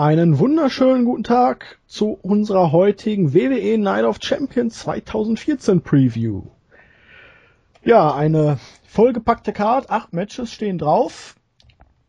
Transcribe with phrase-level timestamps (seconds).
[0.00, 6.44] Einen wunderschönen guten Tag zu unserer heutigen WWE Night of Champions 2014 Preview.
[7.84, 8.58] Ja, eine
[8.88, 11.36] vollgepackte Card, acht Matches stehen drauf.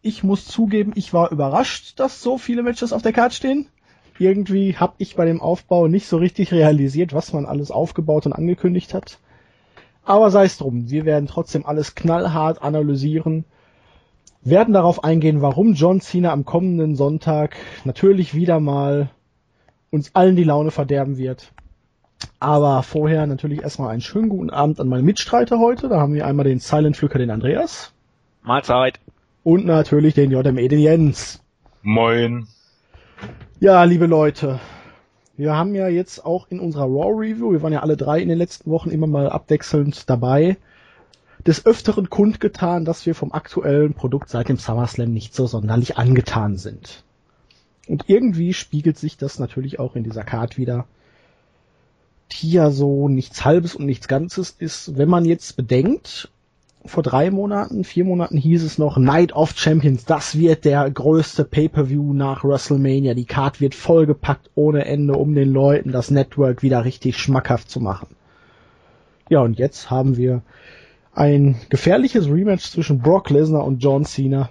[0.01, 3.67] Ich muss zugeben, ich war überrascht, dass so viele Matches auf der Card stehen.
[4.17, 8.31] Irgendwie habe ich bei dem Aufbau nicht so richtig realisiert, was man alles aufgebaut und
[8.31, 9.19] angekündigt hat.
[10.05, 13.43] Aber sei es drum, wir werden trotzdem alles knallhart analysieren
[14.43, 17.55] werden darauf eingehen, warum John Cena am kommenden Sonntag
[17.85, 19.09] natürlich wieder mal
[19.91, 21.51] uns allen die Laune verderben wird.
[22.39, 25.89] Aber vorher natürlich erstmal einen schönen guten Abend an meine Mitstreiter heute.
[25.89, 27.93] Da haben wir einmal den Silent Flücker, den Andreas.
[28.43, 28.99] Mahlzeit.
[29.43, 31.41] Und natürlich den JME, den Jens.
[31.81, 32.47] Moin.
[33.59, 34.59] Ja, liebe Leute.
[35.37, 38.29] Wir haben ja jetzt auch in unserer Raw Review, wir waren ja alle drei in
[38.29, 40.57] den letzten Wochen immer mal abwechselnd dabei,
[41.45, 46.57] des Öfteren kundgetan, dass wir vom aktuellen Produkt seit dem SummerSlam nicht so sonderlich angetan
[46.57, 47.03] sind.
[47.87, 50.85] Und irgendwie spiegelt sich das natürlich auch in dieser Card wieder,
[52.31, 54.97] die ja so nichts Halbes und nichts Ganzes ist.
[54.97, 56.29] Wenn man jetzt bedenkt,
[56.85, 61.43] vor drei Monaten, vier Monaten hieß es noch Night of Champions, das wird der größte
[61.43, 63.13] Pay-per-View nach WrestleMania.
[63.13, 67.79] Die Card wird vollgepackt ohne Ende, um den Leuten das Network wieder richtig schmackhaft zu
[67.79, 68.15] machen.
[69.29, 70.41] Ja, und jetzt haben wir
[71.13, 74.49] ein gefährliches Rematch zwischen Brock Lesnar und John Cena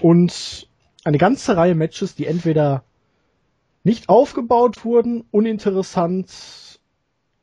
[0.00, 0.68] und
[1.04, 2.84] eine ganze Reihe Matches, die entweder
[3.82, 6.80] nicht aufgebaut wurden, uninteressant,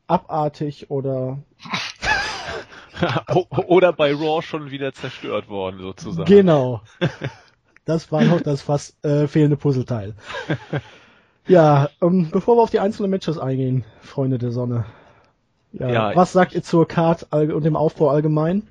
[0.06, 1.38] abartig oder
[3.66, 6.26] oder bei Raw schon wieder zerstört worden sozusagen.
[6.26, 6.82] Genau.
[7.84, 10.14] Das war noch das fast äh, fehlende Puzzleteil.
[11.48, 14.84] Ja, ähm, bevor wir auf die einzelnen Matches eingehen, Freunde der Sonne,
[15.72, 18.68] ja, ja, was sagt ihr zur Card und dem Aufbau allgemein?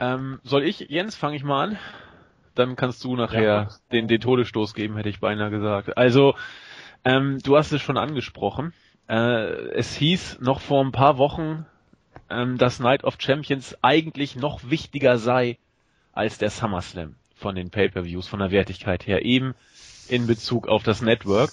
[0.00, 1.78] Ähm, soll ich, Jens, fange ich mal an?
[2.54, 3.68] Dann kannst du nachher ja.
[3.92, 5.96] den, den Todesstoß geben, hätte ich beinahe gesagt.
[5.96, 6.34] Also,
[7.04, 8.72] ähm, du hast es schon angesprochen.
[9.08, 11.66] Äh, es hieß noch vor ein paar Wochen,
[12.30, 15.58] ähm, dass Night of Champions eigentlich noch wichtiger sei
[16.12, 19.54] als der SummerSlam von den Pay-per-Views, von der Wertigkeit her, eben
[20.08, 21.50] in Bezug auf das Network.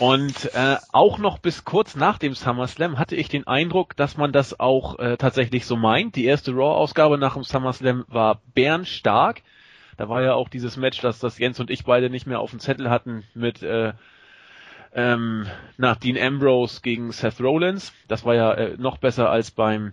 [0.00, 4.32] Und äh, auch noch bis kurz nach dem SummerSlam hatte ich den Eindruck, dass man
[4.32, 6.16] das auch äh, tatsächlich so meint.
[6.16, 9.42] Die erste Raw-Ausgabe nach dem SummerSlam war bärenstark.
[9.98, 12.48] Da war ja auch dieses Match, dass das Jens und ich beide nicht mehr auf
[12.48, 13.92] dem Zettel hatten mit äh,
[14.94, 15.46] ähm,
[15.76, 17.92] nach Dean Ambrose gegen Seth Rollins.
[18.08, 19.92] Das war ja äh, noch besser als beim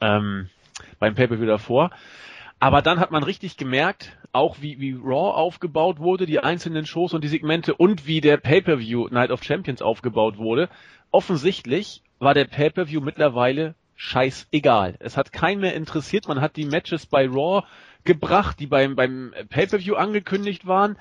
[0.00, 0.48] ähm,
[0.98, 1.90] beim Pay-per-View davor.
[2.60, 7.14] Aber dann hat man richtig gemerkt, auch wie, wie Raw aufgebaut wurde, die einzelnen Shows
[7.14, 10.68] und die Segmente und wie der Pay-Per-View Night of Champions aufgebaut wurde.
[11.10, 14.96] Offensichtlich war der Pay-Per-View mittlerweile scheißegal.
[15.00, 16.28] Es hat keinen mehr interessiert.
[16.28, 17.66] Man hat die Matches bei Raw
[18.04, 20.98] gebracht, die beim, beim Pay-Per-View angekündigt waren.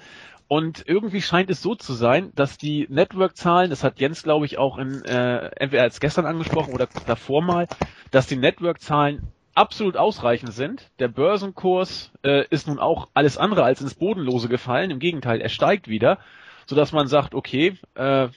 [0.48, 4.58] Und irgendwie scheint es so zu sein, dass die Network-Zahlen, das hat Jens, glaube ich,
[4.58, 7.68] auch in, äh, entweder als gestern angesprochen oder davor mal,
[8.12, 9.28] dass die Network-Zahlen
[9.60, 10.90] absolut ausreichend sind.
[11.00, 14.90] Der Börsenkurs äh, ist nun auch alles andere als ins Bodenlose gefallen.
[14.90, 16.18] Im Gegenteil, er steigt wieder,
[16.66, 18.30] sodass man sagt, okay, äh,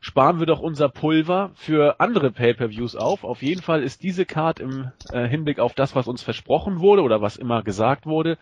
[0.00, 3.24] sparen wir doch unser Pulver für andere Pay-per-Views auf.
[3.24, 7.02] Auf jeden Fall ist diese Card im äh, Hinblick auf das, was uns versprochen wurde
[7.02, 8.36] oder was immer gesagt wurde,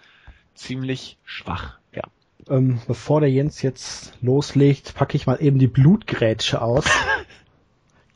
[0.55, 1.79] ziemlich schwach.
[1.95, 2.03] Ja.
[2.49, 6.85] Ähm, bevor der Jens jetzt loslegt, packe ich mal eben die Blutgrätsche aus.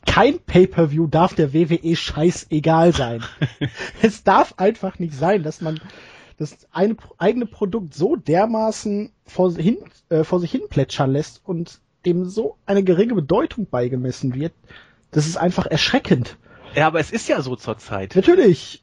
[0.05, 3.23] kein Pay-per-View darf der WWE scheißegal sein.
[4.01, 5.79] es darf einfach nicht sein, dass man
[6.37, 9.77] das eine, eigene Produkt so dermaßen vor, hin,
[10.09, 14.53] äh, vor sich hin plätschern lässt und dem so eine geringe Bedeutung beigemessen wird.
[15.11, 16.37] Das ist einfach erschreckend.
[16.75, 18.15] Ja, aber es ist ja so zur Zeit.
[18.15, 18.81] Natürlich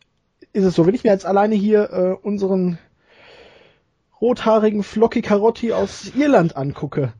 [0.52, 0.86] ist es so.
[0.86, 2.78] Wenn ich mir jetzt alleine hier äh, unseren
[4.20, 7.12] rothaarigen Flocky Carotti aus Irland angucke.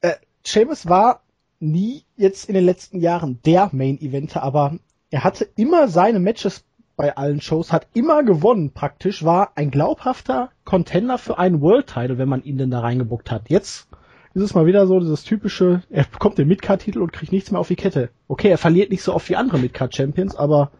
[0.00, 1.22] Äh, Seamus war
[1.60, 4.78] nie jetzt in den letzten Jahren der Main Eventer, aber
[5.10, 6.64] er hatte immer seine Matches
[6.96, 12.18] bei allen Shows, hat immer gewonnen praktisch, war ein glaubhafter Contender für einen World Title,
[12.18, 13.48] wenn man ihn denn da reingebuckt hat.
[13.48, 13.88] Jetzt
[14.34, 17.50] ist es mal wieder so dieses typische, er bekommt den Midcard Titel und kriegt nichts
[17.50, 18.10] mehr auf die Kette.
[18.26, 20.72] Okay, er verliert nicht so oft wie andere Midcard Champions, aber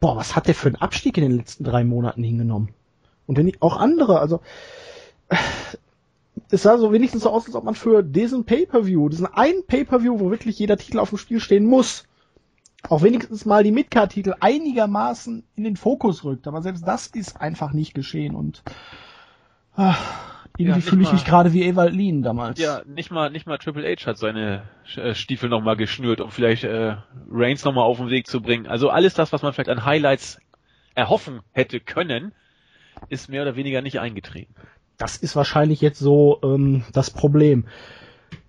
[0.00, 2.70] boah, was hat der für einen Abstieg in den letzten drei Monaten hingenommen?
[3.26, 4.40] Und wenn auch andere, also
[6.50, 10.20] es sah so wenigstens so aus, als ob man für diesen Pay-Per-View, diesen einen Pay-Per-View,
[10.20, 12.04] wo wirklich jeder Titel auf dem Spiel stehen muss,
[12.88, 16.46] auch wenigstens mal die Midcard-Titel einigermaßen in den Fokus rückt.
[16.46, 18.62] Aber selbst das ist einfach nicht geschehen und
[19.74, 22.58] ach, irgendwie ja, fühle ich mich gerade wie Ewald Lien damals.
[22.58, 24.62] Ja, nicht mal, nicht mal Triple H hat seine
[24.96, 26.96] äh, Stiefel nochmal geschnürt, um vielleicht äh,
[27.30, 28.66] Reigns nochmal auf den Weg zu bringen.
[28.66, 30.38] Also alles das, was man vielleicht an Highlights
[30.94, 32.32] erhoffen hätte können,
[33.10, 34.54] ist mehr oder weniger nicht eingetreten.
[34.98, 37.64] Das ist wahrscheinlich jetzt so ähm, das Problem.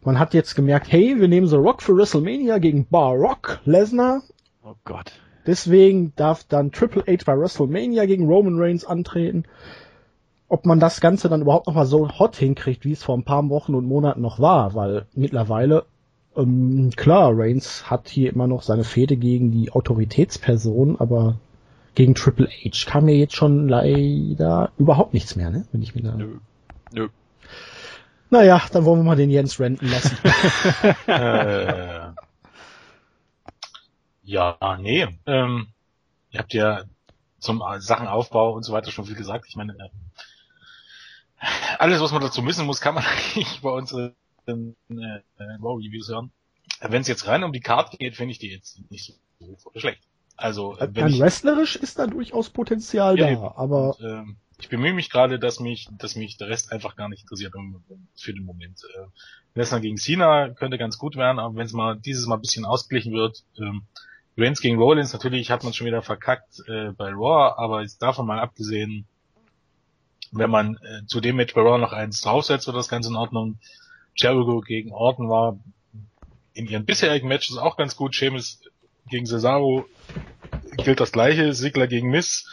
[0.01, 4.21] Man hat jetzt gemerkt, hey, wir nehmen The Rock für WrestleMania gegen Barock Lesnar.
[4.63, 5.13] Oh Gott.
[5.45, 9.43] Deswegen darf dann Triple H bei WrestleMania gegen Roman Reigns antreten.
[10.49, 13.23] Ob man das Ganze dann überhaupt noch mal so hot hinkriegt, wie es vor ein
[13.23, 15.85] paar Wochen und Monaten noch war, weil mittlerweile
[16.37, 21.39] ähm, klar, Reigns hat hier immer noch seine Fehde gegen die Autoritätsperson, aber
[21.97, 25.67] gegen Triple H kam mir jetzt schon leider überhaupt nichts mehr, ne?
[25.71, 26.11] Wenn ich mir da.
[26.11, 26.37] Nö.
[26.91, 27.09] Nö.
[28.29, 30.15] Naja, dann wollen wir mal den Jens renten lassen.
[31.07, 32.11] äh,
[34.21, 35.07] ja, nee.
[35.25, 35.69] Ähm,
[36.29, 36.83] ihr habt ja
[37.39, 39.45] zum Sachenaufbau und so weiter schon viel gesagt.
[39.47, 39.89] Ich meine, äh,
[41.79, 43.05] alles, was man dazu wissen muss, kann man
[43.35, 44.13] eigentlich bei unseren
[44.45, 45.21] äh,
[45.57, 46.31] Wow-Reviews hören.
[46.79, 50.03] Wenn es jetzt rein um die Karte geht, finde ich die jetzt nicht so schlecht.
[50.37, 54.69] Also äh, wenn ich, wrestlerisch ist da durchaus Potenzial ja, da, aber und, ähm, ich
[54.69, 57.53] bemühe mich gerade, dass mich, dass mich der Rest einfach gar nicht interessiert
[58.15, 58.81] für den Moment.
[58.95, 59.07] Äh,
[59.55, 62.65] Lesnar gegen Cena könnte ganz gut werden, aber wenn es mal dieses Mal ein bisschen
[62.65, 63.83] ausgeglichen wird, ähm,
[64.37, 68.27] Reigns gegen Rollins, natürlich hat man schon wieder verkackt äh, bei Raw, aber jetzt davon
[68.27, 69.07] mal abgesehen,
[70.31, 73.15] wenn man äh, zu dem Match bei Raw noch eins draufsetzt, wird das Ganze in
[73.15, 73.57] Ordnung.
[74.15, 75.59] Jericho gegen Orton war
[76.53, 78.15] in ihren bisherigen Matches auch ganz gut.
[78.15, 78.61] Sheamus
[79.09, 79.85] gegen Cesaro
[80.77, 81.53] gilt das gleiche.
[81.53, 82.47] Sigler gegen Miss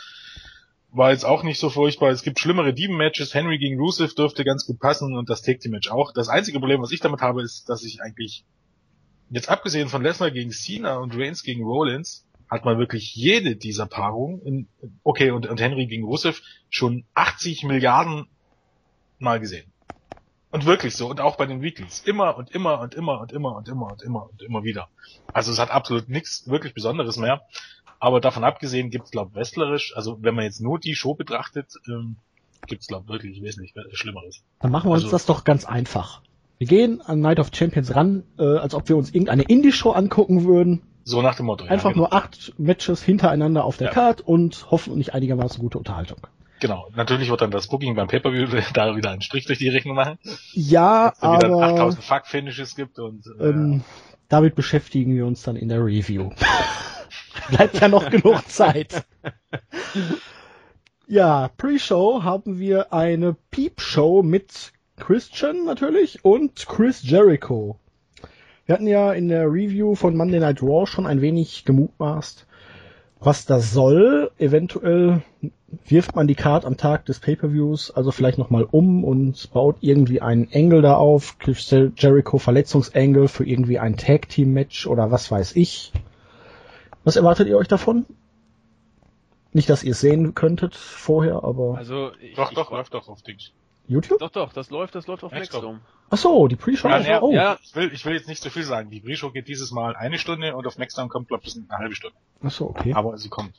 [0.90, 2.10] war jetzt auch nicht so furchtbar.
[2.10, 3.34] Es gibt schlimmere Dieben-Matches.
[3.34, 6.12] Henry gegen Rusev dürfte ganz gut passen und das Team Match auch.
[6.12, 8.44] Das einzige Problem, was ich damit habe, ist, dass ich eigentlich
[9.30, 13.86] jetzt abgesehen von Lesnar gegen Cena und Reigns gegen Rollins hat man wirklich jede dieser
[13.86, 14.68] Paarungen
[15.02, 18.28] okay, und, und Henry gegen Rusev schon 80 Milliarden
[19.18, 19.72] Mal gesehen.
[20.54, 21.08] Und wirklich so.
[21.10, 22.04] Und auch bei den Weeklies.
[22.06, 24.86] Immer und immer und immer und immer und immer und immer und immer wieder.
[25.32, 27.42] Also es hat absolut nichts wirklich Besonderes mehr.
[27.98, 31.72] Aber davon abgesehen gibt es, glaube wrestlerisch, also wenn man jetzt nur die Show betrachtet,
[31.88, 32.18] ähm,
[32.68, 34.44] gibt es, glaube wirklich wesentlich Schlimmeres.
[34.60, 36.22] Dann machen wir also, uns das doch ganz einfach.
[36.58, 40.44] Wir gehen an Night of Champions ran, äh, als ob wir uns irgendeine Indie-Show angucken
[40.44, 40.82] würden.
[41.02, 41.64] So nach dem Motto.
[41.64, 42.04] Einfach ja, genau.
[42.04, 43.92] nur acht Matches hintereinander auf der ja.
[43.92, 46.28] Card und hoffentlich einigermaßen gute Unterhaltung.
[46.60, 46.88] Genau.
[46.94, 50.18] Natürlich wird dann das Booking beim Pay-Per-View da wieder einen Strich durch die Rechnung machen.
[50.52, 51.48] Ja, aber...
[51.48, 53.26] wieder 8000 Fuck-Finishes gibt und...
[53.38, 53.84] Äh, ähm,
[54.28, 56.30] damit beschäftigen wir uns dann in der Review.
[57.50, 59.04] Bleibt ja noch genug Zeit.
[61.06, 67.78] Ja, Pre-Show haben wir eine Peep-Show mit Christian natürlich und Chris Jericho.
[68.66, 72.46] Wir hatten ja in der Review von Monday Night Raw schon ein wenig gemutmaßt,
[73.20, 74.30] was das soll.
[74.38, 75.22] Eventuell
[75.87, 80.21] wirft man die Card am Tag des Pay-per-Views also vielleicht nochmal um und baut irgendwie
[80.21, 85.31] einen Engel da auf, Chris Jericho Verletzungsengel für irgendwie ein Tag Team Match oder was
[85.31, 85.93] weiß ich.
[87.05, 88.06] Was erwartet ihr euch davon?
[89.53, 91.76] Nicht, dass ihr es sehen könntet vorher, aber.
[91.76, 93.53] Also, ich, doch, doch, läuft doch auf Dings.
[93.87, 94.19] YouTube?
[94.19, 95.81] Doch, doch, das läuft, das läuft auf Nextdome.
[96.11, 96.88] Ach so, die Pre-Show.
[96.88, 97.32] Ja, ja, oh.
[97.32, 98.91] ja, ich will, ich will jetzt nicht zu viel sagen.
[98.91, 101.94] Die Pre-Show geht dieses Mal eine Stunde und auf Nextdome kommt, glaube ich, eine halbe
[101.94, 102.17] Stunde.
[102.43, 102.94] Ach so, okay.
[102.94, 103.55] Aber sie kommt.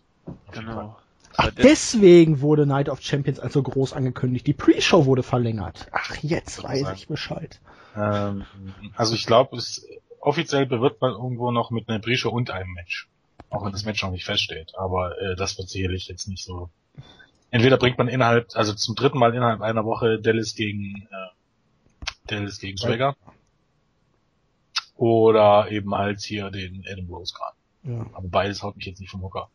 [0.52, 0.98] Genau.
[1.38, 4.48] Ach, deswegen wurde Night of Champions also groß angekündigt.
[4.48, 5.88] Die Pre-Show wurde verlängert.
[5.92, 7.60] Ach, jetzt weiß ich Bescheid.
[7.96, 8.46] Ähm,
[8.96, 9.88] also ich glaube, es
[10.20, 13.08] offiziell bewirbt man irgendwo noch mit einer Pre-Show und einem Match.
[13.50, 14.74] Auch wenn das Match noch nicht feststeht.
[14.78, 16.70] Aber äh, das wird sicherlich jetzt nicht so
[17.56, 21.28] entweder bringt man innerhalb, also zum dritten Mal innerhalb einer Woche Dallas gegen äh,
[22.28, 23.16] Dallas gegen Swagger.
[24.98, 27.56] Oder eben halt hier den Adam Rose gerade.
[27.84, 28.06] Ja.
[28.14, 29.50] Aber beides haut mich jetzt nicht vom Hocker.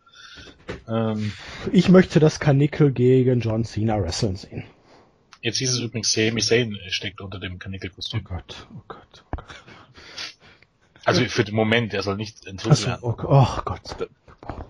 [0.89, 1.33] Ähm,
[1.73, 4.65] ich möchte das Kanickel gegen John Cena wresteln sehen.
[5.43, 8.21] Jetzt hieß es übrigens, Sami Zayn steckt unter dem Kanickel-Kostüm.
[8.21, 9.65] Oh Gott, oh Gott, oh Gott.
[11.05, 13.00] Also für den Moment, er soll nicht enthüllt werden.
[13.03, 13.97] Oh, oh Gott.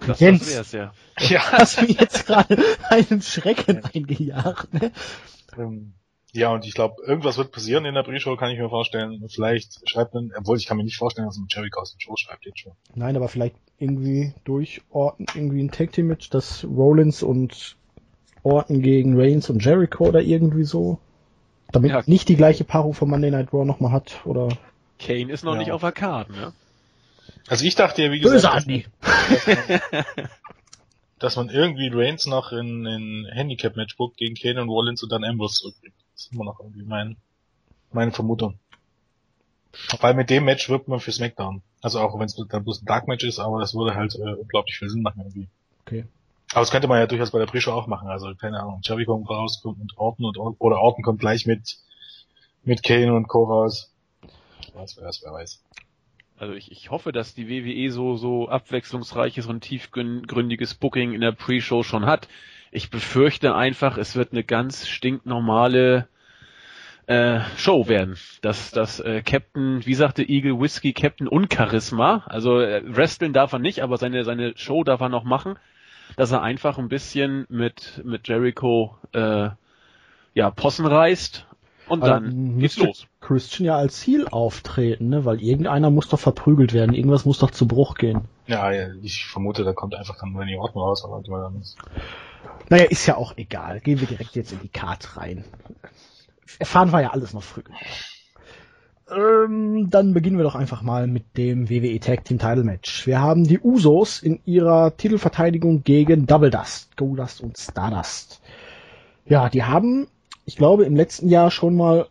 [0.07, 0.95] Das, Jens, das wär's, ja.
[1.19, 1.53] ja.
[1.53, 2.57] hast mir jetzt gerade
[2.89, 4.73] einen Schrecken eingejagt.
[4.75, 4.93] Ne?
[5.57, 5.95] Ähm,
[6.33, 9.25] ja, und ich glaube, irgendwas wird passieren in der Pre-Show, kann ich mir vorstellen.
[9.29, 12.15] Vielleicht schreibt man, obwohl ich kann mir nicht vorstellen, dass ein Jerry aus dem Show
[12.17, 12.73] schreibt jetzt schon.
[12.95, 17.77] Nein, aber vielleicht irgendwie durch Orton, irgendwie ein Tag Team Match, das Rollins und
[18.43, 20.99] Orton gegen Reigns und Jericho oder irgendwie so.
[21.73, 22.03] Damit ja.
[22.07, 24.49] nicht die gleiche Paarung von Monday Night Raw nochmal hat, oder?
[24.99, 25.59] Kane ist noch ja.
[25.59, 26.53] nicht auf der Karte, ne?
[27.49, 28.87] Also ich dachte ja, wie gesagt, Böse Andi.
[31.21, 35.23] dass man irgendwie Reigns noch in, in Handicap-Match bookt gegen Kane und Rollins und dann
[35.23, 35.95] Ambrose zurückbringt.
[36.21, 37.17] Das ist immer noch irgendwie mein,
[37.93, 38.59] meine Vermutung.
[40.01, 41.63] Weil mit dem Match wirbt man für SmackDown.
[41.81, 44.77] Also auch wenn es dann bloß ein Dark-Match ist, aber das würde halt äh, unglaublich
[44.77, 45.49] viel Sinn machen irgendwie.
[45.87, 46.05] Okay.
[46.53, 48.09] Aber das könnte man ja durchaus bei der Pre-Show auch machen.
[48.09, 51.79] Also keine Ahnung, Jerry kommt raus, kommt mit Orton und oder Orton kommt gleich mit
[52.65, 53.45] mit Kane und Co.
[53.45, 53.91] raus.
[54.75, 55.65] Was weiß, wer weiß.
[56.37, 61.33] Also ich, ich hoffe, dass die WWE so, so abwechslungsreiches und tiefgründiges Booking in der
[61.33, 62.29] Pre-Show schon hat.
[62.71, 66.09] Ich befürchte einfach, es wird eine ganz stinknormale
[67.07, 68.17] äh, Show werden.
[68.41, 72.23] Das, das äh, Captain, wie sagte Eagle Whiskey, Captain und Charisma.
[72.27, 75.59] Also äh, wresteln darf er nicht, aber seine, seine Show darf er noch machen.
[76.17, 79.51] Dass er einfach ein bisschen mit, mit Jericho äh,
[80.35, 81.47] ja, Possen reißt
[81.89, 83.07] und Aber dann geht's los.
[83.21, 85.25] Christian ja als Ziel auftreten, ne?
[85.25, 88.23] Weil irgendeiner muss doch verprügelt werden, irgendwas muss doch zu Bruch gehen.
[88.47, 91.77] Ja, ja ich vermute, da kommt einfach dann Randy Orton raus, aber die dann ist.
[92.69, 93.81] Naja, ist ja auch egal.
[93.81, 95.45] Gehen wir direkt jetzt in die Card rein.
[96.59, 97.63] Erfahren wir ja alles noch früh.
[99.11, 103.07] Ähm, dann beginnen wir doch einfach mal mit dem WWE Tag Team Title Match.
[103.07, 108.41] Wir haben die Usos in ihrer Titelverteidigung gegen Double Dust, Goldust und Stardust.
[109.27, 110.07] Ja, die haben,
[110.45, 112.07] ich glaube, im letzten Jahr schon mal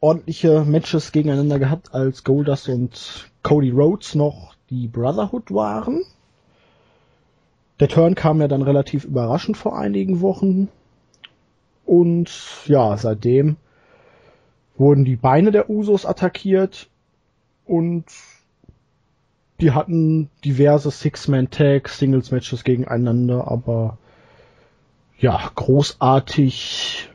[0.00, 6.04] ordentliche Matches gegeneinander gehabt, als Goldust und Cody Rhodes noch die Brotherhood waren.
[7.80, 10.68] Der Turn kam ja dann relativ überraschend vor einigen Wochen.
[11.84, 12.30] Und
[12.66, 13.56] ja, seitdem
[14.76, 16.88] wurden die Beine der Usos attackiert
[17.64, 18.04] und
[19.60, 23.98] die hatten diverse Six-Man-Tag, Singles-Matches gegeneinander, aber
[25.18, 27.08] ja, großartig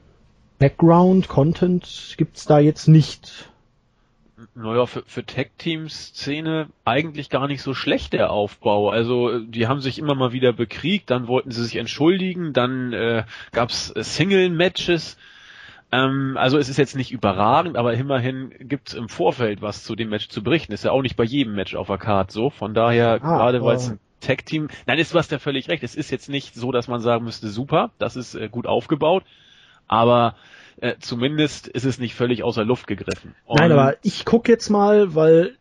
[0.57, 3.48] Background-Content gibt's da jetzt nicht.
[4.55, 8.89] Naja, für, für Tech-Team-Szene eigentlich gar nicht so schlecht der Aufbau.
[8.89, 13.23] Also die haben sich immer mal wieder bekriegt, dann wollten sie sich entschuldigen, dann äh,
[13.51, 15.17] gab's äh, Single-Matches.
[15.91, 20.09] Ähm, also es ist jetzt nicht überragend, aber immerhin gibt's im Vorfeld was zu dem
[20.09, 20.73] Match zu berichten.
[20.73, 22.49] Ist ja auch nicht bei jedem Match auf der Card so.
[22.49, 25.83] Von daher, ah, gerade weil es ein Tech-Team, nein, ist was der völlig recht.
[25.83, 29.23] Es ist jetzt nicht so, dass man sagen müsste, super, das ist äh, gut aufgebaut,
[29.87, 30.35] aber
[30.81, 33.35] äh, zumindest ist es nicht völlig außer Luft gegriffen.
[33.45, 35.55] Und nein, aber ich guck jetzt mal, weil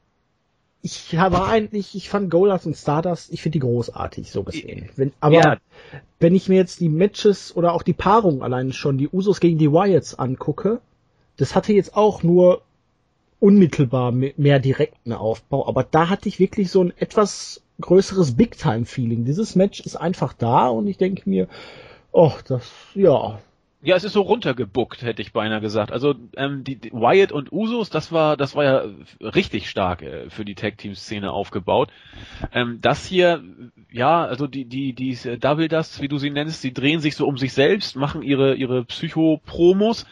[0.81, 4.89] ich war eigentlich, ich fand Goldust und Stardust, ich finde die großartig, so gesehen.
[4.97, 5.57] Wenn, aber ja.
[6.21, 9.59] wenn ich mir jetzt die Matches oder auch die Paarung allein schon, die Usos gegen
[9.59, 10.81] die Wyatts angucke,
[11.37, 12.63] das hatte jetzt auch nur
[13.41, 19.25] unmittelbar mehr direkten Aufbau, aber da hatte ich wirklich so ein etwas größeres Big-Time-Feeling.
[19.25, 21.49] Dieses Match ist einfach da und ich denke mir,
[22.11, 23.39] oh, das, ja,
[23.81, 25.93] ja, es ist so runtergebuckt, hätte ich beinahe gesagt.
[25.93, 28.85] Also ähm, die, die Wyatt und Usos, das war das war ja
[29.21, 31.91] richtig stark äh, für die Tag Team Szene aufgebaut.
[32.53, 33.45] Ähm, das hier,
[33.93, 37.15] ja, also die die die äh, Double Dust, wie du sie nennst, die drehen sich
[37.15, 40.07] so um sich selbst, machen ihre ihre Psycho-Promos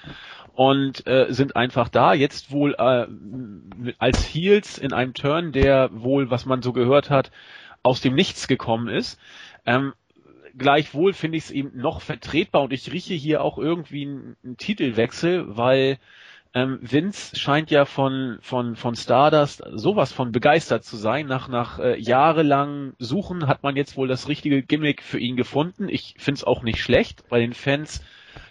[0.55, 2.15] und äh, sind einfach da.
[2.15, 3.07] Jetzt wohl äh,
[3.99, 7.33] als Heels in einem Turn, der wohl, was man so gehört hat,
[7.83, 9.19] aus dem Nichts gekommen ist.
[9.67, 9.93] Ähm,
[10.57, 14.57] gleichwohl finde ich es eben noch vertretbar und ich rieche hier auch irgendwie einen, einen
[14.57, 15.99] Titelwechsel, weil
[16.55, 21.27] ähm, Vince scheint ja von von von Stardust sowas von begeistert zu sein.
[21.27, 25.89] Nach nach äh, jahrelang Suchen hat man jetzt wohl das richtige Gimmick für ihn gefunden.
[25.89, 27.29] Ich finde es auch nicht schlecht.
[27.29, 28.03] Bei den Fans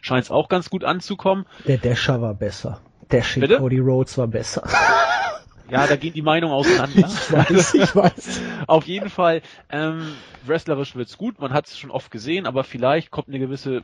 [0.01, 1.45] scheint es auch ganz gut anzukommen.
[1.67, 2.79] Der Dasher war besser.
[3.11, 4.63] Dashing Cody Rhodes war besser.
[5.69, 7.07] Ja, da gehen die Meinungen auseinander.
[7.07, 8.41] ich weiß, ich weiß.
[8.67, 10.13] Auf jeden Fall, ähm,
[10.45, 13.83] wrestlerisch wird's gut, man hat es schon oft gesehen, aber vielleicht kommt eine gewisse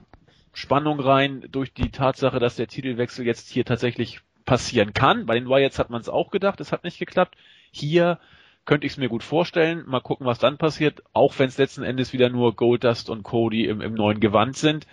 [0.54, 5.26] Spannung rein durch die Tatsache, dass der Titelwechsel jetzt hier tatsächlich passieren kann.
[5.26, 7.36] Bei den Wyatts hat man es auch gedacht, es hat nicht geklappt.
[7.72, 8.20] Hier
[8.66, 9.84] könnte ich es mir gut vorstellen.
[9.88, 13.66] Mal gucken, was dann passiert, auch wenn es letzten Endes wieder nur Goldust und Cody
[13.66, 14.88] im, im neuen Gewand sind.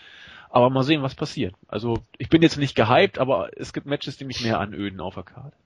[0.50, 1.54] Aber mal sehen, was passiert.
[1.66, 5.14] Also ich bin jetzt nicht gehypt, aber es gibt Matches, die mich mehr anöden auf
[5.14, 5.56] der Karte.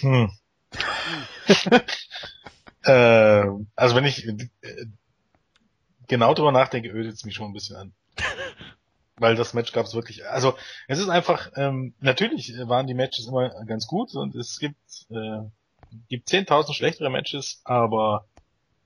[0.00, 0.30] Hm.
[2.84, 4.86] äh, also wenn ich äh,
[6.06, 7.92] genau drüber nachdenke, ödet es mich schon ein bisschen an.
[9.18, 10.26] Weil das Match gab es wirklich.
[10.26, 10.56] Also
[10.88, 14.76] es ist einfach, ähm, natürlich waren die Matches immer ganz gut und es gibt
[15.10, 15.40] äh,
[16.08, 18.26] gibt 10.000 schlechtere Matches, aber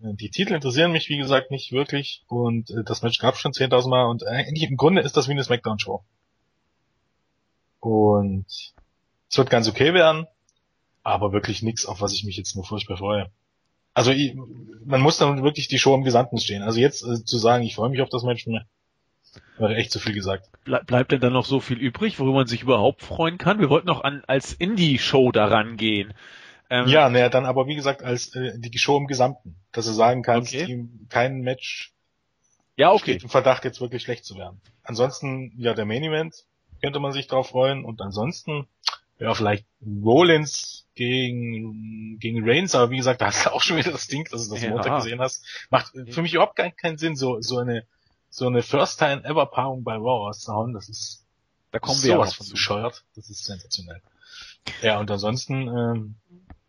[0.03, 3.41] äh, die Titel interessieren mich, wie gesagt, nicht wirklich und äh, das Match gab es
[3.41, 6.05] schon 10.000 Mal und eigentlich im Grunde ist das wie eine Smackdown-Show.
[7.81, 8.47] Und
[9.29, 10.29] es wird ganz okay werden
[11.03, 13.31] aber wirklich nichts, auf was ich mich jetzt nur furchtbar freue.
[13.95, 14.35] Also ich,
[14.85, 16.63] man muss dann wirklich die Show im Gesamten stehen.
[16.63, 18.67] Also jetzt äh, zu sagen, ich freue mich auf das Match, ne,
[19.59, 20.49] wäre echt zu viel gesagt.
[20.65, 23.59] Ble bleibt denn dann noch so viel übrig, worüber man sich überhaupt freuen kann?
[23.59, 26.15] Wir wollten noch an als Indie-Show daran gehen.
[26.69, 29.93] Ähm, ja, naja, dann aber wie gesagt als äh, die Show im Gesamten, dass du
[29.93, 30.89] sagen kannst, okay.
[31.09, 31.93] kein Match
[32.77, 33.13] ja, okay.
[33.13, 34.61] steht im Verdacht jetzt wirklich schlecht zu werden.
[34.85, 36.47] Ansonsten, ja, der Main Event
[36.81, 38.67] könnte man sich drauf freuen und ansonsten
[39.21, 43.93] ja, vielleicht Rollins gegen, gegen Reigns, aber wie gesagt, da hast du auch schon wieder
[43.93, 44.71] das Ding, dass du das ja.
[44.71, 45.45] Montag gesehen hast.
[45.69, 47.87] Macht für mich überhaupt keinen, keinen Sinn, so, so eine,
[48.31, 50.73] so eine First-Time-Ever-Paarung bei Raw auszuhauen.
[50.73, 51.27] Das ist,
[51.71, 53.05] da kommen wir sowas von bescheuert.
[53.15, 54.01] Das ist sensationell.
[54.83, 56.15] Ja, und ansonsten, ähm,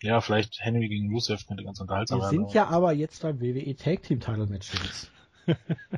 [0.02, 2.32] ja, vielleicht Henry gegen Rusev könnte ganz unterhaltsam werden.
[2.32, 4.70] Wir sind ja aber jetzt beim WWE Tag Team Title Match.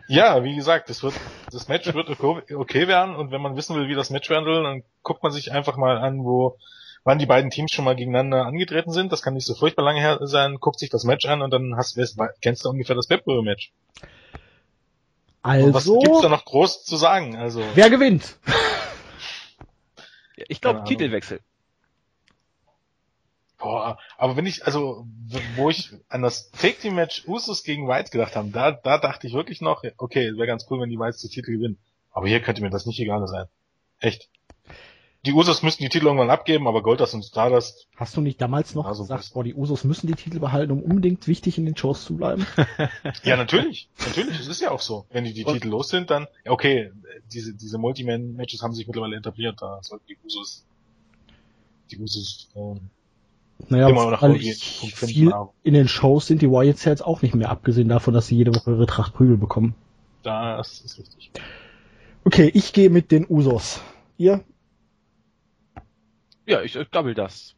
[0.07, 1.13] Ja, wie gesagt, das wird,
[1.51, 4.63] das Match wird okay werden und wenn man wissen will, wie das Match werden will,
[4.63, 6.57] dann guckt man sich einfach mal an, wo,
[7.03, 9.12] wann die beiden Teams schon mal gegeneinander angetreten sind.
[9.12, 10.57] Das kann nicht so furchtbar lange her sein.
[10.59, 12.00] Guckt sich das Match an und dann hast,
[12.41, 13.71] kennst du ungefähr das Pep-Match.
[15.41, 15.67] Also.
[15.67, 17.35] Und was gibt's da noch groß zu sagen?
[17.35, 17.62] Also.
[17.75, 18.38] Wer gewinnt?
[20.35, 21.41] ich glaube Titelwechsel.
[23.63, 25.08] Boah, aber wenn ich, also,
[25.55, 29.25] wo ich an das Take Team Match Usus gegen White gedacht habe, da, da dachte
[29.25, 31.77] ich wirklich noch, okay, wäre ganz cool, wenn die Whites die Titel gewinnen.
[32.12, 33.46] Aber hier könnte mir das nicht egal sein.
[34.00, 34.29] Echt.
[35.25, 37.88] Die Usos müssten die Titel irgendwann abgeben, aber Goldust und Stardust.
[37.96, 40.84] Hast du nicht damals noch also gesagt, boah, die Usos müssen die Titel behalten, um
[40.84, 42.46] unbedingt wichtig in den Shows zu bleiben?
[43.24, 43.88] ja, natürlich.
[44.05, 44.41] Natürlich.
[44.41, 45.05] Es ist ja auch so.
[45.10, 45.53] Wenn die die und?
[45.53, 46.91] Titel los sind, dann, okay,
[47.32, 50.65] diese, diese Multiman-Matches haben sich mittlerweile etabliert, da sollten die Usos,
[51.89, 52.89] die Usos, ähm,
[53.70, 57.22] naja, immer noch weil ich viel in den Shows sind die Wyatts ja jetzt auch
[57.22, 59.75] nicht mehr, abgesehen davon, dass sie jede Woche ihre Tracht Prügel bekommen.
[60.24, 61.32] Das ist richtig.
[62.25, 63.82] Okay, ich gehe mit den Usos.
[64.17, 64.43] Ihr?
[66.46, 67.55] Ja, ich, ich double das.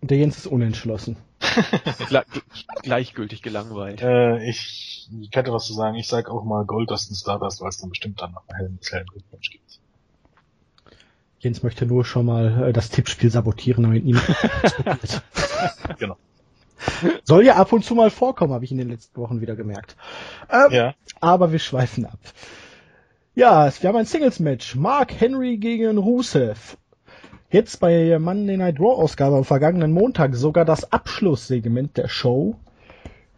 [0.00, 1.16] Und der Jens ist unentschlossen.
[2.82, 4.02] Gleichgültig gelangweilt.
[4.02, 5.96] Äh, ich, ich könnte was zu sagen.
[5.96, 8.78] Ich sag auch mal Goldust und Stardust, weil es dann bestimmt dann noch einen hellen,
[8.90, 9.80] hellen Glückwunsch gibt.
[11.38, 14.24] Jens möchte nur schon mal äh, das Tippspiel sabotieren, damit niemand.
[15.98, 16.16] genau.
[17.24, 19.96] Soll ja ab und zu mal vorkommen, habe ich in den letzten Wochen wieder gemerkt.
[20.50, 20.94] Ähm, ja.
[21.20, 22.18] Aber wir schweifen ab.
[23.34, 24.76] Ja, wir haben ein Singles-Match.
[24.76, 26.76] Mark Henry gegen Rusev.
[27.50, 32.56] Jetzt bei Monday Night Raw Ausgabe am vergangenen Montag sogar das Abschlusssegment der Show.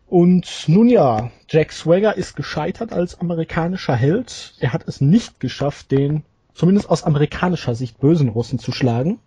[0.07, 4.55] Und nun ja, Jack Swagger ist gescheitert als amerikanischer Held.
[4.61, 6.23] Er hat es nicht geschafft, den
[6.59, 9.21] zumindest aus amerikanischer Sicht bösen Russen zu schlagen.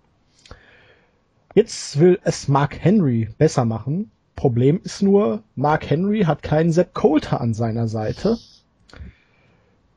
[1.55, 4.11] Jetzt will es Mark Henry besser machen.
[4.35, 8.37] Problem ist nur, Mark Henry hat keinen Sepp Coulter an seiner Seite.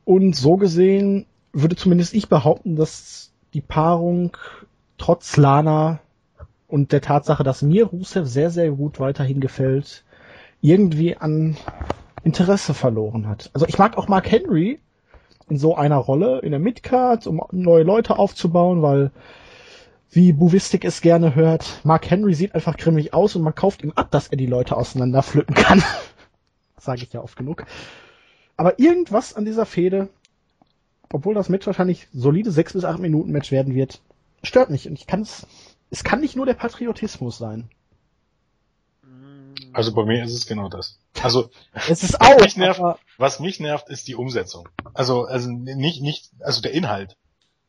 [0.05, 4.37] Und so gesehen würde zumindest ich behaupten, dass die Paarung
[4.97, 5.99] trotz Lana
[6.69, 10.05] und der Tatsache, dass mir Rusev sehr, sehr gut weiterhin gefällt,
[10.61, 11.57] irgendwie an
[12.23, 13.49] Interesse verloren hat.
[13.53, 14.79] Also ich mag auch Mark Henry,
[15.49, 19.11] in so einer Rolle in der Midcard, um neue Leute aufzubauen, weil
[20.11, 23.91] wie Buvistik es gerne hört, Mark Henry sieht einfach grimmig aus und man kauft ihm
[23.95, 25.83] ab, dass er die Leute auseinanderpflücken kann.
[26.77, 27.65] Sage ich ja oft genug.
[28.57, 30.07] Aber irgendwas an dieser Fehde,
[31.11, 34.01] obwohl das Match wahrscheinlich solide sechs bis acht Minuten Match werden wird,
[34.43, 34.87] stört mich.
[34.87, 35.45] Und ich kann es,
[35.89, 37.69] es kann nicht nur der Patriotismus sein.
[39.75, 40.97] Also bei mir ist es genau das.
[41.21, 42.39] Also es ist auch.
[42.39, 42.81] Mich nervt,
[43.17, 44.69] was mich nervt, ist die Umsetzung.
[44.93, 47.17] Also also nicht nicht also der Inhalt.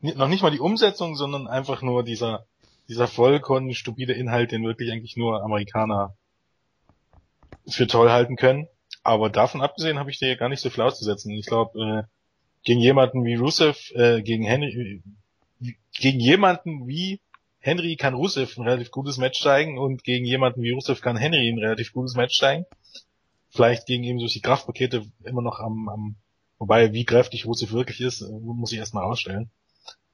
[0.00, 2.46] Noch nicht mal die Umsetzung, sondern einfach nur dieser
[2.88, 6.14] dieser vollkommen stupide Inhalt, den wirklich eigentlich nur Amerikaner
[7.66, 8.68] für toll halten können.
[9.02, 11.32] Aber davon abgesehen habe ich dir gar nicht so viel auszusetzen.
[11.32, 12.02] Ich glaube, äh,
[12.62, 15.02] gegen jemanden wie Rusev, äh, gegen Henry,
[15.92, 17.20] gegen jemanden wie
[17.66, 21.48] Henry kann Rusev ein relativ gutes Match zeigen und gegen jemanden wie Rusev kann Henry
[21.48, 22.64] ein relativ gutes Match zeigen.
[23.50, 26.16] Vielleicht gegen eben solche Kraftpakete immer noch am, am
[26.58, 29.50] wobei wie kräftig Rusev wirklich ist, äh, muss ich erstmal ausstellen.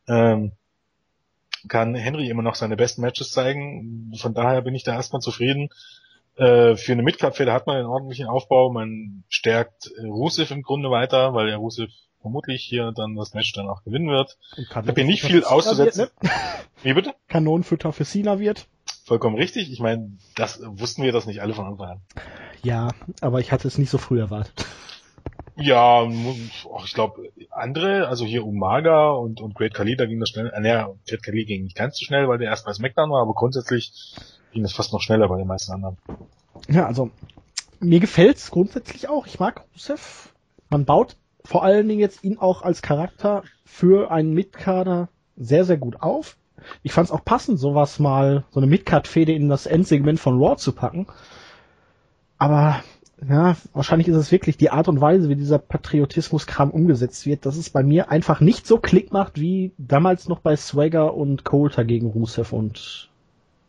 [0.09, 0.53] Ähm,
[1.69, 4.15] kann Henry immer noch seine besten Matches zeigen.
[4.17, 5.69] Von daher bin ich da erstmal zufrieden.
[6.37, 8.73] Äh, für eine Midcard-Fehde hat man einen ordentlichen Aufbau.
[8.73, 13.53] Man stärkt äh, Rusev im Grunde weiter, weil der Rusev vermutlich hier dann das Match
[13.53, 14.39] dann auch gewinnen wird.
[14.57, 16.09] Ich habe hier nicht viel auszusetzen.
[16.21, 16.31] Wird, ne?
[16.83, 17.15] Wie bitte?
[17.29, 18.67] Kanonenfutter für Cena wird.
[19.05, 19.71] Vollkommen richtig.
[19.71, 22.01] Ich meine, das wussten wir das nicht alle von Anfang an.
[22.63, 22.89] Ja,
[23.21, 24.67] aber ich hatte es nicht so früh erwartet.
[25.57, 26.09] Ja,
[26.85, 30.49] ich glaube, andere, also hier Umaga und, und Great Khali, da ging das schnell.
[30.49, 33.21] Äh, naja, Great Khali ging nicht ganz so schnell, weil der erst bei SmackDown war,
[33.21, 33.93] aber grundsätzlich
[34.53, 35.99] ging das fast noch schneller bei den meisten anderen.
[36.69, 37.11] Ja, also
[37.81, 39.27] mir gefällt's grundsätzlich auch.
[39.27, 40.33] Ich mag Rusev.
[40.71, 45.77] Man baut vor allen Dingen jetzt ihn auch als Charakter für einen Mitkader sehr, sehr
[45.77, 46.37] gut auf.
[46.83, 50.57] Ich fand es auch passend, sowas mal, so eine Midcard-Fehde in das Endsegment von Raw
[50.57, 51.07] zu packen.
[52.39, 52.83] Aber
[53.29, 57.57] ja, wahrscheinlich ist es wirklich die Art und Weise, wie dieser Patriotismus-Kram umgesetzt wird, dass
[57.57, 61.85] es bei mir einfach nicht so Klick macht wie damals noch bei Swagger und Coulter
[61.85, 63.11] gegen Rusev und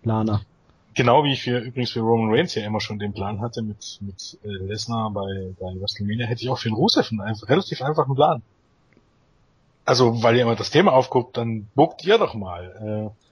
[0.04, 0.42] Lana.
[0.96, 3.98] Genau wie ich für übrigens für Roman Reigns ja immer schon den Plan hatte mit
[4.02, 7.82] mit äh, Lesnar bei bei WrestleMania, hätte ich auch für den Rusev einen einfach, relativ
[7.82, 8.42] einfachen Plan.
[9.86, 13.12] Also weil ihr immer das Thema aufguckt, dann buckt ihr doch mal.
[13.12, 13.24] Äh,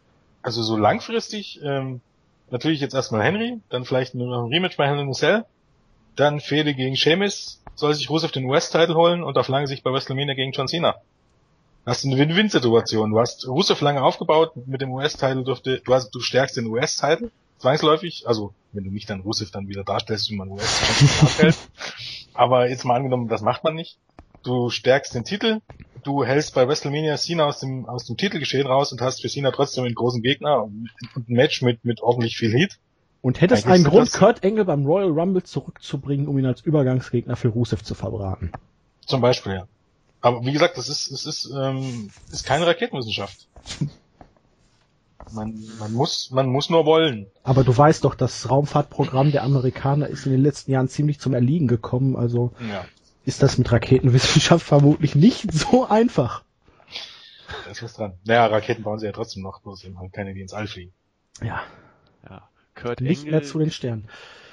[0.42, 2.02] also so langfristig ähm,
[2.50, 5.46] natürlich jetzt erstmal Henry, dann vielleicht nur noch ein Rematch bei in Cell,
[6.16, 9.92] dann Fehde gegen Sheamus, soll sich Rusev den US-Title holen und auf lange Sicht bei
[9.92, 10.96] WrestleMania gegen John Cena.
[11.84, 13.12] Du hast eine Win-Win-Situation.
[13.12, 18.54] Du hast Rusev lange aufgebaut mit dem US-Title du du stärkst den US-Title zwangsläufig, also
[18.74, 20.80] wenn du nicht dann Rusev dann wieder darstellst, wie man US
[21.22, 21.58] darstellt.
[22.34, 23.98] Aber jetzt mal angenommen, das macht man nicht.
[24.44, 25.62] Du stärkst den Titel,
[26.04, 29.52] du hältst bei WrestleMania Cena aus dem, aus dem Titelgeschehen raus und hast für Cena
[29.52, 32.80] trotzdem einen großen Gegner und ein Match mit, mit ordentlich viel Heat.
[33.22, 37.36] Und hättest Eigentlich einen Grund, Kurt Angle beim Royal Rumble zurückzubringen, um ihn als Übergangsgegner
[37.36, 38.52] für Rusev zu verbraten.
[39.06, 39.68] Zum Beispiel, ja.
[40.22, 43.48] Aber wie gesagt, das ist, es ist, ähm, ist keine Raketenwissenschaft.
[45.32, 47.28] Man, man muss, man muss nur wollen.
[47.44, 51.34] Aber du weißt doch, das Raumfahrtprogramm der Amerikaner ist in den letzten Jahren ziemlich zum
[51.34, 52.86] Erliegen gekommen, also Ja,
[53.26, 56.44] ist das mit Raketenwissenschaft vermutlich nicht so einfach.
[57.66, 58.14] da ist was dran.
[58.26, 60.94] Naja, Raketen bauen sie ja trotzdem noch, bloß eben halt keine, die ins All fliegen.
[61.42, 61.62] Ja,
[62.30, 62.48] Ja.
[62.74, 64.08] Kurt nicht Engel, mehr zu den Sternen.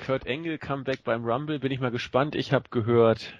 [0.04, 2.34] Kurt Engel Comeback beim Rumble, bin ich mal gespannt.
[2.34, 3.32] Ich habe gehört,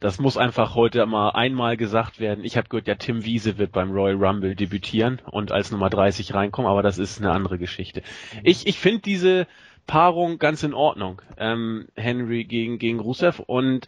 [0.00, 2.44] das muss einfach heute mal einmal gesagt werden.
[2.44, 6.34] Ich habe gehört, ja, Tim Wiese wird beim Royal Rumble debütieren und als Nummer 30
[6.34, 8.02] reinkommen, aber das ist eine andere Geschichte.
[8.42, 9.46] Ich, ich finde diese
[9.86, 11.20] Paarung ganz in Ordnung.
[11.36, 13.86] Ähm, Henry gegen, gegen Rusev und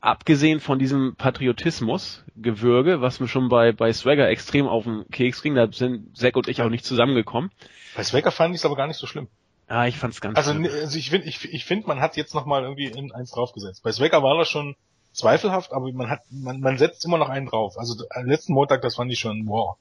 [0.00, 5.54] abgesehen von diesem Patriotismus-Gewürge, was mir schon bei, bei Swagger extrem auf den Keks ging,
[5.54, 7.50] da sind Zack und ich auch nicht zusammengekommen.
[7.94, 9.28] Bei Swagger fand ich es aber gar nicht so schlimm.
[9.68, 10.64] Ah, ich fand's ganz Also, schlimm.
[10.66, 13.82] also ich finde, ich, ich finde, man hat jetzt noch mal irgendwie in eins draufgesetzt.
[13.82, 14.76] Bei Swagger war das schon
[15.16, 17.78] zweifelhaft, aber man hat, man, man setzt immer noch einen drauf.
[17.78, 19.76] Also äh, letzten Montag, das fand ich schon, wow.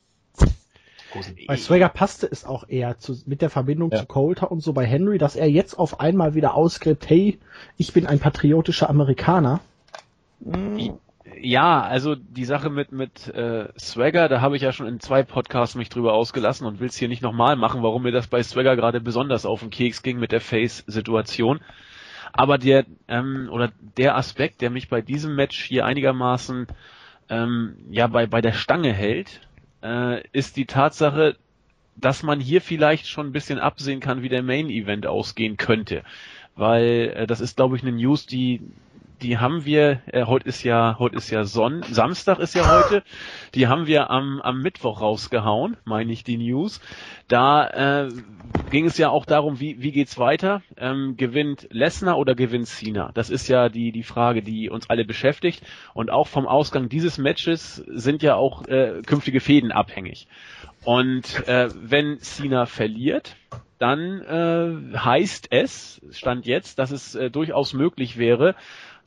[1.48, 4.00] Bei Swagger passte es auch eher zu, mit der Verbindung Ja.
[4.00, 7.40] zu Coulter und so bei Henry, dass er jetzt auf einmal wieder ausgräbt, hey,
[7.78, 9.62] ich bin ein patriotischer Amerikaner.
[11.42, 15.24] Ja, also die Sache mit mit äh, Swagger, da habe ich ja schon in zwei
[15.24, 18.44] Podcasts mich drüber ausgelassen und will es hier nicht nochmal machen, warum mir das bei
[18.44, 21.62] Swagger gerade besonders auf den Keks ging mit der Face-Situation.
[22.38, 26.68] Aber der ähm, oder der Aspekt, der mich bei diesem Match hier einigermaßen
[27.30, 29.40] ähm, ja bei bei der Stange hält,
[29.82, 31.38] äh, ist die Tatsache,
[31.96, 36.04] dass man hier vielleicht schon ein bisschen absehen kann, wie der Main Event ausgehen könnte,
[36.58, 38.60] weil äh, das ist glaube ich eine News, die
[39.22, 43.04] die haben wir, äh, heute ist ja, heute ist ja Sonn, Samstag ist ja heute,
[43.54, 46.82] die haben wir am, am Mittwoch rausgehauen, meine ich die News.
[47.28, 48.10] Da äh,
[48.70, 50.62] ging es ja auch darum, wie, wie geht's weiter?
[50.78, 53.12] Ähm, gewinnt Lesnar oder gewinnt Cena?
[53.14, 55.64] Das ist ja die, die Frage, die uns alle beschäftigt.
[55.94, 60.28] Und auch vom Ausgang dieses Matches sind ja auch äh, künftige Fäden abhängig.
[60.84, 63.36] Und äh, wenn Cena verliert,
[63.80, 68.56] dann äh, heißt es, stand jetzt, dass es äh, durchaus möglich wäre,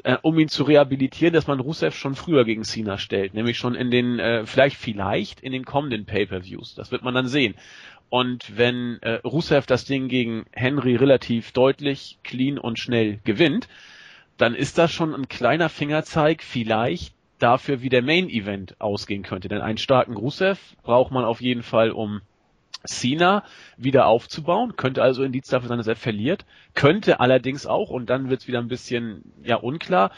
[0.04, 3.74] äh, um ihn zu rehabilitieren, dass man Rusev schon früher gegen Cena stellt, nämlich schon
[3.74, 6.74] in den, äh, vielleicht, vielleicht in den kommenden Pay-per-Views.
[6.74, 7.54] Das wird man dann sehen.
[8.10, 13.68] Und wenn äh, Rusev das Ding gegen Henry relativ deutlich, clean und schnell gewinnt,
[14.38, 19.48] dann ist das schon ein kleiner Fingerzeig, vielleicht dafür, wie der Main Event ausgehen könnte.
[19.48, 22.22] Denn einen starken Rusev braucht man auf jeden Fall, um
[22.84, 23.44] Cena
[23.76, 28.30] wieder aufzubauen, könnte also Indiz dafür sein, dass er verliert, könnte allerdings auch, und dann
[28.30, 30.10] wird es wieder ein bisschen ja unklar,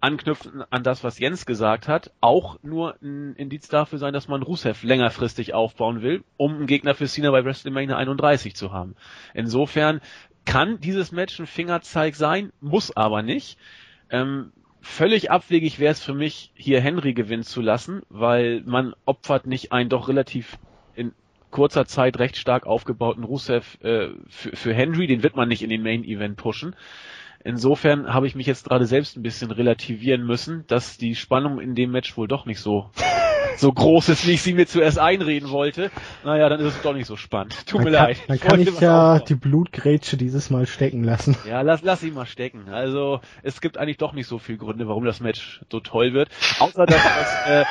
[0.00, 4.42] anknüpfen an das, was Jens gesagt hat, auch nur ein Indiz dafür sein, dass man
[4.42, 8.94] Rusev längerfristig aufbauen will, um einen Gegner für Cena bei WrestleMania 31 zu haben.
[9.34, 10.00] Insofern
[10.44, 13.58] kann dieses Match ein Fingerzeig sein, muss aber nicht.
[14.10, 19.46] Ähm, völlig abwegig wäre es für mich, hier Henry gewinnen zu lassen, weil man opfert
[19.46, 20.58] nicht einen doch relativ
[21.56, 25.70] kurzer Zeit recht stark aufgebauten Rusev äh, für, für Henry, den wird man nicht in
[25.70, 26.76] den Main Event pushen.
[27.44, 31.74] Insofern habe ich mich jetzt gerade selbst ein bisschen relativieren müssen, dass die Spannung in
[31.74, 32.90] dem Match wohl doch nicht so
[33.56, 35.90] so groß ist, wie ich sie mir zuerst einreden wollte.
[36.24, 37.66] Naja, dann ist es doch nicht so spannend.
[37.66, 38.18] Tut mir dann kann, leid.
[38.28, 39.26] Dann kann ich ja aufbauen.
[39.30, 41.38] die Blutgrätsche dieses Mal stecken lassen.
[41.48, 42.68] Ja, lass, lass ihn mal stecken.
[42.68, 46.28] Also, es gibt eigentlich doch nicht so viele Gründe, warum das Match so toll wird.
[46.58, 47.64] Außer, dass das, äh,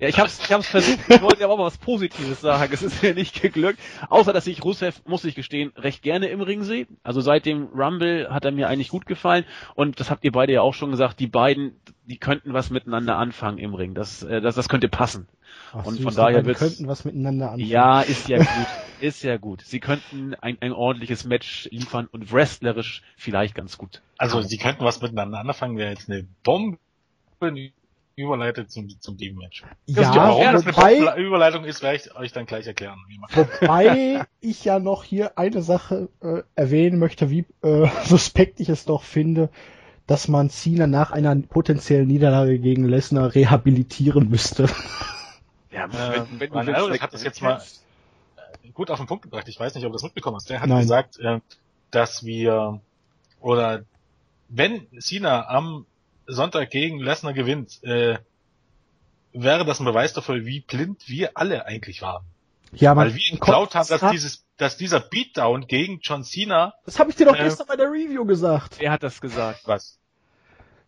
[0.00, 2.72] ja, ich hab's, ich hab's versucht, ich wollte aber auch mal was Positives sagen.
[2.72, 3.78] Es ist mir nicht geglückt.
[4.08, 6.86] Außer, dass ich Rusev, muss ich gestehen, recht gerne im Ring sehe.
[7.02, 9.44] Also seit dem Rumble hat er mir eigentlich gut gefallen.
[9.74, 13.16] Und das habt ihr beide ja auch schon gesagt, die beiden, die könnten was miteinander
[13.16, 13.94] anfangen im Ring.
[13.94, 15.28] Das, äh, das, das könnte passen.
[15.72, 17.68] Ach, Und süß, von die daher wird's- könnten was miteinander anfangen.
[17.68, 18.66] Ja, ist ja gut.
[19.00, 19.62] Ist ja gut.
[19.62, 24.00] Sie könnten ein, ein ordentliches Match liefern und wrestlerisch vielleicht ganz gut.
[24.18, 26.78] Also, sie könnten was miteinander anfangen, wäre jetzt eine Bombe
[28.16, 29.64] überleitet zum, zum Team-Match.
[29.86, 32.98] Ja, warum das wobei, eine Überleitung ist, werde ich euch dann gleich erklären.
[33.32, 38.84] Wobei ich ja noch hier eine Sache äh, erwähnen möchte, wie äh, suspekt ich es
[38.84, 39.50] doch finde,
[40.06, 44.68] dass man Cena nach einer potenziellen Niederlage gegen Lesnar rehabilitieren müsste.
[45.72, 47.60] Ja, Äh, Brian Alvarez hat das jetzt mal
[48.62, 49.48] äh, gut auf den Punkt gebracht.
[49.48, 50.48] Ich weiß nicht, ob du das mitbekommen hast.
[50.50, 50.82] Der hat Nein.
[50.82, 51.40] gesagt, äh,
[51.90, 52.80] dass wir
[53.40, 53.84] oder
[54.48, 55.86] wenn Cena am
[56.26, 58.18] Sonntag gegen Lesnar gewinnt, äh,
[59.32, 62.24] wäre das ein Beweis dafür, wie blind wir alle eigentlich waren.
[62.72, 66.98] Ja, man Weil wir geglaubt haben, dass dieses, dass dieser Beatdown gegen John Cena Das
[66.98, 68.76] habe ich dir doch Äh, gestern bei der Review gesagt.
[68.78, 69.62] Wer hat das gesagt?
[69.66, 69.98] was?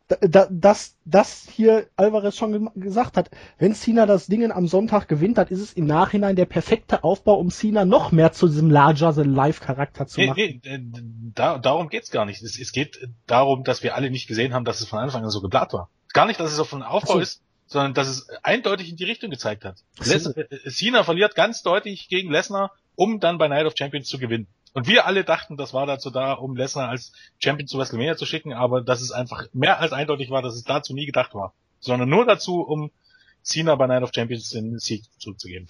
[0.09, 5.39] Da, dass das hier Alvarez schon gesagt hat, wenn Cena das Ding am Sonntag gewinnt,
[5.39, 9.13] dann ist es im Nachhinein der perfekte Aufbau, um Cena noch mehr zu diesem larger
[9.15, 10.37] than life Charakter zu machen.
[10.37, 11.03] Nee, nee,
[11.35, 12.41] da, darum geht's gar nicht.
[12.43, 15.31] Es, es, geht darum, dass wir alle nicht gesehen haben, dass es von Anfang an
[15.31, 15.91] so geplant war.
[16.13, 17.21] Gar nicht, dass es so von Aufbau so.
[17.21, 19.83] ist, sondern dass es eindeutig in die Richtung gezeigt hat.
[20.05, 24.19] Les äh, Cena verliert ganz deutlich gegen Lesnar, um dann bei Night of Champions zu
[24.19, 24.47] gewinnen.
[24.73, 28.27] Und wir alle dachten, das war dazu da, um Lesnar als Champion zu WrestleMania zu
[28.27, 31.55] schicken, aber dass es einfach mehr als eindeutig war, dass es dazu nie gedacht war.
[31.81, 32.91] Sondern nur dazu, um
[33.43, 35.69] Cena bei Night of Champions den Sieg zuzugeben.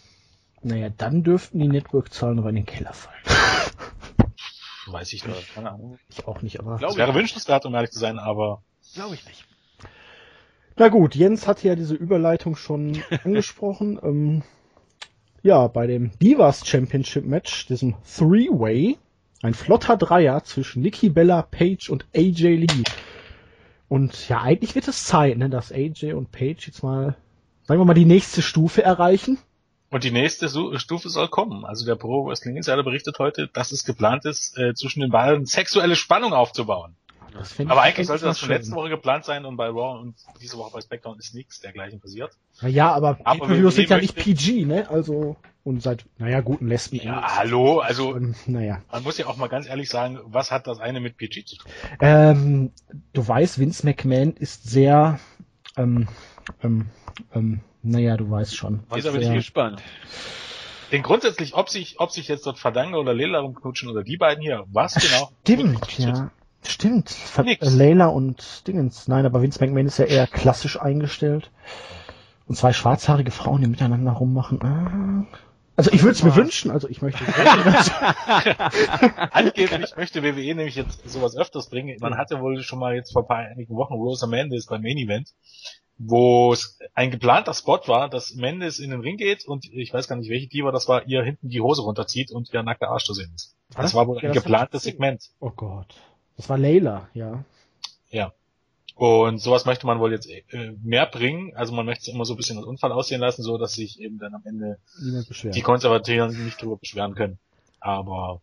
[0.63, 3.23] Naja, dann dürften die Network-Zahlen noch in den Keller fallen.
[4.87, 5.55] Weiß ich nicht.
[5.55, 5.99] Keine Ahnung.
[6.09, 6.81] Ich auch nicht, aber.
[6.83, 8.63] Es wäre wünschenswert, um ehrlich zu sein, aber.
[8.95, 9.45] Glaube ich nicht.
[10.77, 13.99] Na gut, Jens hat ja diese Überleitung schon angesprochen.
[14.03, 14.43] Ähm,
[15.47, 18.99] ja, bei dem Divas Championship Match, diesem Three-Way,
[19.43, 22.83] ein flotter Dreier zwischen Nikki Bella, Paige und AJ Lee.
[23.89, 27.17] Und ja, eigentlich wird es Zeit, ne, dass AJ und Paige jetzt mal,
[27.63, 29.39] sagen wir mal, die nächste Stufe erreichen.
[29.89, 31.65] Und die nächste Stufe soll kommen.
[31.65, 35.47] Also der Pro Wrestling Insider berichtet heute, dass es geplant ist, äh, zwischen den beiden
[35.47, 36.97] sexuelle Spannung aufzubauen.
[37.69, 40.71] Aber eigentlich sollte das schon letzte Woche geplant sein und bei Raw und diese Woche
[40.73, 42.33] bei SmackDown ist nichts dergleichen passiert.
[42.63, 44.89] Ja, aber, aber Videos sind ja nicht PG, ne?
[44.91, 46.97] Also und seit naja guten Lesben.
[46.97, 48.83] Ja, hallo, also und, naja.
[48.91, 51.57] Man muss ja auch mal ganz ehrlich sagen, was hat das eine mit PG zu
[51.57, 51.71] tun?
[52.01, 52.73] Ähm,
[53.13, 55.19] du weißt, Vince McMahon ist sehr
[55.77, 56.09] ähm,
[56.63, 56.87] ähm,
[57.35, 58.83] ähm, naja, du weißt schon.
[58.95, 59.83] Jetzt bin ich gespannt.
[60.93, 64.43] Denn grundsätzlich, ob sich, ob sich jetzt dort Verdange oder Lela rumknutschen oder die beiden
[64.43, 65.31] hier, was genau?
[65.43, 66.31] Stimmt, ja.
[66.69, 67.15] Stimmt.
[67.45, 67.75] Nix.
[67.75, 69.09] Layla und Dingens.
[69.09, 71.51] Nein, aber Vince McMahon ist ja eher klassisch eingestellt.
[72.47, 74.63] Und zwei schwarzhaarige Frauen, die miteinander rummachen.
[74.63, 75.27] Ah.
[75.77, 77.23] Also ich würde es mir wünschen, also ich möchte.
[79.31, 81.99] Angeblich möchte WWE nämlich jetzt sowas öfters bringen.
[82.01, 84.97] Man hatte wohl schon mal jetzt vor ein paar einigen Wochen Rosa Mendes beim Main
[84.97, 85.35] Event,
[85.99, 90.09] wo es ein geplanter Spot war, dass Mendes in den Ring geht und ich weiß
[90.09, 93.05] gar nicht welche Diva das war, ihr hinten die Hose runterzieht und ihr nackter Arsch
[93.05, 93.55] zu sehen ist.
[93.77, 95.31] Das war wohl ein ja, geplantes Segment.
[95.41, 95.95] Oh Gott.
[96.37, 97.45] Das war Layla, ja.
[98.11, 98.33] Ja.
[98.95, 100.43] Und sowas möchte man wohl jetzt äh,
[100.83, 101.55] mehr bringen.
[101.55, 104.01] Also man möchte es immer so ein bisschen als Unfall aussehen lassen, so dass sich
[104.01, 107.39] eben dann am Ende die Konservativen nicht drüber beschweren können.
[107.81, 108.41] Aber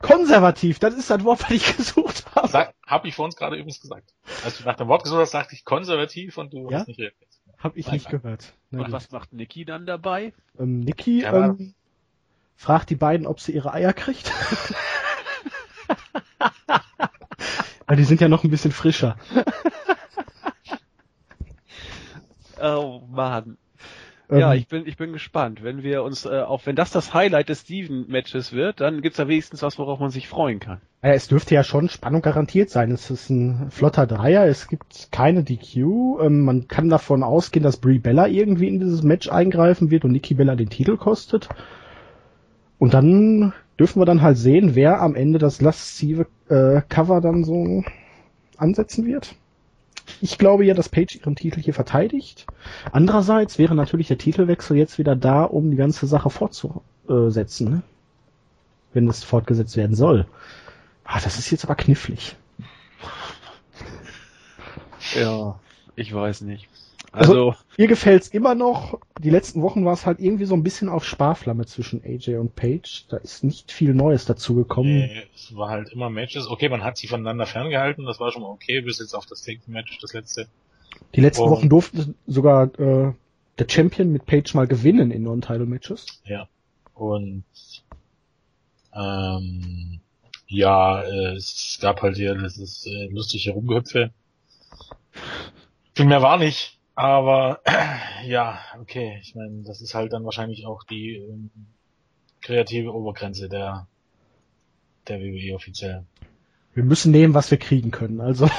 [0.00, 2.48] Konservativ, das ist das Wort, was ich gesucht habe.
[2.48, 4.14] Sag, hab ich vor uns gerade übrigens gesagt.
[4.44, 6.78] Als du nach dem Wort gesucht hast, sagte ich konservativ und du ja?
[6.78, 7.28] hast nicht reagiert.
[7.58, 8.54] Hab ich Nein, nicht gehört.
[8.70, 10.32] Na, und was macht Niki dann dabei?
[10.58, 11.74] Ähm, Niki ähm,
[12.56, 14.32] fragt die beiden, ob sie ihre Eier kriegt.
[17.90, 19.16] Weil die sind ja noch ein bisschen frischer.
[22.62, 23.58] oh Mann.
[24.30, 25.64] Ja, ähm, ich bin, ich bin gespannt.
[25.64, 29.26] Wenn wir uns, äh, auch wenn das das Highlight des Steven-Matches wird, dann gibt's da
[29.26, 30.80] wenigstens was, worauf man sich freuen kann.
[31.02, 32.92] Ja, es dürfte ja schon Spannung garantiert sein.
[32.92, 35.76] Es ist ein flotter Dreier, es gibt keine DQ.
[36.22, 40.12] Ähm, man kann davon ausgehen, dass Brie Bella irgendwie in dieses Match eingreifen wird und
[40.12, 41.48] Nikki Bella den Titel kostet.
[42.78, 47.44] Und dann dürfen wir dann halt sehen, wer am Ende das laszive äh, Cover dann
[47.44, 47.82] so
[48.58, 49.34] ansetzen wird.
[50.20, 52.46] Ich glaube ja, dass Page ihren Titel hier verteidigt.
[52.92, 57.82] Andererseits wäre natürlich der Titelwechsel jetzt wieder da, um die ganze Sache fortzusetzen, ne?
[58.92, 60.26] wenn es fortgesetzt werden soll.
[61.04, 62.36] Ah, das ist jetzt aber knifflig.
[65.14, 65.58] Ja,
[65.96, 66.68] ich weiß nicht.
[67.12, 68.98] Also, also ihr gefällt's immer noch.
[69.20, 72.54] Die letzten Wochen war es halt irgendwie so ein bisschen auf Sparflamme zwischen AJ und
[72.54, 73.06] Page.
[73.08, 74.92] Da ist nicht viel Neues dazugekommen.
[74.92, 76.48] Nee, es war halt immer Matches.
[76.48, 78.04] Okay, man hat sie voneinander ferngehalten.
[78.06, 80.46] Das war schon mal okay, bis jetzt auf das Take-Match, das letzte.
[81.14, 83.12] Die letzten und, Wochen durfte sogar äh,
[83.58, 86.22] der Champion mit Page mal gewinnen in Non-Title-Matches.
[86.24, 86.48] Ja.
[86.94, 87.44] Und
[88.94, 90.00] ähm,
[90.46, 94.10] ja, äh, es gab halt hier das ist, äh, lustige Rumgehüpfe.
[95.94, 96.79] Viel mehr war nicht.
[97.00, 97.62] Aber
[98.26, 101.50] ja, okay, ich meine, das ist halt dann wahrscheinlich auch die ähm,
[102.42, 103.86] kreative Obergrenze der
[105.08, 106.04] der WWE offiziell.
[106.74, 108.50] Wir müssen nehmen, was wir kriegen können, also.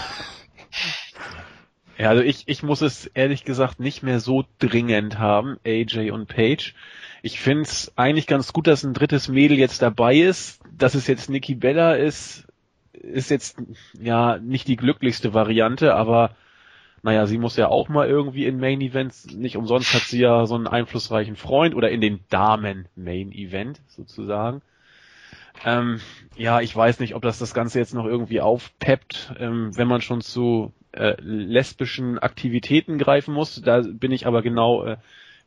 [1.99, 6.27] Ja, also ich, ich muss es ehrlich gesagt nicht mehr so dringend haben, AJ und
[6.27, 6.73] Paige.
[7.21, 10.61] Ich find's eigentlich ganz gut, dass ein drittes Mädel jetzt dabei ist.
[10.75, 12.47] Dass es jetzt Nikki Bella ist,
[12.93, 13.61] ist jetzt
[13.99, 16.35] ja nicht die glücklichste Variante, aber
[17.03, 20.45] naja, sie muss ja auch mal irgendwie in Main Events, nicht umsonst hat sie ja
[20.45, 24.61] so einen einflussreichen Freund oder in den Damen Main Event sozusagen.
[25.65, 25.99] Ähm,
[26.35, 30.01] ja, ich weiß nicht, ob das das Ganze jetzt noch irgendwie aufpeppt, ähm, wenn man
[30.01, 33.61] schon zu äh, lesbischen Aktivitäten greifen muss.
[33.61, 34.97] Da bin ich aber genau äh,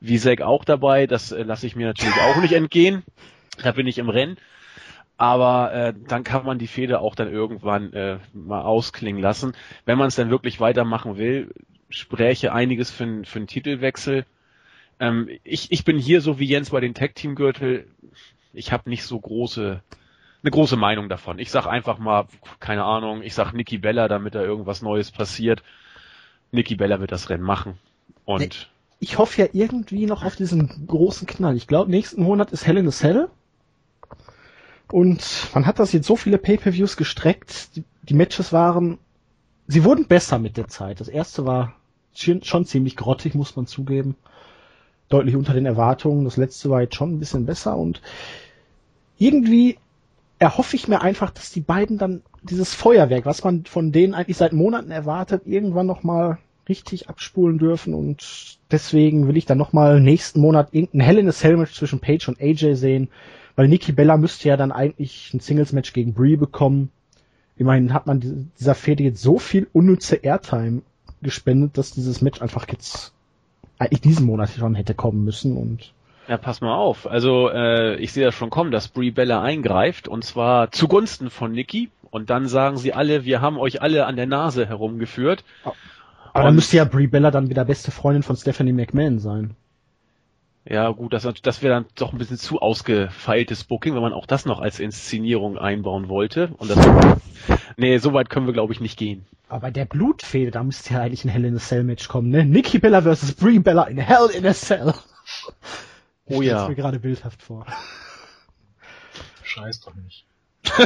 [0.00, 1.06] wie Zack auch dabei.
[1.06, 3.02] Das äh, lasse ich mir natürlich auch nicht entgehen.
[3.62, 4.36] Da bin ich im Rennen.
[5.16, 9.52] Aber äh, dann kann man die Fehde auch dann irgendwann äh, mal ausklingen lassen.
[9.84, 11.54] Wenn man es dann wirklich weitermachen will,
[11.88, 14.26] spräche einiges für, für einen Titelwechsel.
[14.98, 17.86] Ähm, ich, ich bin hier so wie Jens bei den Tag Team Gürtel.
[18.52, 19.82] Ich habe nicht so große
[20.44, 21.38] eine große Meinung davon.
[21.38, 22.26] Ich sag einfach mal,
[22.60, 25.62] keine Ahnung, ich sag Niki Bella, damit da irgendwas Neues passiert.
[26.52, 27.78] Niki Bella wird das Rennen machen.
[28.26, 28.68] Und
[29.00, 31.56] ich hoffe ja irgendwie noch auf diesen großen Knall.
[31.56, 33.28] Ich glaube, nächsten Monat ist Hell in a Cell.
[34.90, 37.76] Und man hat das jetzt so viele Pay-per-Views gestreckt.
[37.76, 38.98] Die, die, Matches waren,
[39.66, 41.00] sie wurden besser mit der Zeit.
[41.00, 41.74] Das erste war
[42.12, 44.16] schon ziemlich grottig, muss man zugeben.
[45.08, 46.24] Deutlich unter den Erwartungen.
[46.24, 48.00] Das letzte war jetzt schon ein bisschen besser und
[49.18, 49.78] irgendwie
[50.38, 54.36] erhoffe ich mir einfach, dass die beiden dann dieses Feuerwerk, was man von denen eigentlich
[54.36, 60.40] seit Monaten erwartet, irgendwann nochmal richtig abspulen dürfen und deswegen will ich dann nochmal nächsten
[60.40, 63.08] Monat irgendein Hell in zwischen Paige und AJ sehen,
[63.56, 66.90] weil Nikki Bella müsste ja dann eigentlich ein Singles Match gegen Brie bekommen.
[67.56, 70.82] Immerhin hat man dieser Fehde jetzt so viel unnütze Airtime
[71.22, 73.12] gespendet, dass dieses Match einfach jetzt
[73.78, 75.92] eigentlich diesen Monat schon hätte kommen müssen und
[76.26, 77.06] ja, pass mal auf.
[77.06, 81.52] Also äh, ich sehe das schon kommen, dass Brie Bella eingreift und zwar zugunsten von
[81.52, 85.44] Nikki und dann sagen sie alle, wir haben euch alle an der Nase herumgeführt.
[86.32, 89.54] Aber dann müsste ja Brie Bella dann wieder beste Freundin von Stephanie McMahon sein.
[90.66, 94.26] Ja, gut, das, das wäre dann doch ein bisschen zu ausgefeiltes Booking, wenn man auch
[94.26, 96.54] das noch als Inszenierung einbauen wollte.
[96.56, 96.78] Und das,
[97.76, 99.26] nee, so weit können wir, glaube ich, nicht gehen.
[99.48, 102.46] Aber der Blutfehde, da müsste ja eigentlich ein Hell in a Cell Match kommen, ne?
[102.46, 104.94] Nikki Bella versus Brie Bella in Hell in a Cell.
[106.26, 106.66] Ich oh ja.
[106.66, 107.66] mir gerade bildhaft vor.
[109.42, 110.24] Scheiß doch nicht.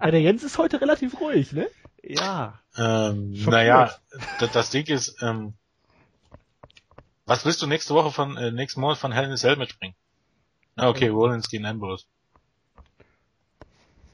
[0.00, 1.68] ja, der Jens ist heute relativ ruhig, ne?
[2.02, 2.60] Ja.
[2.78, 3.94] Ähm, naja,
[4.40, 5.52] das, das Ding ist, ähm,
[7.26, 9.94] was willst du nächste Woche von, äh, nächsten Monat von Hell in a Cell mitbringen?
[10.76, 12.04] Ah, okay, Rollins gegen Ambrose.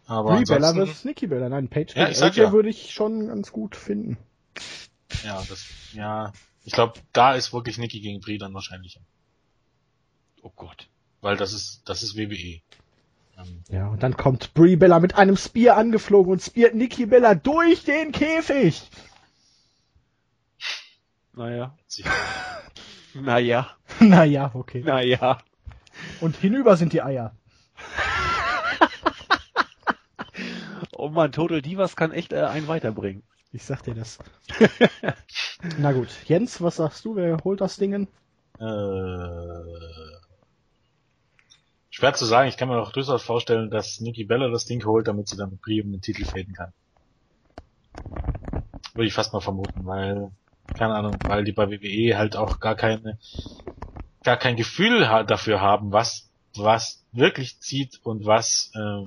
[0.06, 2.52] Aber Brie Bella versus Nikki Bella, nein, Page ja, ich AJ ja.
[2.52, 4.18] würde ich schon ganz gut finden.
[5.24, 6.32] Ja, das, ja,
[6.64, 8.98] ich glaube, da ist wirklich Nikki gegen Brie dann wahrscheinlich.
[10.42, 10.88] Oh Gott.
[11.20, 12.60] Weil das ist, das ist WWE.
[13.38, 17.34] Ähm, ja, und dann kommt Brie Bella mit einem Spear angeflogen und speart Nikki Bella
[17.34, 18.82] durch den Käfig.
[21.34, 21.76] Naja.
[23.14, 23.70] Naja.
[24.00, 24.82] Naja, okay.
[24.82, 25.38] Naja.
[26.20, 27.36] Und hinüber sind die Eier.
[30.92, 33.22] oh man, Total Divas kann echt äh, einen weiterbringen.
[33.52, 34.18] Ich sag dir das.
[35.78, 37.16] Na gut, Jens, was sagst du?
[37.16, 38.08] Wer holt das Ding?
[38.58, 38.66] Äh,
[41.90, 42.48] schwer zu sagen.
[42.48, 45.50] Ich kann mir auch durchaus vorstellen, dass Nikki Bella das Ding holt, damit sie dann
[45.50, 46.72] mit Brie um den Titel fäden kann.
[48.94, 50.30] Würde ich fast mal vermuten, weil,
[50.74, 53.18] keine Ahnung, weil die bei WWE halt auch gar keine,
[54.22, 59.06] gar kein Gefühl dafür haben, was, was wirklich zieht und was, äh,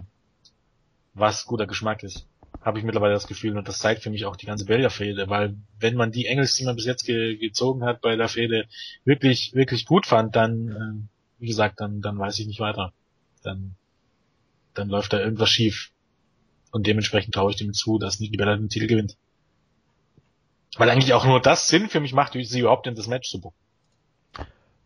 [1.13, 2.27] was guter Geschmack ist
[2.65, 5.55] habe ich mittlerweile das Gefühl und das zeigt für mich auch die ganze Belgia-Fehde, weil
[5.79, 8.67] wenn man die Engels, die man bis jetzt ge gezogen hat bei der Fehde,
[9.03, 12.91] wirklich, wirklich gut fand, dann, äh, wie gesagt, dann, dann weiß ich nicht weiter.
[13.43, 13.75] Dann,
[14.73, 15.91] dann läuft da irgendwas schief.
[16.71, 19.15] Und dementsprechend traue ich dem zu, dass Niki Bella den Titel gewinnt.
[20.77, 23.39] Weil eigentlich auch nur das Sinn für mich macht, sie überhaupt in das Match zu
[23.41, 23.57] bucken.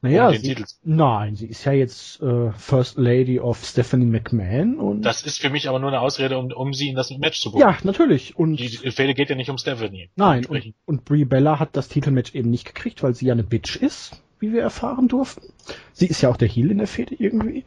[0.01, 5.23] Naja, sie, nein, sie ist ja jetzt äh, First Lady of Stephanie McMahon und das
[5.23, 7.61] ist für mich aber nur eine Ausrede, um, um sie in das Match zu buchen.
[7.61, 8.37] Ja, natürlich.
[8.37, 10.09] Und die Fehde geht ja nicht um Stephanie.
[10.15, 13.43] Nein, und, und Brie Bella hat das Titelmatch eben nicht gekriegt, weil sie ja eine
[13.43, 15.51] Bitch ist, wie wir erfahren durften.
[15.91, 17.65] Sie ist ja auch der Heel in der Fehde irgendwie,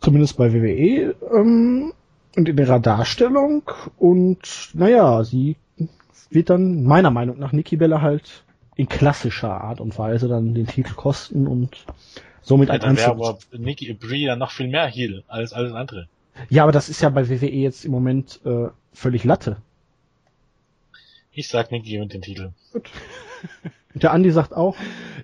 [0.00, 1.94] zumindest bei WWE ähm,
[2.36, 3.62] und in ihrer Darstellung.
[3.96, 5.56] Und naja, sie
[6.34, 8.44] wird dann meiner Meinung nach Nikki Bella halt
[8.76, 11.84] in klassischer Art und Weise dann den Titel kosten und
[12.40, 16.08] somit ja, ein dann aber Nikki Brie ja noch viel mehr Heal als alles andere.
[16.48, 19.58] Ja, aber das ist ja bei WWE jetzt im Moment äh, völlig Latte.
[21.32, 22.50] Ich sag Nikki gewinnt den Titel.
[22.72, 22.90] Gut.
[23.94, 24.76] Und der Andi sagt auch.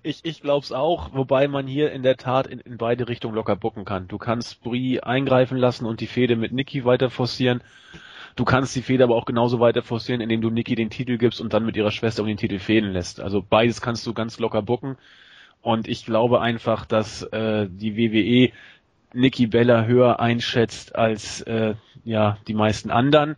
[0.02, 3.56] Ich, ich glaub's auch, wobei man hier in der Tat in, in beide Richtungen locker
[3.56, 4.08] bucken kann.
[4.08, 7.62] Du kannst Brie eingreifen lassen und die Fehde mit Nikki weiter forcieren.
[8.38, 11.40] Du kannst die Fehde aber auch genauso weiter forcieren, indem du Nikki den Titel gibst
[11.40, 13.18] und dann mit ihrer Schwester um den Titel fehlen lässt.
[13.18, 14.96] Also beides kannst du ganz locker bucken.
[15.60, 18.52] Und ich glaube einfach, dass äh, die WWE
[19.12, 21.74] Nikki Bella höher einschätzt als äh,
[22.04, 23.34] ja die meisten anderen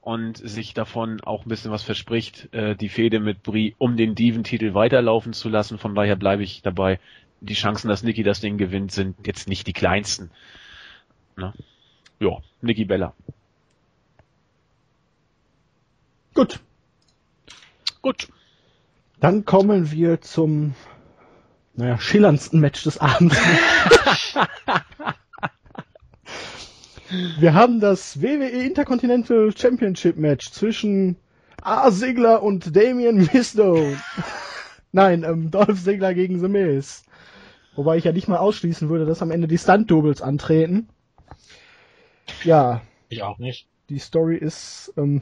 [0.00, 4.16] und sich davon auch ein bisschen was verspricht, äh, die Fehde mit Brie um den
[4.16, 5.78] Diven-Titel weiterlaufen zu lassen.
[5.78, 6.98] Von daher bleibe ich dabei.
[7.40, 10.32] Die Chancen, dass Nikki das Ding gewinnt, sind jetzt nicht die kleinsten.
[11.36, 11.52] Ne?
[12.18, 13.14] Ja, Nikki Bella.
[16.40, 16.58] Gut.
[18.00, 18.28] Gut.
[19.20, 20.74] Dann kommen wir zum,
[21.74, 23.36] naja, schillerndsten Match des Abends.
[27.38, 31.16] Wir haben das WWE Intercontinental Championship Match zwischen
[31.60, 31.90] A.
[31.90, 33.92] Ziggler und Damien Misto.
[34.92, 37.04] Nein, ähm, Dolph Ziggler gegen The Miz.
[37.74, 40.88] Wobei ich ja nicht mal ausschließen würde, dass am Ende die Stunt-Doubles antreten.
[42.44, 42.80] Ja.
[43.10, 43.68] Ich auch nicht.
[43.90, 45.20] Die Story ist ähm,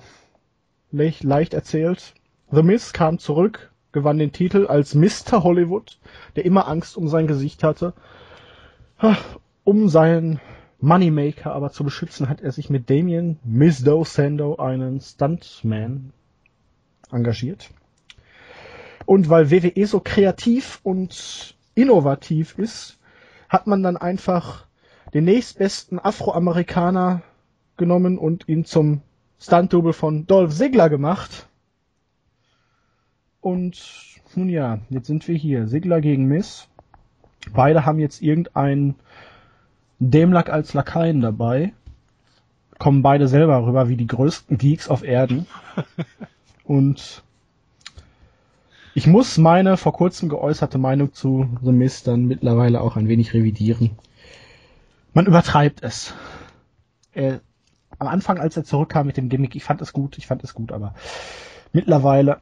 [0.90, 2.14] leicht, erzählt.
[2.50, 5.42] The Miz kam zurück, gewann den Titel als Mr.
[5.42, 5.98] Hollywood,
[6.36, 7.92] der immer Angst um sein Gesicht hatte.
[9.64, 10.40] Um seinen
[10.80, 16.12] Moneymaker aber zu beschützen, hat er sich mit Damien Mizdo Sando einen Stuntman
[17.10, 17.70] engagiert.
[19.06, 22.98] Und weil WWE so kreativ und innovativ ist,
[23.48, 24.66] hat man dann einfach
[25.14, 27.22] den nächstbesten Afroamerikaner
[27.76, 29.00] genommen und ihn zum
[29.40, 31.46] Stunt-Double von Dolph Ziggler gemacht.
[33.40, 33.80] Und
[34.34, 35.66] nun ja, jetzt sind wir hier.
[35.66, 36.68] Ziggler gegen Miss.
[37.52, 38.94] Beide haben jetzt irgendein
[39.98, 41.72] Dämlack als Lakaien dabei.
[42.78, 45.46] Kommen beide selber rüber wie die größten Geeks auf Erden.
[46.64, 47.22] Und
[48.94, 53.32] ich muss meine vor kurzem geäußerte Meinung zu The Mist dann mittlerweile auch ein wenig
[53.32, 53.92] revidieren.
[55.14, 56.14] Man übertreibt es.
[57.12, 57.40] Er,
[57.98, 60.54] am Anfang, als er zurückkam mit dem Gimmick, ich fand es gut, ich fand es
[60.54, 60.94] gut, aber
[61.72, 62.40] mittlerweile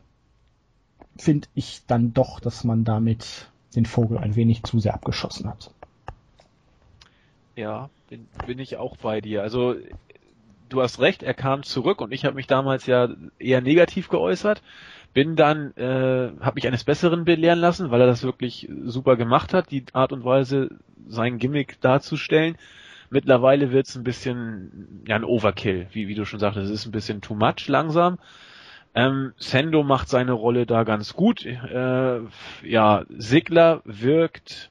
[1.17, 5.71] finde ich dann doch, dass man damit den Vogel ein wenig zu sehr abgeschossen hat.
[7.55, 9.43] Ja, bin, bin ich auch bei dir.
[9.43, 9.77] Also
[10.69, 14.63] du hast recht, er kam zurück und ich habe mich damals ja eher negativ geäußert.
[15.15, 19.55] Bin dann, äh, habe mich eines Besseren belehren lassen, weil er das wirklich super gemacht
[19.55, 20.71] hat, die Art und Weise,
[21.09, 22.57] sein Gimmick darzustellen.
[23.11, 26.93] Mittlerweile wird's ein bisschen, ja, ein Overkill, wie, wie du schon sagtest, es ist ein
[26.93, 28.19] bisschen too much langsam.
[28.95, 31.45] Ähm, Sendo macht seine Rolle da ganz gut.
[31.45, 32.21] Äh,
[32.63, 34.71] ja, Sigler wirkt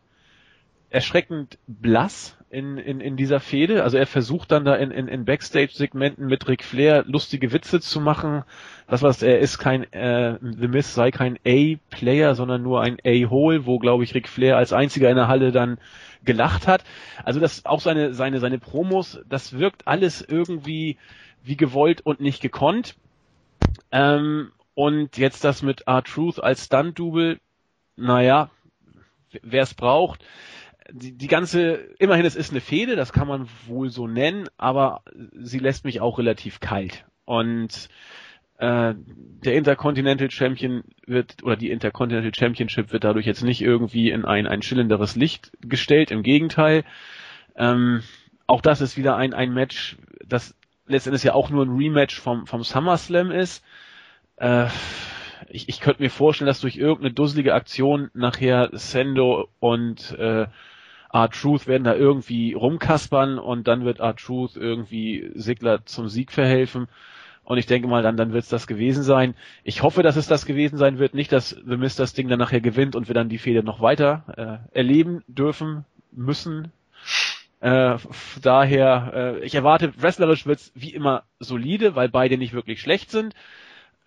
[0.89, 3.83] erschreckend blass in, in, in dieser Fehde.
[3.83, 7.99] Also er versucht dann da in, in, in Backstage-Segmenten mit Ric Flair lustige Witze zu
[7.99, 8.43] machen.
[8.87, 13.65] Das was er ist kein äh, The Miz sei kein A-Player, sondern nur ein A-Hole,
[13.65, 15.79] wo glaube ich Ric Flair als einziger in der Halle dann
[16.25, 16.83] gelacht hat.
[17.23, 20.97] Also das auch seine seine seine Promos, das wirkt alles irgendwie
[21.43, 22.95] wie gewollt und nicht gekonnt.
[23.91, 27.39] Ähm, und jetzt das mit R-Truth als Stunt-Double,
[27.95, 28.49] naja,
[29.41, 30.23] wer es braucht
[30.91, 35.01] die, die ganze, immerhin es ist eine Fehde, das kann man wohl so nennen, aber
[35.33, 37.05] sie lässt mich auch relativ kalt.
[37.25, 37.89] Und
[38.57, 44.25] äh, der Intercontinental Champion wird, oder die Intercontinental Championship wird dadurch jetzt nicht irgendwie in
[44.25, 46.83] ein, ein schillenderes Licht gestellt, im Gegenteil.
[47.55, 48.01] Ähm,
[48.47, 50.55] auch das ist wieder ein, ein Match, das
[50.87, 53.63] letztendlich ja auch nur ein Rematch vom, vom SummerSlam ist.
[54.37, 54.67] Äh,
[55.49, 60.47] ich, ich könnte mir vorstellen, dass durch irgendeine dusselige Aktion nachher Sendo und äh,
[61.11, 66.87] R-Truth werden da irgendwie rumkaspern und dann wird R-Truth irgendwie Sigler zum Sieg verhelfen.
[67.45, 69.35] Und ich denke mal, dann, dann wird es das gewesen sein.
[69.63, 71.13] Ich hoffe, dass es das gewesen sein wird.
[71.13, 73.81] Nicht, dass The Mist das Ding dann nachher gewinnt und wir dann die Fehde noch
[73.81, 76.71] weiter äh, erleben dürfen, müssen.
[77.61, 77.97] Äh,
[78.41, 83.33] daher, äh, ich erwarte, wrestlerisch wird's wie immer solide, weil beide nicht wirklich schlecht sind.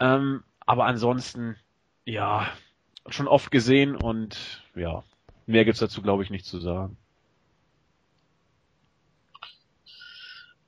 [0.00, 1.56] Ähm, aber ansonsten,
[2.04, 2.46] ja,
[3.08, 5.02] schon oft gesehen und ja,
[5.48, 6.98] Mehr gibt's dazu, glaube ich, nicht zu sagen.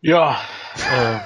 [0.01, 0.41] Ja,
[0.91, 1.21] äh,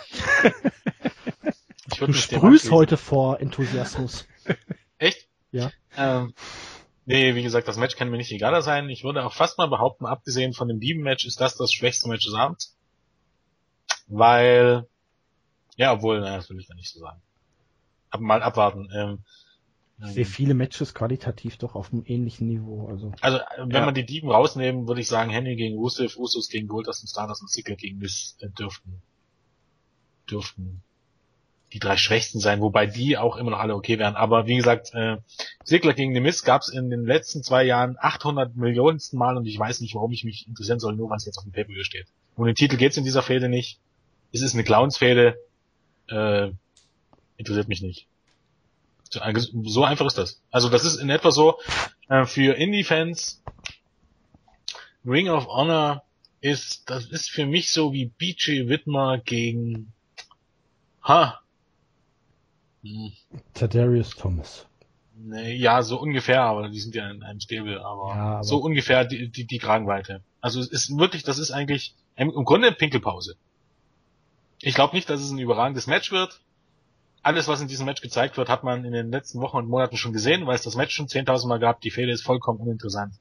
[1.95, 4.27] ich du sprühst heute vor Enthusiasmus.
[4.99, 5.29] Echt?
[5.53, 5.71] Ja.
[5.97, 6.35] Ähm,
[7.07, 8.89] nee, wie gesagt, das Match kann mir nicht egaler sein.
[8.89, 12.25] Ich würde auch fast mal behaupten, abgesehen von dem Dieben-Match, ist das das schwächste Match
[12.25, 12.77] des Abends.
[14.07, 14.87] Weil,
[15.77, 17.21] ja, obwohl, naja, das will ich da nicht so sagen.
[18.11, 18.89] Aber mal abwarten.
[18.95, 19.25] Ähm,
[20.03, 22.89] ich sehe viele Matches qualitativ doch auf einem ähnlichen Niveau.
[22.89, 23.85] Also, also wenn ja.
[23.85, 27.43] man die Dieben rausnehmen, würde ich sagen, Henry gegen Rusev, Usos gegen Goldust und Stardust
[27.43, 29.03] und Ziggler gegen Miss äh, dürften,
[30.29, 30.83] dürften
[31.75, 34.15] die drei schwächsten sein, wobei die auch immer noch alle okay wären.
[34.15, 35.17] Aber wie gesagt, äh,
[35.65, 39.45] Ziggler gegen The Miss gab es in den letzten zwei Jahren 800 Millionensten Mal und
[39.45, 41.73] ich weiß nicht, warum ich mich interessieren soll, nur weil es jetzt auf dem Paper
[41.83, 42.07] steht.
[42.37, 43.81] Um den Titel geht's in dieser Fehde nicht.
[44.33, 45.37] Es ist eine Clowns-Fehde.
[46.09, 46.53] Äh,
[47.37, 48.07] interessiert mich nicht.
[49.11, 49.21] So
[49.85, 50.41] einfach ist das.
[50.53, 51.59] Also das ist in etwa so,
[52.09, 53.43] äh, für Indie-Fans,
[55.05, 56.05] Ring of Honor
[56.41, 59.93] ist, das ist für mich so wie BJ Whitmer gegen,
[61.03, 61.41] ha,
[62.85, 63.13] hm.
[63.55, 64.67] Tadarius Thomas.
[65.17, 68.59] Nee, ja, so ungefähr, aber die sind ja in einem Stable, aber, ja, aber so
[68.59, 70.23] ungefähr die, die, die Kragenweite.
[70.41, 73.37] Also es ist wirklich, das ist eigentlich im Grunde Pinkelpause.
[74.61, 76.41] Ich glaube nicht, dass es ein überragendes Match wird
[77.25, 79.97] alles, was in diesem Match gezeigt wird, hat man in den letzten Wochen und Monaten
[79.97, 81.81] schon gesehen, weil es das Match schon 10.000 Mal gab.
[81.81, 83.15] Die Fehde ist vollkommen uninteressant.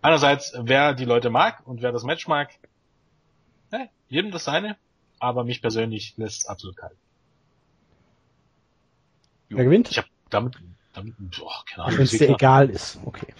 [0.00, 2.50] Einerseits, wer die Leute mag und wer das Match mag,
[3.72, 4.76] Hey, jedem das seine,
[5.18, 6.96] aber mich persönlich lässt es absolut kalt.
[9.50, 9.90] Wer gewinnt?
[9.90, 10.54] Ich habe damit,
[10.92, 12.04] damit, boah, keine Wenn Ahnung.
[12.04, 12.98] es dir egal ist.
[13.04, 13.34] Okay.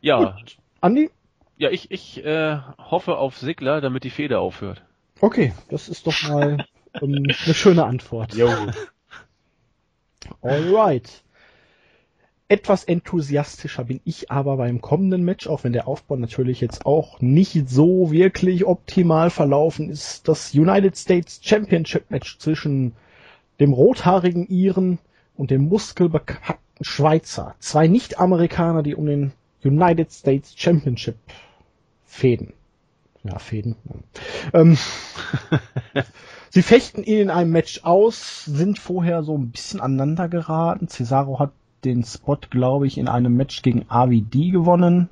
[0.00, 0.58] Ja, Gut.
[0.80, 1.10] Andi?
[1.56, 4.82] ja, ich, ich äh, hoffe auf Sigler, damit die Feder aufhört.
[5.20, 6.64] Okay, das ist doch mal
[7.02, 8.34] ähm, eine schöne Antwort.
[8.34, 8.48] Jo.
[10.42, 11.24] Alright.
[12.50, 17.20] Etwas enthusiastischer bin ich aber beim kommenden Match, auch wenn der Aufbau natürlich jetzt auch
[17.20, 20.26] nicht so wirklich optimal verlaufen ist.
[20.28, 22.92] Das United States Championship Match zwischen
[23.60, 24.98] dem rothaarigen Iren
[25.36, 27.54] und dem muskelbepackten Schweizer.
[27.58, 29.32] Zwei Nicht-Amerikaner, die um den
[29.62, 31.16] United States Championship
[32.06, 32.54] fäden.
[33.24, 33.76] Ja, fäden.
[34.54, 34.78] Ähm,
[36.50, 40.88] Sie fechten ihn in einem Match aus, sind vorher so ein bisschen aneinander geraten.
[40.88, 41.50] Cesaro hat
[41.84, 45.08] den Spot, glaube ich, in einem Match gegen AVD gewonnen.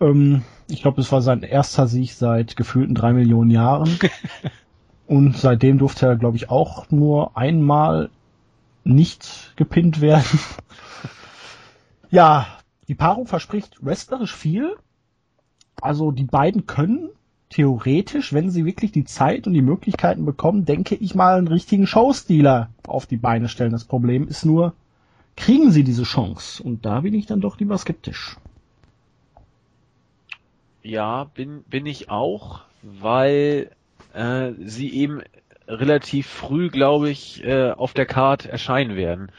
[0.00, 3.98] Ähm, ich glaube, es war sein erster Sieg seit gefühlten drei Millionen Jahren.
[5.06, 8.10] Und seitdem durfte er, glaube ich, auch nur einmal
[8.84, 10.38] nicht gepinnt werden.
[12.10, 12.46] ja,
[12.88, 14.76] die Paarung verspricht wrestlerisch viel.
[15.80, 17.10] Also die beiden können
[17.50, 21.86] theoretisch, wenn sie wirklich die Zeit und die Möglichkeiten bekommen, denke ich mal, einen richtigen
[21.86, 23.72] Showstealer auf die Beine stellen.
[23.72, 24.72] Das Problem ist nur,
[25.36, 26.62] kriegen sie diese Chance?
[26.62, 28.36] Und da bin ich dann doch lieber skeptisch.
[30.82, 33.70] Ja, bin, bin ich auch, weil
[34.14, 35.22] äh, sie eben
[35.68, 39.30] relativ früh, glaube ich, äh, auf der Card erscheinen werden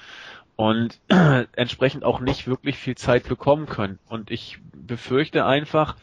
[0.55, 3.99] und äh, entsprechend auch nicht wirklich viel Zeit bekommen können.
[4.07, 5.95] Und ich befürchte einfach,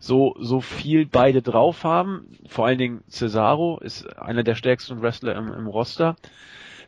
[0.00, 5.36] so, so viel beide drauf haben, vor allen Dingen Cesaro ist einer der stärksten Wrestler
[5.36, 6.16] im, im Roster.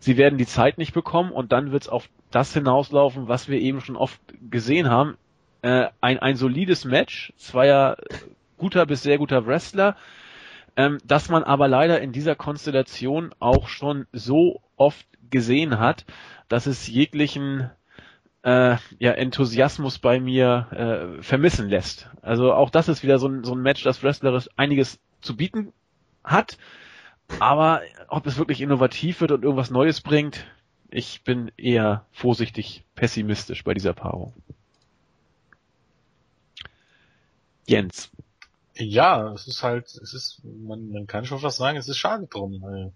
[0.02, 3.60] Sie werden die Zeit nicht bekommen und dann wird es auf das hinauslaufen, was wir
[3.60, 5.16] eben schon oft gesehen haben.
[5.62, 7.96] Äh, ein, ein solides Match, zweier
[8.58, 9.96] guter bis sehr guter Wrestler,
[10.74, 16.04] ähm, dass man aber leider in dieser Konstellation auch schon so oft gesehen hat,
[16.48, 17.70] dass es jeglichen
[18.42, 20.66] äh, ja, Enthusiasmus bei mir
[21.18, 22.10] äh, vermissen lässt.
[22.22, 25.72] Also auch das ist wieder so ein, so ein Match, das wrestlerisch einiges zu bieten
[26.24, 26.58] hat,
[27.38, 30.44] aber ob es wirklich innovativ wird und irgendwas Neues bringt,
[30.90, 34.34] ich bin eher vorsichtig pessimistisch bei dieser Paarung.
[37.66, 38.10] Jens.
[38.76, 42.26] Ja, es ist halt, es ist, man, man kann schon fast sagen, es ist schade
[42.26, 42.92] drum.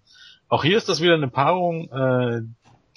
[0.49, 2.41] Auch hier ist das wieder eine Paarung, äh,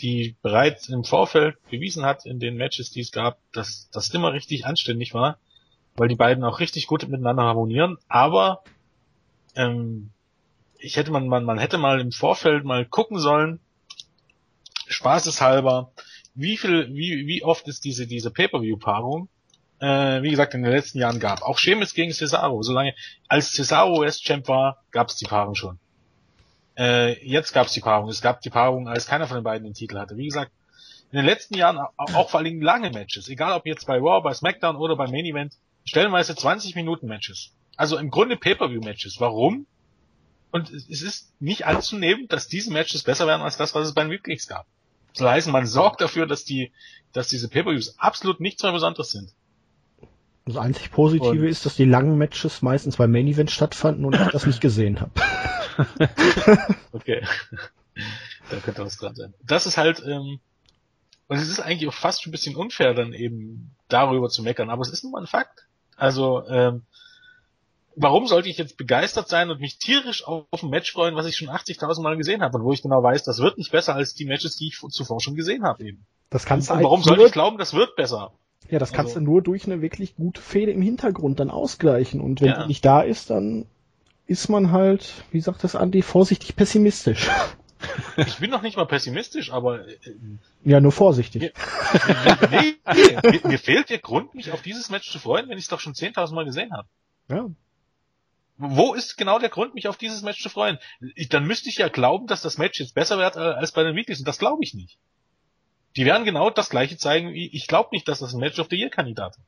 [0.01, 4.32] die bereits im Vorfeld bewiesen hat in den Matches, die es gab, dass das immer
[4.32, 5.38] richtig anständig war,
[5.97, 7.99] weil die beiden auch richtig gut miteinander harmonieren.
[8.09, 8.62] Aber
[9.57, 10.11] ähm,
[10.81, 13.61] ich hätte man, man, man hätte mal im Vorfeld mal gucken sollen,
[14.89, 15.93] spaßeshalber,
[16.35, 19.28] wie viel, wie, wie oft ist diese, diese Pay-Per-View-Paarung,
[19.81, 21.43] äh, wie gesagt, in den letzten Jahren gab.
[21.43, 22.62] Auch Sheamus gegen Cesaro.
[22.62, 22.95] Solange,
[23.28, 25.78] als Cesaro US-Champ war, gab es die Paarung schon.
[26.76, 28.09] Äh, jetzt gab es die Paarung.
[28.09, 30.16] Es gab die Paarung, als keiner von den beiden den Titel hatte.
[30.16, 30.53] Wie gesagt,
[31.12, 33.99] in den letzten Jahren auch, auch vor allen Dingen lange Matches, egal ob jetzt bei
[33.99, 35.55] Raw, bei SmackDown oder beim Main Event,
[35.85, 37.53] stellenweise 20 Minuten Matches.
[37.76, 39.16] Also im Grunde Pay-Per-View Matches.
[39.18, 39.66] Warum?
[40.53, 44.03] Und es ist nicht anzunehmen, dass diese Matches besser werden als das, was es bei
[44.03, 44.67] den Weeklies gab.
[45.13, 46.73] Das soll heißen, man sorgt dafür, dass die,
[47.13, 49.33] dass diese Pay-Per-Views absolut nichts mehr Besonderes sind.
[50.47, 54.15] Das einzig Positive Und- ist, dass die langen Matches meistens beim Main Event stattfanden und
[54.15, 55.13] ich das nicht gesehen habe.
[56.93, 57.25] Okay.
[58.51, 59.33] da könnte was dran sein.
[59.45, 60.41] Das ist halt, ähm,
[61.29, 64.69] und es ist eigentlich auch fast schon ein bisschen unfair, dann eben darüber zu meckern,
[64.71, 65.67] aber es ist nun mal ein Fakt.
[65.97, 66.83] Also, ähm,
[67.97, 71.36] warum sollte ich jetzt begeistert sein und mich tierisch auf ein Match freuen, was ich
[71.36, 74.14] schon 80.000 Mal gesehen habe und wo ich genau weiß, das wird nicht besser als
[74.14, 76.07] die Matches, die ich zuvor schon gesehen habe eben.
[76.30, 78.32] Das kannst du Und warum sollte ich glauben, das wird besser?
[78.68, 82.20] ja, das kannst also- du nur durch eine wirklich gute Fehde im Hintergrund dann ausgleichen.
[82.20, 82.62] Und wenn Ja.
[82.62, 83.66] die nicht da ist, dann
[84.26, 87.28] ist man halt, wie sagt das Andi, vorsichtig pessimistisch.
[88.18, 89.97] Ich bin noch nicht mal pessimistisch, aber äh,
[90.64, 91.55] ja, nur vorsichtig.
[92.51, 95.64] Nee, nee, mir, mir fehlt der Grund, mich auf dieses Match zu freuen, wenn ich
[95.64, 96.86] es doch schon 10.000 Mal gesehen habe.
[97.30, 97.49] Ja.
[98.63, 100.79] Wo ist genau der Grund, mich auf dieses Match zu freuen?
[101.15, 103.83] Ich, dann müsste ich ja glauben, dass das Match jetzt besser wird äh, als bei
[103.83, 104.99] den Weeklies und das glaube ich nicht.
[105.97, 108.67] Die werden genau das gleiche zeigen wie, ich glaube nicht, dass das ein Match of
[108.69, 109.47] the Year Kandidat ist.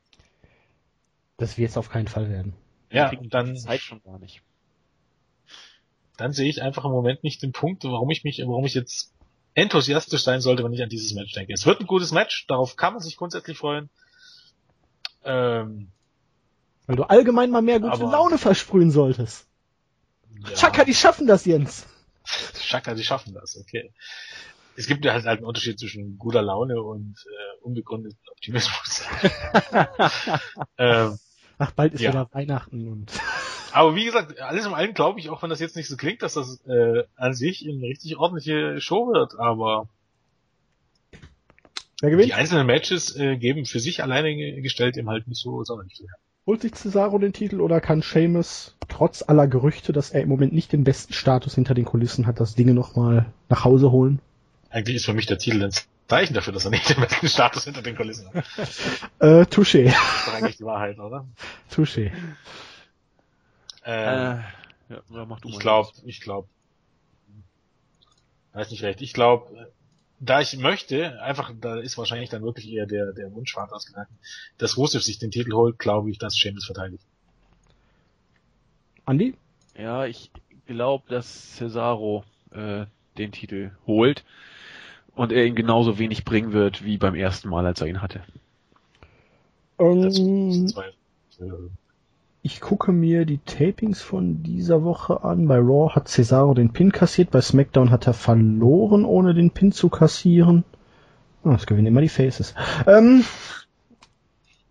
[1.37, 2.55] Das wird es auf keinen Fall werden.
[2.91, 4.41] Ja, und dann, Zeit schon gar nicht.
[6.17, 9.13] dann sehe ich einfach im Moment nicht den Punkt, warum ich mich, warum ich jetzt
[9.53, 11.53] enthusiastisch sein sollte, wenn ich an dieses Match denke.
[11.53, 13.91] Es wird ein gutes Match, darauf kann man sich grundsätzlich freuen.
[15.23, 15.93] Ähm,
[16.87, 19.47] Weil du allgemein mal mehr gute Aber- Laune versprühen solltest.
[20.45, 20.55] ja.
[20.55, 21.87] Chaka, die schaffen das, Jens.
[22.61, 23.93] Schaka, die schaffen das, okay.
[24.77, 29.05] Es gibt ja halt, halt einen Unterschied zwischen guter Laune und äh, unbegründeten Optimismus.
[30.79, 31.19] ähm,
[31.59, 32.11] Ach, bald ist ja.
[32.11, 33.13] wieder Weihnachten und.
[33.73, 36.23] Aber wie gesagt, alles im allen glaube ich, auch wenn das jetzt nicht so klingt,
[36.23, 39.89] dass das äh, an sich eine richtig ordentliche Show wird, aber
[42.03, 46.09] die einzelnen Matches äh, geben für sich alleine gestellt eben halt nicht so sonderlich viel.
[46.45, 50.53] Holt sich Cesaro den Titel oder kann Seamus trotz aller Gerüchte, dass er im Moment
[50.53, 54.21] nicht den besten Status hinter den Kulissen hat, das Dinge nochmal nach Hause holen?
[54.69, 55.71] Eigentlich ist für mich der Titel ein
[56.09, 58.45] Zeichen dafür, dass er nicht den besten Status hinter den Kulissen hat.
[59.21, 59.85] äh, touché.
[59.85, 61.27] Das ist doch eigentlich die Wahrheit, oder?
[61.73, 62.11] Touché.
[63.85, 64.41] Ähm,
[64.89, 66.49] äh, ja, mach du ich glaube, ich glaube,
[68.53, 69.01] weiß nicht recht.
[69.01, 69.71] Ich glaube,
[70.25, 74.17] da ich möchte, einfach, da ist wahrscheinlich dann wirklich eher der, der Wunschvater ausgegangen,
[74.57, 77.03] dass Rusev sich den Titel holt, glaube ich, dass Sheamus verteidigt.
[79.05, 79.35] Andi?
[79.77, 80.31] Ja, ich
[80.67, 82.87] glaube, dass Cesaro äh,
[83.19, 84.25] den Titel holt
[85.17, 88.23] und er ihn genauso wenig bringen wird wie beim ersten Mal, als er ihn hatte.
[89.77, 90.73] Um, ähm,
[92.43, 95.47] ich gucke mir die Tapings von dieser Woche an.
[95.47, 99.71] Bei Raw hat Cesaro den Pin kassiert, bei SmackDown hat er verloren, ohne den Pin
[99.71, 100.65] zu kassieren.
[101.45, 102.55] Oh, das gewinnen immer die Faces.
[102.87, 103.25] Ähm,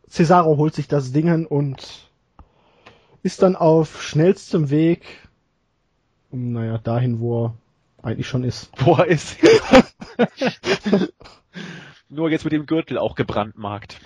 [0.10, 2.10] Cesaro holt sich das Dingen und
[3.24, 5.30] ist dann auf schnellstem Weg,
[6.32, 7.54] naja, dahin, wo er
[8.04, 8.72] eigentlich schon ist.
[8.86, 9.38] Wo er ist.
[12.10, 14.00] Nur jetzt mit dem Gürtel auch gebrandmarkt.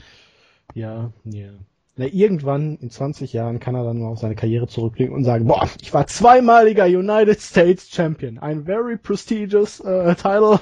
[0.73, 1.53] Ja, ja.
[1.97, 5.47] Na, irgendwann in 20 Jahren kann er dann mal auf seine Karriere zurückblicken und sagen,
[5.47, 8.37] boah, ich war zweimaliger United States Champion.
[8.37, 10.59] Ein very prestigious äh, Title.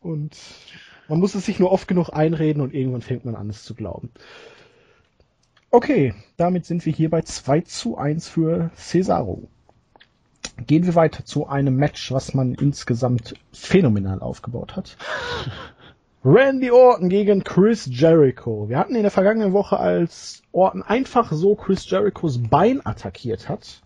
[0.00, 0.36] Und
[1.08, 3.74] man muss es sich nur oft genug einreden und irgendwann fängt man an, es zu
[3.74, 4.10] glauben.
[5.70, 9.48] Okay, damit sind wir hier bei 2 zu 1 für Cesaro.
[10.66, 14.96] Gehen wir weiter zu einem Match, was man insgesamt phänomenal aufgebaut hat.
[16.26, 18.66] Randy Orton gegen Chris Jericho.
[18.70, 23.82] Wir hatten in der vergangenen Woche, als Orton einfach so Chris Jerichos Bein attackiert hat.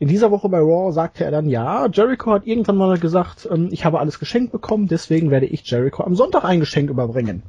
[0.00, 3.68] In dieser Woche bei Raw sagte er dann, ja, Jericho hat irgendwann mal gesagt, ähm,
[3.70, 7.44] ich habe alles geschenkt bekommen, deswegen werde ich Jericho am Sonntag ein Geschenk überbringen.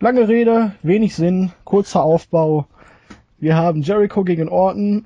[0.00, 2.66] Lange Rede, wenig Sinn, kurzer Aufbau.
[3.38, 5.04] Wir haben Jericho gegen Orton.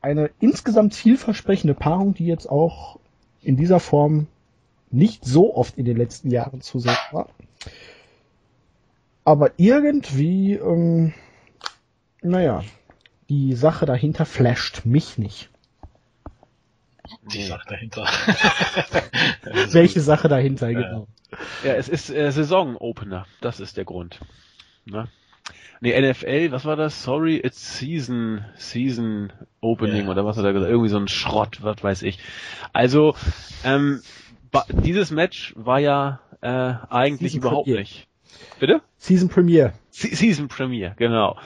[0.00, 2.98] Eine insgesamt vielversprechende Paarung, die jetzt auch
[3.40, 4.26] in dieser Form
[4.94, 7.28] nicht so oft in den letzten Jahren zu sehen war.
[9.24, 11.14] Aber irgendwie, ähm,
[12.22, 12.62] naja,
[13.28, 15.50] die Sache dahinter flasht mich nicht.
[17.32, 18.02] Die Sache dahinter.
[19.72, 21.06] Welche Sache dahinter, genau.
[21.64, 24.20] Ja, es ist äh, Saison-Opener, das ist der Grund.
[24.84, 25.08] Ne?
[25.80, 27.02] Nee, NFL, was war das?
[27.02, 30.10] Sorry, it's Season, Season Opening ja.
[30.10, 30.70] oder was hat er gesagt?
[30.70, 32.18] Irgendwie so ein Schrott, was weiß ich.
[32.72, 33.14] Also,
[33.64, 34.00] ähm,
[34.68, 37.80] dieses Match war ja äh, eigentlich Season überhaupt Premiere.
[37.80, 38.08] nicht.
[38.58, 38.82] Bitte?
[38.98, 39.72] Season Premiere.
[39.90, 41.36] Se Season Premiere, genau.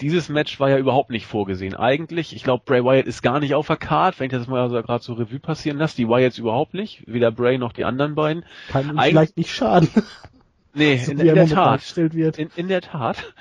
[0.00, 1.74] Dieses Match war ja überhaupt nicht vorgesehen.
[1.74, 4.68] Eigentlich, ich glaube, Bray Wyatt ist gar nicht auf der Card, wenn ich das mal
[4.68, 5.96] so gerade so Revue passieren lasse.
[5.96, 8.44] Die Wyatts überhaupt nicht, weder Bray noch die anderen beiden.
[8.68, 9.88] Kann Eig vielleicht nicht schaden.
[10.74, 11.98] Nee, so in, in der Tat.
[11.98, 13.34] In, in der Tat.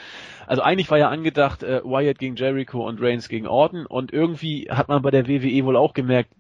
[0.48, 4.68] Also eigentlich war ja angedacht äh, Wyatt gegen Jericho und Reigns gegen Orton und irgendwie
[4.70, 6.32] hat man bei der WWE wohl auch gemerkt,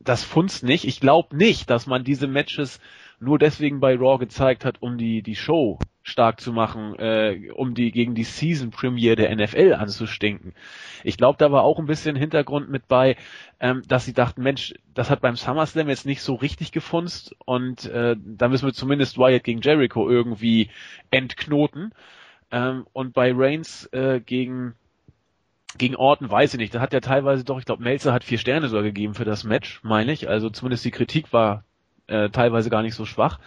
[0.00, 0.84] das funzt nicht.
[0.84, 2.80] Ich glaube nicht, dass man diese Matches
[3.20, 7.74] nur deswegen bei Raw gezeigt hat, um die, die Show stark zu machen, äh, um
[7.74, 10.54] die gegen die Season Premiere der NFL anzustinken.
[11.04, 13.16] Ich glaube, da war auch ein bisschen Hintergrund mit bei,
[13.60, 17.84] ähm, dass sie dachten, Mensch, das hat beim SummerSlam jetzt nicht so richtig gefunzt und
[17.84, 20.70] äh, da müssen wir zumindest Wyatt gegen Jericho irgendwie
[21.10, 21.92] entknoten.
[22.50, 24.74] Ähm, und bei Reigns äh, gegen
[25.78, 26.74] gegen Orton weiß ich nicht.
[26.74, 29.44] Da hat er teilweise doch, ich glaube, Melzer hat vier Sterne sogar gegeben für das
[29.44, 30.28] Match, meine ich.
[30.28, 31.64] Also zumindest die Kritik war
[32.06, 33.38] äh, teilweise gar nicht so schwach.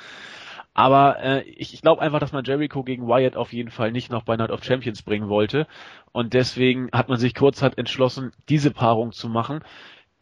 [0.73, 4.11] Aber äh, ich, ich glaube einfach, dass man Jericho gegen Wyatt auf jeden Fall nicht
[4.11, 5.67] noch bei Night of Champions bringen wollte.
[6.11, 9.63] Und deswegen hat man sich kurzhand entschlossen, diese Paarung zu machen,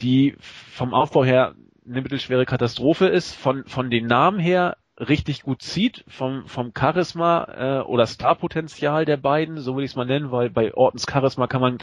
[0.01, 5.61] die vom Aufbau her eine mittelschwere Katastrophe ist, von, von den Namen her richtig gut
[5.61, 10.31] zieht vom, vom Charisma äh, oder Starpotenzial der beiden, so will ich es mal nennen,
[10.31, 11.77] weil bei Ortens Charisma kann man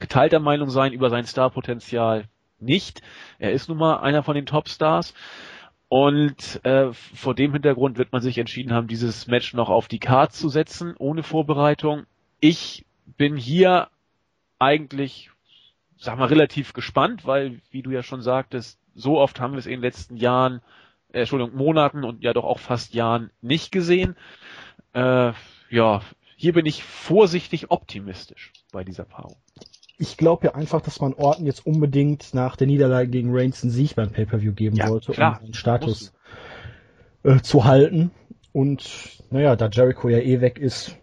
[0.00, 2.24] geteilter Meinung sein über sein Starpotenzial
[2.58, 3.02] nicht.
[3.38, 5.14] Er ist nun mal einer von den Topstars.
[5.88, 10.00] Und äh, vor dem Hintergrund wird man sich entschieden haben, dieses Match noch auf die
[10.00, 12.06] Karte zu setzen, ohne Vorbereitung.
[12.40, 12.84] Ich
[13.16, 13.88] bin hier
[14.58, 15.30] eigentlich,
[15.96, 19.66] sag mal, relativ gespannt, weil, wie du ja schon sagtest, so oft haben wir es
[19.66, 20.62] in den letzten Jahren
[21.14, 24.16] äh, Entschuldigung, Monaten und ja doch auch fast Jahren nicht gesehen.
[24.92, 25.32] Äh,
[25.70, 26.02] ja,
[26.36, 29.36] hier bin ich vorsichtig optimistisch bei dieser Paarung.
[29.96, 33.70] Ich glaube ja einfach, dass man Orten jetzt unbedingt nach der Niederlage gegen Reigns einen
[33.70, 36.12] Sieg beim Pay-Per-View geben ja, wollte, klar, um den Status
[37.22, 38.10] äh, zu halten.
[38.52, 40.96] Und naja, da Jericho ja eh weg ist,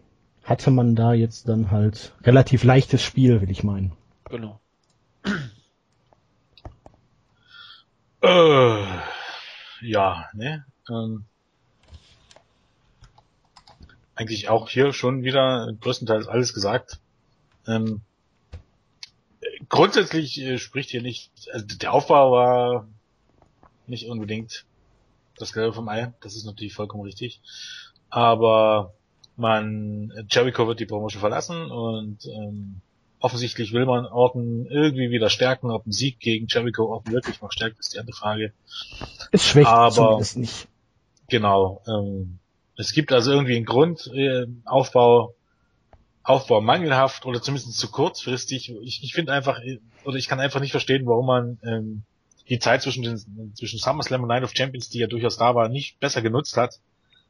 [0.44, 3.94] hatte man da jetzt dann halt relativ leichtes Spiel, will ich meinen.
[4.30, 4.60] Genau.
[8.22, 8.84] Äh,
[9.82, 10.66] ja, ne?
[10.90, 11.26] Ähm,
[14.16, 17.00] eigentlich auch hier schon wieder größtenteils alles gesagt.
[17.68, 18.02] Ähm,
[19.70, 22.88] grundsätzlich äh, spricht hier nicht, also der Aufbau war
[23.88, 24.66] nicht unbedingt
[25.38, 27.42] das Gelbe vom Ei, das ist natürlich vollkommen richtig.
[28.10, 28.94] Aber
[29.38, 32.82] man, Jericho wird die Promotion verlassen und ähm,
[33.22, 35.72] offensichtlich will man Orton irgendwie wieder stärken.
[35.72, 38.52] Ob ein Sieg gegen Jericho Orton wirklich noch stärkt, ist die andere Frage.
[39.32, 40.68] Es schwächt Aber- zumindest nicht.
[41.30, 41.82] Genau.
[41.88, 42.40] Ähm,
[42.76, 45.34] es gibt also irgendwie einen Grund, äh, Aufbau,
[46.24, 48.74] Aufbau mangelhaft oder zumindest zu kurzfristig.
[48.82, 52.04] Ich, ich finde einfach, äh, oder ich kann einfach nicht verstehen, warum man ähm,
[52.50, 55.70] die Zeit zwischen den zwischen SummerSlam und Night of Champions, die ja durchaus da war,
[55.70, 56.80] nicht besser genutzt hat,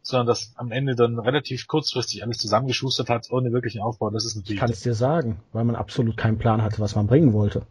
[0.04, 4.10] sondern das am Ende dann relativ kurzfristig alles zusammengeschustert hat, ohne wirklichen Aufbau.
[4.10, 4.60] Das ist Ich natürlich.
[4.60, 7.62] kann es dir sagen, weil man absolut keinen Plan hatte, was man bringen wollte.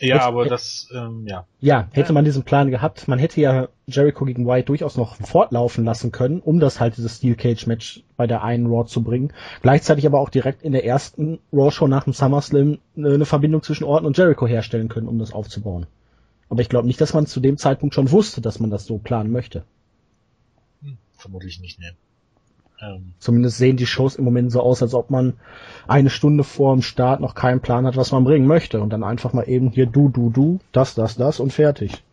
[0.00, 1.46] ja, Jetzt- aber das, ähm, ja.
[1.60, 5.84] Ja, hätte man diesen Plan gehabt, man hätte ja Jericho gegen White durchaus noch fortlaufen
[5.84, 9.32] lassen können, um das halt dieses Steel Cage Match bei der einen Raw zu bringen.
[9.62, 13.62] Gleichzeitig aber auch direkt in der ersten Raw Show nach dem SummerSlam äh, eine Verbindung
[13.62, 15.86] zwischen Orton und Jericho herstellen können, um das aufzubauen.
[16.48, 18.98] Aber ich glaube nicht, dass man zu dem Zeitpunkt schon wusste, dass man das so
[18.98, 19.64] planen möchte.
[21.24, 21.96] Vermutlich nicht, ne.
[22.82, 25.38] Ähm, Zumindest sehen die Shows im Moment so aus, als ob man
[25.88, 28.82] eine Stunde vor dem Start noch keinen Plan hat, was man bringen möchte.
[28.82, 32.04] Und dann einfach mal eben hier du, du, du, das, das, das und fertig.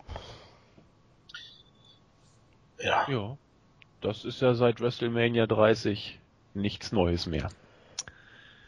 [2.80, 3.06] ja.
[3.10, 3.38] Ja.
[4.00, 6.18] Das ist ja seit WrestleMania 30
[6.54, 7.50] nichts Neues mehr.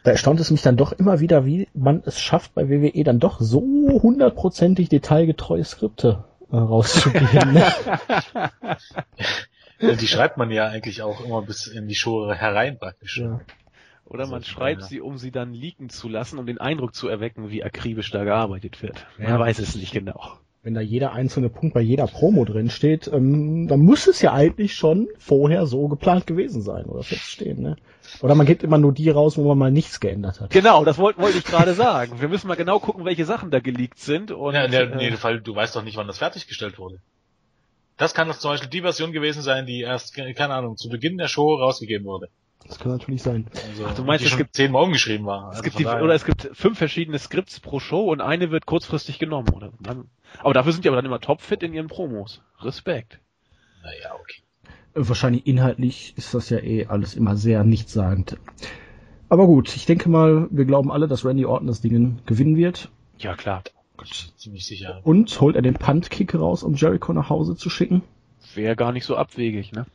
[0.02, 3.18] Da erstaunt es mich dann doch immer wieder, wie man es schafft, bei WWE dann
[3.18, 7.54] doch so hundertprozentig detailgetreue Skripte äh, rauszugeben.
[7.54, 7.72] ne?
[9.88, 13.18] Ja, Die schreibt man ja eigentlich auch immer bis in die Show herein praktisch.
[13.18, 13.40] ja.
[14.06, 14.86] Oder man Also, schreibt ja.
[14.86, 18.24] sie, um sie dann leaken zu lassen, um den Eindruck zu erwecken, wie akribisch da
[18.24, 19.06] gearbeitet wird.
[19.18, 19.30] Ja.
[19.30, 20.20] Man weiß es nicht genau.
[20.62, 24.32] Wenn da jeder einzelne Punkt bei jeder Promo drin steht, ähm, dann muss es ja
[24.32, 27.60] eigentlich schon vorher so geplant gewesen sein oder feststehen.
[27.62, 27.76] Ne?
[28.22, 30.50] Oder man gibt immer nur die raus, wo man mal nichts geändert hat.
[30.50, 32.20] Genau, das wollte wollte ich gerade sagen.
[32.20, 34.30] Wir müssen mal genau gucken, welche Sachen da geleakt sind.
[34.30, 36.78] Und, Ja, in der, in äh, jedem Fall, du weißt doch nicht, wann das fertiggestellt
[36.78, 36.98] wurde.
[37.96, 41.16] Das kann doch zum Beispiel die Version gewesen sein, die erst, keine Ahnung, zu Beginn
[41.18, 42.28] der Show rausgegeben wurde.
[42.66, 43.46] Das kann natürlich sein.
[43.68, 45.50] Also, Ach, du meinst, die es schon gibt- zehnmal umgeschrieben war.
[45.50, 48.64] es Also gibt die, oder es gibt fünf verschiedene Skripts pro Show und eine wird
[48.66, 49.50] kurzfristig genommen.
[49.50, 50.08] Oder dann,
[50.40, 52.40] aber dafür sind die aber dann immer topfit in ihren Promos.
[52.60, 53.20] Respekt.
[53.82, 54.40] Naja, okay.
[54.94, 58.38] Wahrscheinlich inhaltlich ist das ja eh alles immer sehr nichtssagend.
[59.28, 62.90] Aber gut, ich denke mal, wir glauben alle, dass Randy Orton das Ding gewinnen wird.
[63.18, 63.62] Ja, klar.
[64.36, 65.00] Ziemlich sicher.
[65.04, 68.02] Und holt er den Punt-Kick raus, um Jericho nach Hause zu schicken?
[68.54, 69.86] Wäre gar nicht so abwegig, ne?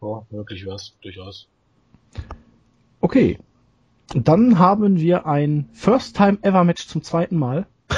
[0.00, 1.48] Oh, wirklich was, durchaus.
[3.00, 3.38] Okay.
[4.14, 7.66] Dann haben wir ein First-Time-Ever-Match zum zweiten Mal.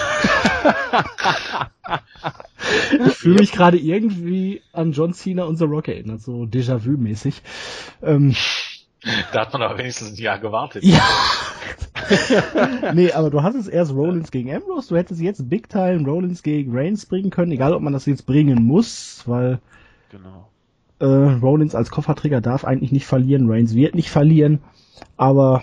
[3.07, 7.43] ich fühle mich gerade irgendwie an John Cena und The Rock erinnert, so Déjà-vu-mäßig.
[8.03, 8.35] Ähm,
[9.33, 10.85] Da hat man aber wenigstens ein Jahr gewartet.
[10.85, 11.03] ja.
[12.95, 16.77] nee, aber du hattest erst Rollins gegen Ambrose, du hättest jetzt Big Time Rollins gegen
[16.77, 19.61] Reigns bringen können, egal ob man das jetzt bringen muss, weil
[20.11, 20.49] Genau.
[21.01, 21.05] äh,
[21.41, 24.61] Rollins als Kofferträger darf eigentlich nicht verlieren, Reigns wird nicht verlieren,
[25.17, 25.63] aber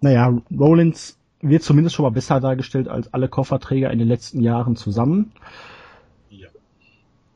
[0.00, 4.76] naja, Rollins wird zumindest schon mal besser dargestellt als alle Kofferträger in den letzten Jahren
[4.76, 5.32] zusammen.
[6.28, 6.48] Ja.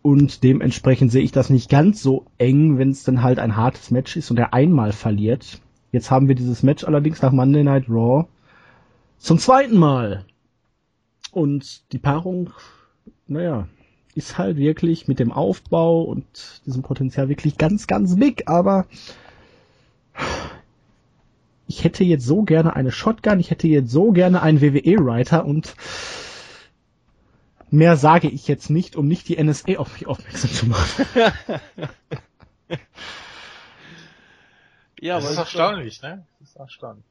[0.02, 3.90] Und dementsprechend sehe ich das nicht ganz so eng, wenn es dann halt ein hartes
[3.90, 5.60] Match ist und er einmal verliert.
[5.94, 8.26] Jetzt haben wir dieses Match allerdings nach Monday Night Raw
[9.18, 10.24] zum zweiten Mal.
[11.30, 12.50] Und die Paarung,
[13.28, 13.68] naja,
[14.16, 18.86] ist halt wirklich mit dem Aufbau und diesem Potenzial wirklich ganz, ganz big, aber
[21.68, 25.76] ich hätte jetzt so gerne eine Shotgun, ich hätte jetzt so gerne einen WWE-Writer und
[27.70, 31.06] mehr sage ich jetzt nicht, um nicht die NSA auf mich aufmerksam zu machen.
[35.04, 36.24] Ja, das aber ist es erstaunlich, ne?
[36.40, 37.04] Das ist erstaunlich.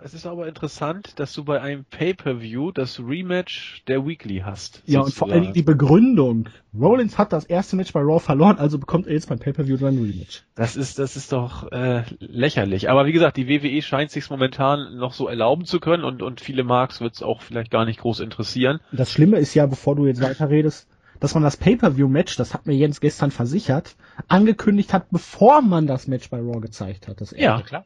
[0.00, 4.80] Es ist aber interessant, dass du bei einem Pay-Per-View das Rematch der Weekly hast.
[4.86, 6.48] Ja, und vor allen Dingen die Begründung.
[6.72, 9.96] Rollins hat das erste Match bei Raw verloren, also bekommt er jetzt beim Pay-Per-View dann
[9.96, 10.44] ein Rematch.
[10.54, 12.88] Das ist, das ist doch äh, lächerlich.
[12.88, 16.40] Aber wie gesagt, die WWE scheint sich momentan noch so erlauben zu können und, und
[16.40, 18.78] viele Marks wird es auch vielleicht gar nicht groß interessieren.
[18.92, 20.86] Das Schlimme ist ja, bevor du jetzt weiterredest,
[21.20, 23.96] dass man das Pay-Per-View-Match, das hat mir Jens gestern versichert,
[24.28, 27.20] angekündigt hat, bevor man das Match bei Raw gezeigt hat.
[27.20, 27.60] Das, Ja.
[27.62, 27.84] klar.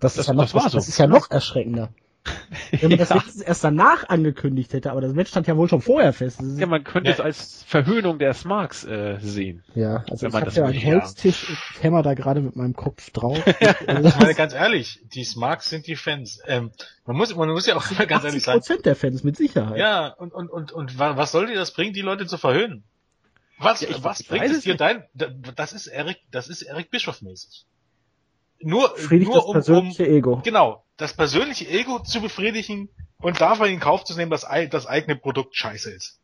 [0.00, 0.78] das, das- ist ja noch, das war so.
[0.78, 1.90] das ist ja noch erschreckender.
[2.70, 3.22] Wenn man das ja.
[3.44, 6.40] erst danach angekündigt hätte, aber das Match stand ja wohl schon vorher fest.
[6.56, 7.14] Ja, man könnte ja.
[7.14, 9.62] es als Verhöhnung der Smarks äh, sehen.
[9.74, 13.42] Ja, also ich habe ja einen Holztisch, ich hämmer da gerade mit meinem Kopf drauf.
[13.86, 16.40] also ich meine, ganz ehrlich, die Smarks sind die Fans.
[16.46, 16.70] Ähm,
[17.06, 18.60] man muss, man muss ja auch immer ganz ehrlich sagen.
[18.60, 19.78] Prozent der Fans, mit Sicherheit.
[19.78, 22.84] Ja, und, und, und, und was soll dir das bringen, die Leute zu verhöhnen?
[23.58, 27.66] Was, ja, was bringt es dir dein, das ist Eric, das ist Eric Bischoff mäßig.
[28.60, 30.40] Nur, nur um, um, Ego.
[30.42, 32.88] genau, das persönliche Ego zu befriedigen
[33.20, 36.20] und davon in Kauf zu nehmen, dass das eigene Produkt scheiße ist.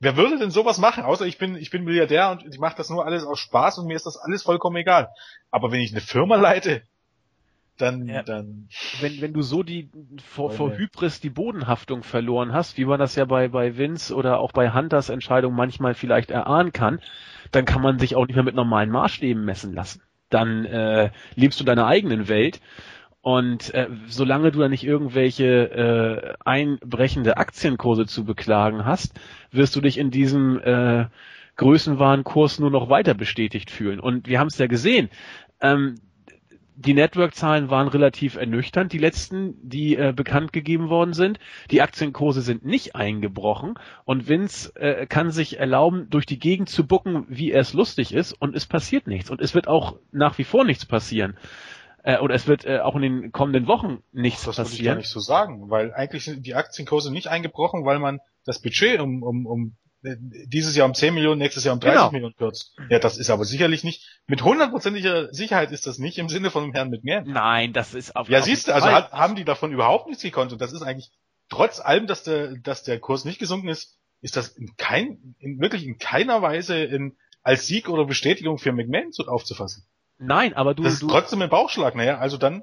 [0.00, 1.04] Wer würde denn sowas machen?
[1.04, 3.86] Außer ich bin, ich bin Milliardär und ich mache das nur alles aus Spaß und
[3.86, 5.08] mir ist das alles vollkommen egal.
[5.50, 6.82] Aber wenn ich eine Firma leite,
[7.78, 8.22] dann, ja.
[8.22, 8.68] dann.
[9.00, 9.90] Wenn, wenn du so die
[10.22, 14.38] vor, vor Hybris die Bodenhaftung verloren hast, wie man das ja bei, bei Vince oder
[14.38, 17.00] auch bei Hunters Entscheidung manchmal vielleicht erahnen kann,
[17.50, 20.02] dann kann man sich auch nicht mehr mit normalen Maßstäben messen lassen.
[20.34, 22.60] Dann äh, lebst du deiner eigenen Welt
[23.24, 29.18] und äh, solange du da nicht irgendwelche äh, einbrechende Aktienkurse zu beklagen hast,
[29.50, 31.06] wirst du dich in diesem äh,
[31.56, 33.98] Größenwarenkurs nur noch weiter bestätigt fühlen.
[33.98, 35.08] Und wir haben es ja gesehen.
[35.62, 35.94] Ähm,
[36.76, 41.38] die Network-Zahlen waren relativ ernüchternd, die letzten, die äh, bekannt gegeben worden sind.
[41.70, 46.86] Die Aktienkurse sind nicht eingebrochen und Vince äh, kann sich erlauben, durch die Gegend zu
[46.86, 50.38] bucken, wie er es lustig ist und es passiert nichts und es wird auch nach
[50.38, 51.36] wie vor nichts passieren
[52.02, 54.64] äh, oder es wird äh, auch in den kommenden Wochen nichts das passieren.
[54.64, 57.98] Das würde ich gar nicht so sagen, weil eigentlich sind die Aktienkurse nicht eingebrochen, weil
[57.98, 61.96] man das Budget um, um, um dieses Jahr um 10 Millionen, nächstes Jahr um 30
[61.96, 62.10] genau.
[62.12, 62.76] Millionen kürzt.
[62.90, 66.64] Ja, das ist aber sicherlich nicht, mit hundertprozentiger Sicherheit ist das nicht im Sinne von
[66.64, 67.24] dem Herrn McMahon.
[67.26, 70.52] Nein, das ist auf Ja, siehst du, also hat, haben die davon überhaupt nichts gekonnt
[70.52, 71.10] und das ist eigentlich,
[71.48, 75.58] trotz allem, dass der, dass der Kurs nicht gesunken ist, ist das in kein, in,
[75.60, 79.86] wirklich in keiner Weise in, als Sieg oder Bestätigung für McMahon zu, aufzufassen.
[80.18, 80.82] Nein, aber du.
[80.82, 82.62] Das ist du, trotzdem ein Bauchschlag, naja, also dann.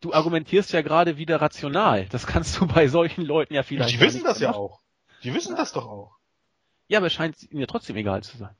[0.00, 2.06] Du argumentierst ja gerade wieder rational.
[2.06, 3.94] Das kannst du bei solchen Leuten ja vielleicht.
[3.94, 4.80] Die wissen das ja auch.
[5.22, 6.19] Die wissen das doch auch.
[6.90, 8.56] Ja, aber es scheint ihnen ja trotzdem egal zu sein.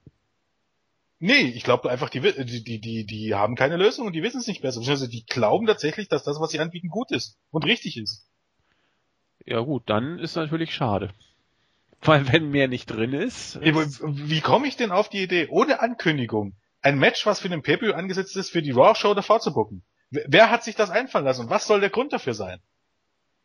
[1.19, 4.47] Nee, ich glaube einfach, die, die, die, die haben keine Lösung und die wissen es
[4.47, 4.81] nicht besser.
[4.89, 8.25] Also die glauben tatsächlich, dass das, was sie anbieten, gut ist und richtig ist.
[9.45, 11.13] Ja gut, dann ist natürlich schade.
[12.03, 13.61] Weil wenn mehr nicht drin ist.
[13.61, 17.93] Wie komme ich denn auf die Idee, ohne Ankündigung, ein Match, was für den pay
[17.93, 19.83] angesetzt ist, für die Raw-Show davor zu bucken.
[20.11, 22.61] Wer hat sich das einfallen lassen und was soll der Grund dafür sein?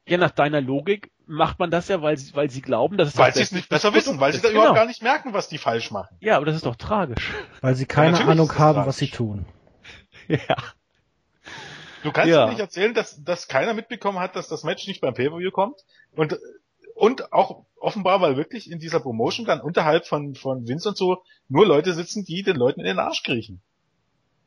[0.07, 3.17] Ja, nach deiner Logik macht man das ja, weil sie, weil sie glauben, dass es
[3.17, 4.61] Weil sie es nicht besser wissen, weil sie da genau.
[4.61, 6.15] überhaupt gar nicht merken, was die falsch machen.
[6.19, 7.33] Ja, aber das ist doch tragisch.
[7.61, 8.87] Weil sie keine ja, Ahnung haben, tragisch.
[8.87, 9.45] was sie tun.
[10.27, 10.55] Ja.
[12.01, 12.45] Du kannst ja.
[12.45, 15.81] mir nicht erzählen, dass, dass keiner mitbekommen hat, dass das Match nicht beim Pay-Per-View kommt
[16.15, 16.39] und
[16.95, 21.23] und auch offenbar, weil wirklich in dieser Promotion dann unterhalb von, von Vince und so
[21.49, 23.61] nur Leute sitzen, die den Leuten in den Arsch kriechen.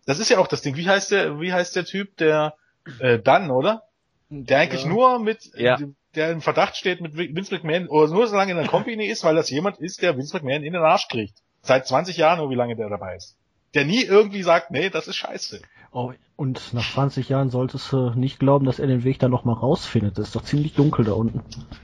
[0.07, 0.75] Das ist ja auch das Ding.
[0.77, 2.55] Wie heißt der, wie heißt der Typ, der
[3.01, 3.88] äh, Dunn, oder?
[4.31, 4.89] Der eigentlich ja.
[4.89, 5.79] nur mit, ja.
[6.15, 9.25] der im Verdacht steht mit Vince McMahon, oder nur so lange in der Company ist,
[9.25, 11.39] weil das jemand ist, der Vince McMahon in den Arsch kriegt.
[11.63, 13.37] Seit 20 Jahren oder wie lange der dabei ist.
[13.75, 15.61] Der nie irgendwie sagt, nee, das ist scheiße.
[15.91, 19.57] Oh, und nach 20 Jahren solltest du nicht glauben, dass er den Weg da nochmal
[19.57, 20.19] rausfindet.
[20.19, 21.43] Das ist doch ziemlich dunkel da unten.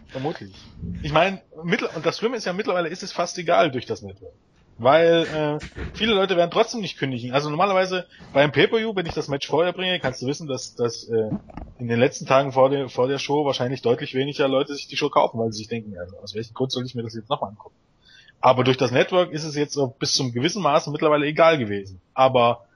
[0.09, 0.55] Vermutlich.
[1.03, 4.35] Ich meine, und das Schlimme ist ja mittlerweile ist es fast egal durch das Network.
[4.77, 7.33] Weil äh, viele Leute werden trotzdem nicht kündigen.
[7.33, 11.05] Also normalerweise beim Pay-Per-View, wenn ich das Match vorher bringe, kannst du wissen, dass, dass
[11.05, 11.31] äh,
[11.79, 14.97] in den letzten Tagen vor der, vor der Show wahrscheinlich deutlich weniger Leute sich die
[14.97, 17.31] Show kaufen, weil sie sich denken, also aus welchem Grund soll ich mir das jetzt
[17.31, 17.77] nochmal angucken?
[18.41, 22.01] Aber durch das Network ist es jetzt bis zum gewissen Maße mittlerweile egal gewesen.
[22.13, 22.67] Aber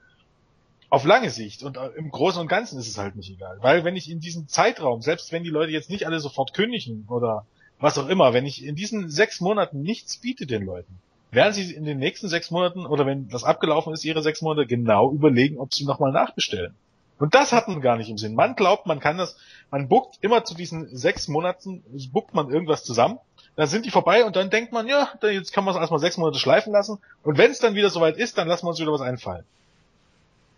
[0.89, 3.57] auf lange Sicht und äh, im Großen und Ganzen ist es halt nicht egal.
[3.61, 7.05] Weil wenn ich in diesem Zeitraum, selbst wenn die Leute jetzt nicht alle sofort kündigen
[7.09, 7.45] oder
[7.79, 10.99] was auch immer, wenn ich in diesen sechs Monaten nichts biete den Leuten,
[11.31, 14.67] werden sie in den nächsten sechs Monaten oder wenn das abgelaufen ist, ihre sechs Monate
[14.67, 16.73] genau überlegen, ob sie nochmal nachbestellen.
[17.19, 18.33] Und das hat man gar nicht im Sinn.
[18.33, 19.35] Man glaubt, man kann das,
[19.71, 23.19] man buckt immer zu diesen sechs Monaten, buckt man irgendwas zusammen,
[23.55, 26.17] dann sind die vorbei und dann denkt man, ja, jetzt kann man es erstmal sechs
[26.17, 28.93] Monate schleifen lassen und wenn es dann wieder soweit ist, dann lassen wir uns wieder
[28.93, 29.43] was einfallen.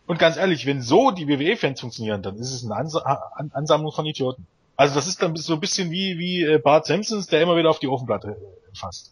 [0.06, 3.92] Und ganz ehrlich, wenn so die WWE-Fans funktionieren, dann ist es eine Ans An Ansammlung
[3.92, 4.46] von Idioten.
[4.76, 7.70] Also das ist dann so ein bisschen wie, wie äh, Bart Simpsons, der immer wieder
[7.70, 9.12] auf die Ofenplatte äh, fasst.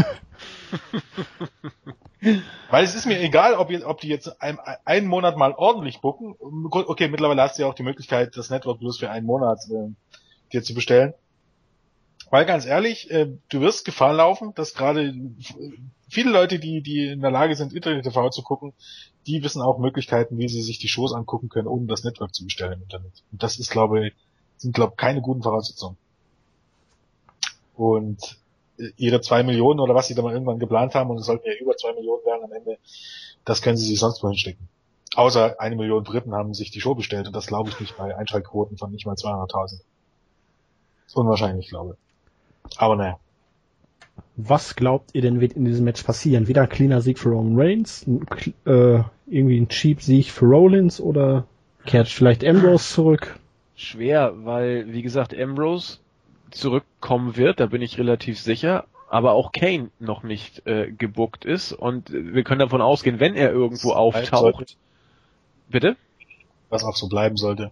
[2.70, 6.34] Weil es ist mir egal, ob, ob die jetzt ein, einen Monat mal ordentlich bucken.
[6.38, 9.90] Okay, mittlerweile hast du ja auch die Möglichkeit, das Network bloß für einen Monat äh,
[10.52, 11.14] dir zu bestellen.
[12.30, 15.14] Weil ganz ehrlich, äh, du wirst Gefahr laufen, dass gerade
[16.08, 18.74] viele Leute, die, die in der Lage sind, Internet-TV zu gucken,
[19.26, 22.44] die wissen auch Möglichkeiten, wie sie sich die Shows angucken können, ohne das Network zu
[22.44, 23.22] bestellen im Internet.
[23.32, 24.14] Und das ist, glaube ich,
[24.56, 25.96] sind, glaube ich, keine guten Voraussetzungen.
[27.76, 28.47] Und äh,
[28.96, 31.54] ihre zwei Millionen oder was sie da mal irgendwann geplant haben, und es sollten ja
[31.60, 32.78] über zwei Millionen werden am Ende,
[33.44, 34.68] das können sie sich sonst wohin stecken.
[35.14, 38.16] Außer eine Million Briten haben sich die Show bestellt und das glaube ich nicht bei
[38.16, 39.80] Einschaltquoten von nicht mal 200.000.
[41.06, 42.78] Ist unwahrscheinlich, glaube ich.
[42.78, 43.18] Aber naja.
[44.36, 46.46] Was glaubt ihr denn wird in diesem Match passieren?
[46.46, 48.26] Wieder ein cleaner Sieg für Roman Reigns, ein,
[48.66, 51.46] äh, irgendwie ein cheap Sieg für Rollins oder
[51.86, 53.38] kehrt vielleicht Ambrose zurück?
[53.74, 55.98] Schwer, weil, wie gesagt, Ambrose
[56.50, 61.72] zurückkommen wird, da bin ich relativ sicher, aber auch Kane noch nicht äh, gebuckt ist
[61.72, 64.76] und wir können davon ausgehen, wenn er irgendwo auftaucht.
[65.68, 65.96] Bitte?
[66.68, 67.70] Was auch so bleiben sollte.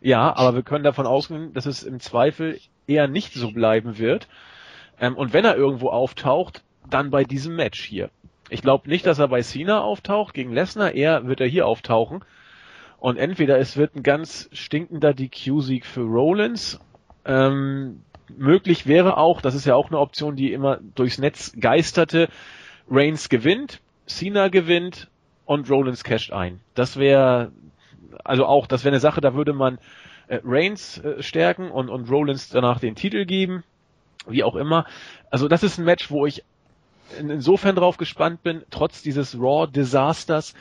[0.00, 4.28] Ja, aber wir können davon ausgehen, dass es im Zweifel eher nicht so bleiben wird.
[4.98, 8.10] Ähm, und wenn er irgendwo auftaucht, dann bei diesem Match hier.
[8.48, 12.24] Ich glaube nicht, dass er bei Cena auftaucht gegen Lesnar, eher wird er hier auftauchen.
[12.98, 16.80] Und entweder es wird ein ganz stinkender DQ-Sieg für Rollins.
[17.24, 18.02] Ähm,
[18.38, 22.28] möglich wäre auch, das ist ja auch eine Option, die immer durchs Netz geisterte,
[22.88, 25.08] Reigns gewinnt, Cena gewinnt
[25.46, 26.60] und Rollins casht ein.
[26.74, 27.52] Das wäre
[28.24, 29.78] also auch, das wäre eine Sache, da würde man
[30.28, 33.64] äh, Reigns äh, stärken und, und Rollins danach den Titel geben,
[34.26, 34.86] wie auch immer.
[35.30, 36.44] Also das ist ein Match, wo ich
[37.18, 40.54] in, insofern drauf gespannt bin, trotz dieses Raw-Desasters,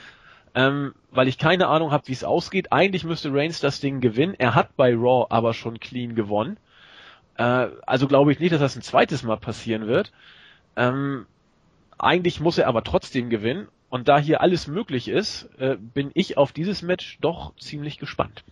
[0.55, 2.72] ähm, weil ich keine Ahnung habe, wie es ausgeht.
[2.72, 4.36] Eigentlich müsste Reigns das Ding gewinnen.
[4.38, 6.57] Er hat bei Raw aber schon clean gewonnen.
[7.39, 10.11] Äh, also glaube ich nicht, dass das ein zweites Mal passieren wird.
[10.75, 11.25] Ähm,
[11.97, 13.69] eigentlich muss er aber trotzdem gewinnen.
[13.89, 18.43] Und da hier alles möglich ist, äh, bin ich auf dieses Match doch ziemlich gespannt.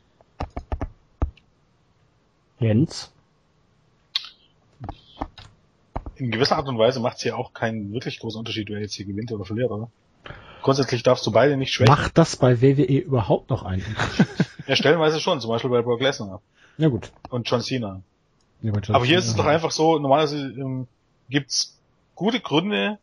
[2.60, 3.14] Jens?
[6.16, 8.96] In gewisser Art und Weise macht es ja auch keinen wirklich großen Unterschied, wer jetzt
[8.96, 9.92] hier gewinnt oder verliert, oder?
[10.64, 11.94] Grundsätzlich darfst du beide nicht schwächen.
[11.94, 14.28] Macht das bei WWE überhaupt noch einen Unterschied?
[14.68, 16.42] ja, stellenweise schon, zum Beispiel bei Brock Lesnar.
[16.78, 17.12] Ja gut.
[17.30, 18.02] Und John Cena.
[18.62, 20.88] Ja, Aber hier ist es doch einfach so, normalerweise ähm,
[21.30, 21.78] gibt's
[22.16, 22.98] gute Gründe,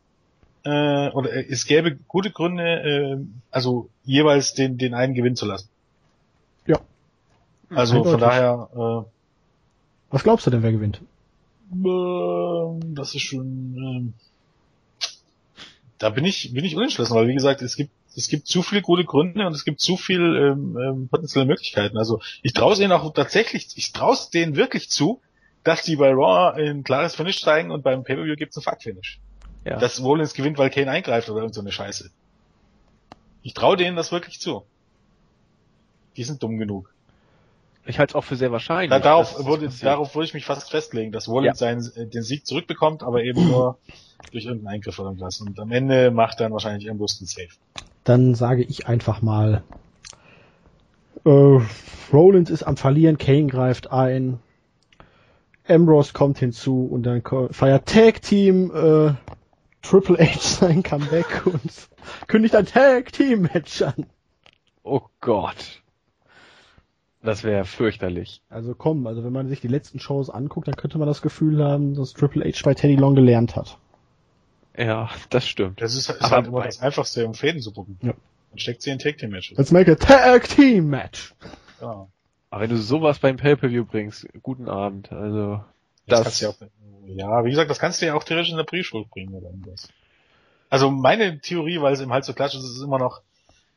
[0.65, 3.19] äh, oder äh, es gäbe gute Gründe, äh,
[3.51, 5.69] also jeweils den, den einen gewinnen zu lassen.
[6.67, 6.81] Ja.
[7.71, 8.11] Also Eindeutig.
[8.13, 9.07] von daher,
[10.11, 11.01] Was glaubst du denn, wer gewinnt?
[11.73, 14.13] äh, äh, das ist schon,
[15.03, 15.09] äh,
[15.99, 18.83] da bin ich, bin ich unentschlossen, weil wie gesagt, es gibt, es gibt zu viele
[18.83, 21.99] gute Gründe und es gibt zu viel ähm, ähm, potenzielle Möglichkeiten.
[21.99, 25.21] Also ich traue es ihnen auch tatsächlich, ich traue es denen wirklich zu,
[25.65, 29.21] dass die bei Raw in klares Finish steigen und beim Pay-Per-View gibt's ein Fuck-Finish.
[29.65, 29.79] Ja.
[29.79, 32.11] Dass Rollins gewinnt, weil Kane eingreift oder irgend so eine Scheiße.
[33.43, 34.63] Ich traue denen das wirklich zu.
[36.17, 36.95] Die sind dumm genug.
[37.87, 38.91] Ich halte es auch für sehr wahrscheinlich.
[38.91, 42.47] Da, darauf, würde, darauf würde ich mich fast festlegen, dass Rollins seinen, äh, den Sieg
[42.47, 43.79] zurückbekommt, aber eben nur
[44.33, 45.41] durch irgendeinen Eingriff oder irgendwas.
[45.41, 47.49] Und am Ende macht dann wahrscheinlich Ambrose den Safe.
[48.05, 49.63] Dann sage ich einfach mal,
[51.25, 51.61] äh,
[52.13, 54.39] Rollins ist am Verlieren, Kane greift ein,
[55.67, 59.15] Ambrose kommt hinzu und dann feiert Tag Team äh,
[59.83, 61.89] Triple H sein Comeback und
[62.27, 64.07] kündigt ein Tag Team Match an.
[64.83, 65.83] Oh Gott.
[67.23, 68.43] Das wäre fürchterlich.
[68.51, 71.65] Also komm, also wenn man sich die letzten Shows anguckt, dann könnte man das Gefühl
[71.65, 73.79] haben, dass Triple H bei Teddy Long gelernt hat.
[74.77, 75.81] Ja, das stimmt.
[75.81, 77.99] Das ist, ist Aber halt immer das Einfachste, um Fäden zu bucken.
[78.03, 78.13] Ja.
[78.51, 79.57] Dann steckt sie in Tag Team Matches.
[79.57, 81.35] Let's make a Tag Team Match.
[81.81, 82.11] Genau.
[82.55, 85.11] Aber wenn du sowas beim Pay-Per-View bringst, guten Abend.
[85.11, 85.61] Also,
[86.07, 86.57] Das, das, kannst du ja auch,
[87.09, 89.89] ja, wie gesagt, das kannst du ja auch theoretisch in der Pre-Show bringen oder irgendwas.
[90.71, 93.23] Also meine Theorie, weil es eben halt so klatsch ist, ist immer noch,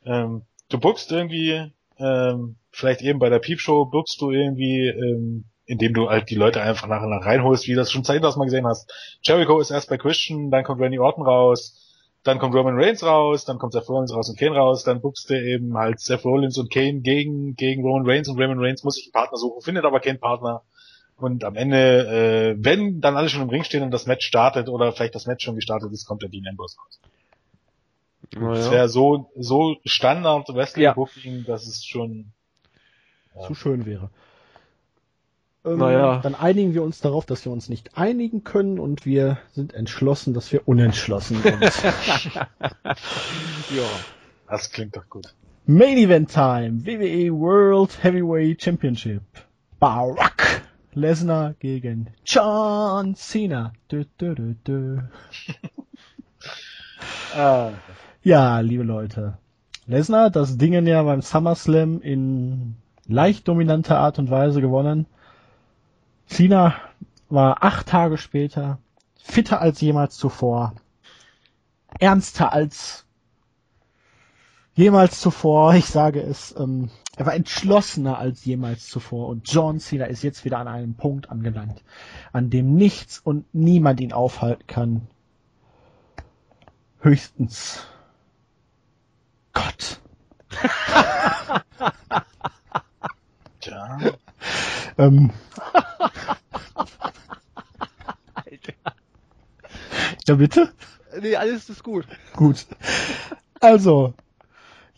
[0.04, 5.92] ähm, du bookst irgendwie, ähm, vielleicht eben bei der Peep-Show bookst du irgendwie, ähm, indem
[5.92, 8.44] du halt die Leute einfach nach und nach reinholst, wie du das schon zeitlos mal
[8.44, 8.92] gesehen hast.
[9.22, 11.87] Jericho ist erst bei Christian, dann kommt Randy Orton raus,
[12.24, 15.30] dann kommt Roman Reigns raus, dann kommt Seth Rollins raus und Kane raus, dann bookst
[15.30, 18.96] du eben halt Seth Rollins und Kane gegen, gegen Roman Reigns und Roman Reigns muss
[18.96, 20.62] sich einen Partner suchen, findet aber keinen Partner.
[21.16, 24.68] Und am Ende, äh, wenn dann alle schon im Ring stehen und das Match startet
[24.68, 27.00] oder vielleicht das Match schon gestartet ist, kommt der Dean Ambrose raus.
[28.30, 28.70] Das naja.
[28.70, 30.92] wäre so, so Standard Wrestling Ja.
[30.92, 32.32] Booking, dass es schon,
[33.34, 33.46] Ja.
[33.46, 34.10] Zu schön wäre.
[35.64, 36.20] Ähm, Naja.
[36.22, 40.34] Dann einigen wir uns darauf, dass wir uns nicht einigen können und wir sind entschlossen,
[40.34, 41.60] dass wir unentschlossen sind.
[42.44, 42.46] ja.
[44.48, 45.34] das klingt doch gut.
[45.66, 49.22] Main Event Time, WWE World Heavyweight Championship.
[49.78, 50.62] Barack
[50.94, 53.72] Lesnar gegen John Cena.
[53.90, 54.98] Dö, dö, dö, dö.
[57.36, 57.70] Ah,
[58.22, 59.38] Ja, liebe Leute.
[59.86, 65.06] Lesnar, das Dingen ja beim SummerSlam in leicht dominanter Art und Weise gewonnen.
[66.28, 66.74] Cena
[67.28, 68.78] war acht Tage später
[69.22, 70.74] fitter als jemals zuvor.
[71.98, 73.06] Ernster als
[74.74, 75.74] jemals zuvor.
[75.74, 79.28] Ich sage es, ähm, er war entschlossener als jemals zuvor.
[79.28, 81.82] Und John Cena ist jetzt wieder an einem Punkt angelangt,
[82.32, 85.08] an dem nichts und niemand ihn aufhalten kann.
[87.00, 87.86] Höchstens
[89.52, 90.00] Gott.
[93.60, 93.98] tja.
[94.96, 95.30] Ähm,
[100.28, 100.68] Ja, bitte?
[101.22, 102.06] Nee, alles ist gut.
[102.36, 102.66] Gut.
[103.60, 104.12] Also,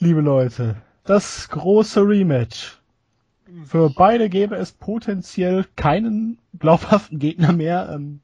[0.00, 0.74] liebe Leute,
[1.04, 2.80] das große Rematch.
[3.64, 8.20] Für beide gäbe es potenziell keinen glaubhaften Gegner mehr, ähm,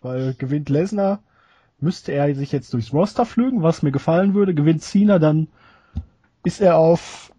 [0.00, 1.24] weil gewinnt Lesnar,
[1.80, 4.54] müsste er sich jetzt durchs Roster flügen, was mir gefallen würde.
[4.54, 5.48] Gewinnt Cena, dann
[6.44, 7.32] ist er auf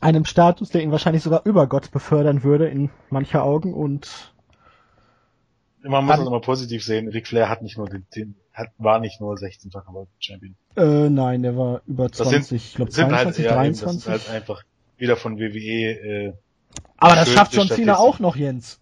[0.00, 4.34] einem Status, der ihn wahrscheinlich sogar über Gott befördern würde in mancher Augen und
[5.82, 7.08] Man muss es immer positiv sehen.
[7.08, 10.56] Ric Flair hat nicht nur den, den hat, war nicht nur 16-facher World Champion.
[10.76, 13.80] äh, nein, der war über 20, sind- ich glaube Sind halt 22, eher, eben, das
[13.80, 13.98] 23.
[13.98, 14.62] ist halt einfach
[14.96, 16.32] wieder von WWE, äh,
[16.96, 18.80] Aber das schafft John Cena auch noch, Jens.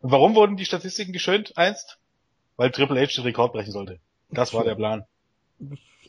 [0.00, 1.98] Und warum wurden die Statistiken geschönt einst?
[2.56, 3.98] Weil Triple H den Rekord brechen sollte.
[4.30, 5.04] Das war der Plan.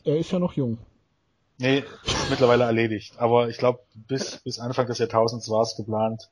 [0.04, 0.78] Er ist ja noch jung.
[1.58, 1.84] Nee,
[2.30, 3.14] mittlerweile erledigt.
[3.18, 6.30] Aber ich glaube, bis, bis Anfang des Jahrtausends war es geplant,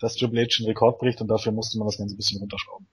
[0.00, 2.86] dass Triple H den Rekord bricht und dafür musste man das Ganze ein bisschen runterschrauben.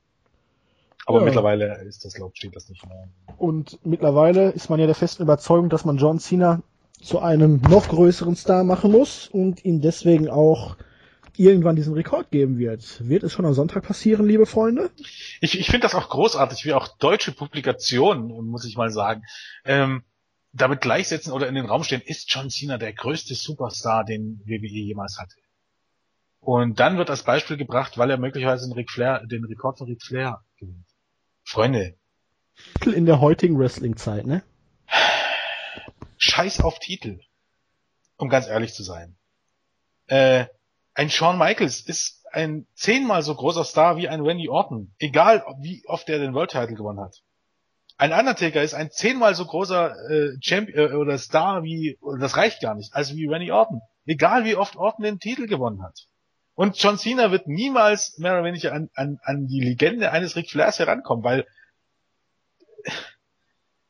[1.06, 1.26] Aber Ja.
[1.26, 3.10] mittlerweile ist das, glaub, steht das nicht mehr.
[3.38, 6.62] Und mittlerweile ist man ja der festen Überzeugung, dass man John Cena
[7.02, 10.78] zu einem noch größeren Star machen muss und ihm deswegen auch
[11.36, 13.08] irgendwann diesen Rekord geben wird.
[13.08, 14.92] Wird es schon am Sonntag passieren, liebe Freunde?
[15.42, 19.24] Ich, ich finde das auch großartig, wie auch deutsche Publikationen, muss ich mal sagen,
[19.66, 20.04] ähm,
[20.54, 24.68] damit gleichsetzen oder in den Raum stehen, ist John Cena der größte Superstar, den WWE
[24.68, 25.36] jemals hatte.
[26.40, 29.88] Und dann wird als Beispiel gebracht, weil er möglicherweise den, Ric Flair, den Rekord von
[29.88, 30.86] Ric Flair gewinnt.
[31.44, 31.96] Freunde,
[32.86, 34.44] In der heutigen Wrestling-Zeit, ne?
[36.18, 37.20] scheiß auf Titel.
[38.18, 39.16] Um ganz ehrlich zu sein.
[40.08, 40.46] Äh,
[40.94, 44.94] ein Shawn Michaels ist ein zehnmal so großer Star wie ein Randy Orton.
[45.00, 47.22] Egal, wie oft er den World Title gewonnen hat.
[47.98, 52.62] Ein Undertaker ist ein zehnmal so großer äh, Champion äh, oder Star wie, das reicht
[52.62, 53.82] gar nicht, also wie Randy Orton.
[54.06, 56.08] Egal wie oft Orton den Titel gewonnen hat.
[56.56, 60.52] Und John Cena wird niemals mehr oder weniger an, an, an die Legende eines Ric
[60.52, 61.48] Flairs herankommen, weil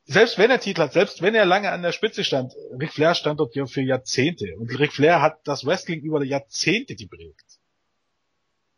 [0.05, 3.16] selbst wenn er Titel hat, selbst wenn er lange an der Spitze stand, Ric Flair
[3.16, 7.59] stand dort ja für Jahrzehnte und Ric Flair hat das Wrestling über Jahrzehnte geprägt.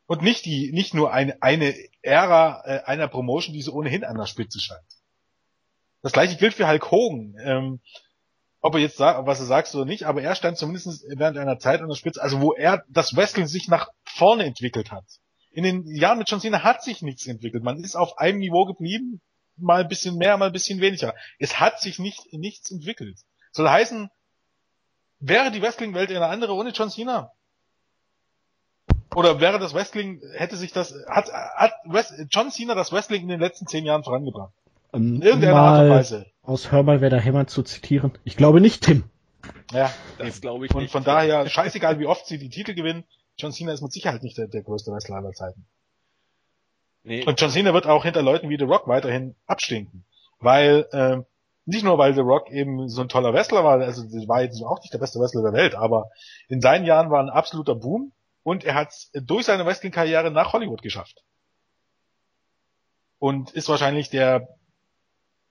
[0.08, 1.74] Und nicht die, nicht nur eine, eine
[2.04, 4.86] Ära äh, einer Promotion, die so ohnehin an der Spitze stand.
[6.04, 7.36] Das gleiche gilt für Hulk Hogan.
[7.44, 7.80] Ähm,
[8.66, 11.60] ob er jetzt sagt, was er sagst oder nicht, aber er stand zumindest während einer
[11.60, 15.04] Zeit an der Spitze, also wo er das Wrestling sich nach vorne entwickelt hat.
[15.52, 17.64] In den Jahren mit John Cena hat sich nichts entwickelt.
[17.64, 19.22] Man ist auf einem Niveau geblieben,
[19.56, 21.14] mal ein bisschen mehr, mal ein bisschen weniger.
[21.38, 23.20] Es hat sich nicht nichts entwickelt.
[23.52, 24.10] Soll heißen,
[25.20, 27.32] wäre die Wrestling-Welt eine andere ohne John Cena?
[29.14, 31.74] Oder wäre das Wrestling, hätte sich das, hat, hat
[32.32, 34.54] John Cena das Wrestling in den letzten zehn Jahren vorangebracht?
[34.92, 36.26] Ähm, In irgendeiner Art und mal Weise.
[36.48, 38.18] Aus Hör mal, wer da hämmert zu zitieren.
[38.24, 39.04] Ich glaube nicht, Tim.
[39.72, 40.92] Ja, Das glaube ich Und nicht.
[40.92, 43.04] von daher, scheißegal wie oft sie die Titel gewinnen,
[43.38, 45.66] John Cena ist mit Sicherheit nicht der, der größte Wrestler aller Zeiten.
[47.04, 50.06] Nee, Und John Cena wird auch hinter Leuten wie The Rock weiterhin abstinken.
[50.40, 51.26] Weil, ähm,
[51.66, 54.62] nicht nur weil The Rock eben so ein toller Wrestler war, also der war jetzt
[54.64, 56.10] auch nicht der beste Wrestler der Welt, aber
[56.48, 58.12] in seinen Jahren war ein absoluter Boom
[58.44, 61.24] und er hat es durch seine Wrestling-Karriere nach Hollywood geschafft.
[63.20, 64.48] Und ist wahrscheinlich der,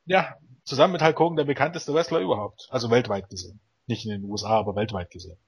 [0.07, 2.67] ja, zusammen mit Hulk Hogan der bekannteste Wrestler überhaupt.
[2.71, 3.61] Also weltweit gesehen.
[3.87, 5.39] Nicht in den USA, aber weltweit gesehen.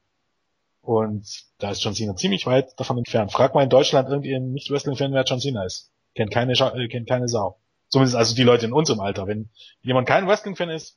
[0.83, 1.27] Und
[1.59, 3.33] da ist John Cena ziemlich weit davon entfernt.
[3.33, 5.91] Frag mal in Deutschland irgendeinen Nicht-Wrestling-Fan, wer John Cena ist.
[6.15, 7.59] Kennt keine, Scha äh, kennt keine Sau.
[7.89, 9.27] Zumindest also die Leute in unserem Alter.
[9.27, 9.51] Wenn
[9.83, 10.97] jemand kein Wrestling-Fan ist,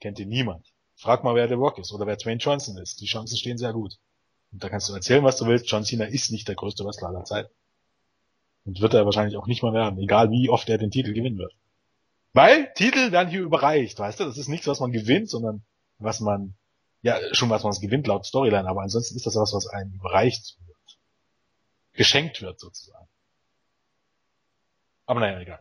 [0.00, 0.66] kennt ihn niemand.
[0.94, 3.00] Frag mal, wer The Rock ist oder wer Dwayne Johnson ist.
[3.00, 3.98] Die Chancen stehen sehr gut.
[4.52, 5.70] Und da kannst du erzählen, was du willst.
[5.70, 7.50] John Cena ist nicht der größte Wrestler aller Zeiten.
[8.64, 11.38] Und wird er wahrscheinlich auch nicht mal werden, egal wie oft er den Titel gewinnen
[11.38, 11.54] wird.
[12.32, 14.24] Weil Titel werden hier überreicht, weißt du?
[14.24, 15.62] Das ist nichts, was man gewinnt, sondern
[15.98, 16.54] was man,
[17.02, 20.56] ja, schon was man gewinnt laut Storyline, aber ansonsten ist das was, was einem überreicht
[20.66, 20.98] wird.
[21.92, 23.08] Geschenkt wird sozusagen.
[25.06, 25.60] Aber naja, egal.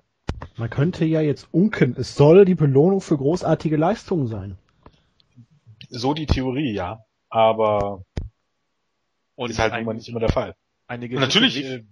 [0.57, 1.95] Man könnte ja jetzt unken.
[1.97, 4.57] Es soll die Belohnung für großartige Leistungen sein.
[5.89, 7.03] So die Theorie, ja.
[7.29, 8.03] Aber
[9.35, 10.55] und ist halt ein, nun mal nicht immer der Fall.
[10.87, 11.83] eine Und natürlich, äh,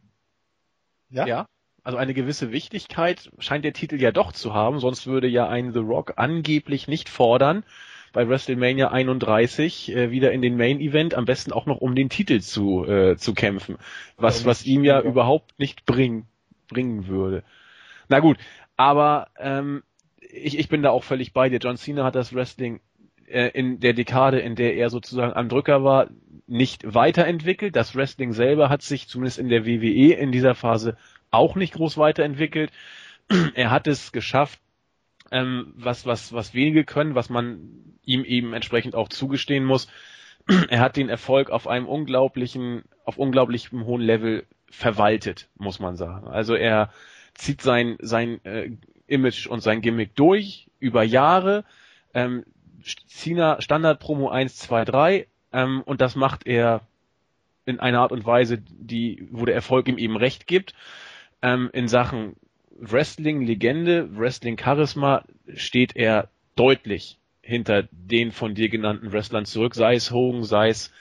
[1.10, 1.26] ja?
[1.26, 1.48] ja,
[1.88, 5.72] also eine gewisse Wichtigkeit scheint der Titel ja doch zu haben, sonst würde ja ein
[5.72, 7.64] The Rock angeblich nicht fordern,
[8.12, 12.10] bei WrestleMania 31 äh, wieder in den Main Event am besten auch noch um den
[12.10, 13.78] Titel zu äh, zu kämpfen,
[14.18, 16.28] was was ihm ja überhaupt nicht bringen
[16.68, 17.44] bringen würde.
[18.10, 18.38] Na gut,
[18.76, 19.82] aber ähm,
[20.20, 21.60] ich, ich bin da auch völlig bei dir.
[21.60, 22.82] John Cena hat das Wrestling
[23.28, 26.10] äh, in der Dekade, in der er sozusagen am Drücker war,
[26.48, 27.78] nicht weiterentwickelt.
[27.78, 30.98] Das Wrestling selber hat sich zumindest in der WWE in dieser Phase
[31.32, 32.72] auch nicht groß weiterentwickelt.
[33.56, 34.60] Er hat es geschafft,
[35.32, 39.88] ähm, was, was, was wenige können, was man ihm eben entsprechend auch zugestehen muss.
[40.70, 46.28] Er hat den Erfolg auf einem unglaublichen, auf unglaublichem hohen Level verwaltet, muss man sagen.
[46.28, 46.92] Also er
[47.34, 48.72] zieht sein, sein äh,
[49.08, 51.64] Image und sein Gimmick durch, über Jahre.
[52.14, 52.44] Ähm,
[53.08, 56.82] Cena Standard Promo 1, 2, 3 ähm, und das macht er
[57.66, 60.74] in einer Art und Weise, die, wo der Erfolg ihm eben recht gibt.
[61.42, 62.36] Ähm, in Sachen
[62.80, 65.24] Wrestling-Legende, Wrestling-Charisma
[65.54, 70.92] steht er deutlich hinter den von dir genannten Wrestlern zurück, sei es Hogan, sei es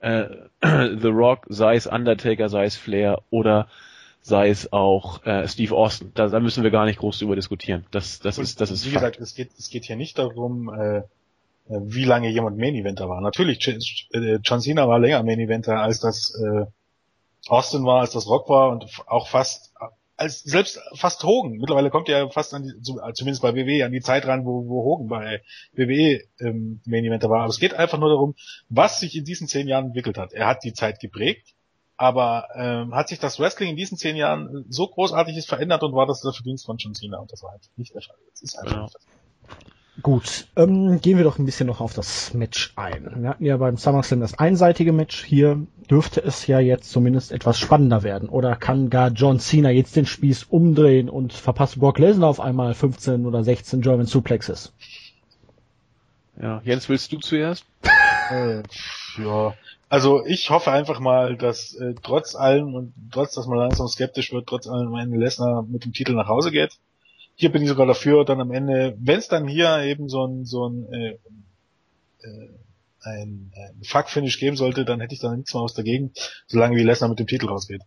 [0.00, 0.26] äh,
[0.62, 3.68] The Rock, sei es Undertaker, sei es Flair oder
[4.20, 6.12] sei es auch äh, Steve Austin.
[6.14, 7.84] Da, da müssen wir gar nicht groß drüber diskutieren.
[7.90, 8.86] Das, das ist, das ist.
[8.86, 9.16] Wie Fakt.
[9.16, 11.02] gesagt, es geht, es geht hier nicht darum, äh, äh,
[11.68, 13.20] wie lange jemand Main Eventer war.
[13.20, 13.66] Natürlich,
[14.12, 16.66] äh, John Cena war länger Main Eventer, als das äh,
[17.48, 19.72] Austin war, als das Rock war und auch fast
[20.16, 21.52] als selbst fast Hogan.
[21.52, 22.72] Mittlerweile kommt er fast an die,
[23.14, 25.42] zumindest bei WWE an die Zeit ran, wo, wo Hogan bei
[25.72, 27.40] WWE ähm, Main Eventer war.
[27.40, 28.34] Aber es geht einfach nur darum,
[28.68, 30.32] was sich in diesen zehn Jahren entwickelt hat.
[30.32, 31.54] Er hat die Zeit geprägt,
[31.96, 36.06] aber ähm, hat sich das Wrestling in diesen zehn Jahren so großartig verändert und war
[36.06, 38.16] das der Verdienst von John Cena und das war einfach nicht der Fall.
[38.30, 38.82] Das ist einfach ja.
[38.82, 39.06] nicht das.
[40.02, 43.22] Gut, ähm, gehen wir doch ein bisschen noch auf das Match ein.
[43.22, 45.22] Wir hatten ja beim SummerSlam das einseitige Match.
[45.24, 48.28] Hier dürfte es ja jetzt zumindest etwas spannender werden.
[48.28, 52.74] Oder kann gar John Cena jetzt den Spieß umdrehen und verpasst Brock Lesnar auf einmal
[52.74, 54.72] 15 oder 16 German Suplexes?
[56.42, 57.64] Ja, Jens, willst du zuerst?
[58.30, 58.62] äh,
[59.18, 59.54] ja,
[59.88, 64.32] also ich hoffe einfach mal, dass äh, trotz allem und trotz, dass man langsam skeptisch
[64.32, 66.78] wird, trotz allem am Ende Lesnar mit dem Titel nach Hause geht
[67.36, 70.44] hier bin ich sogar dafür, dann am Ende, wenn es dann hier eben so ein
[70.44, 71.18] so ein äh,
[72.22, 72.48] äh,
[73.00, 76.12] ein, ein Fuck-Finish geben sollte, dann hätte ich da nichts mehr aus dagegen,
[76.46, 77.82] solange wie Lesnar mit dem Titel rausgeht.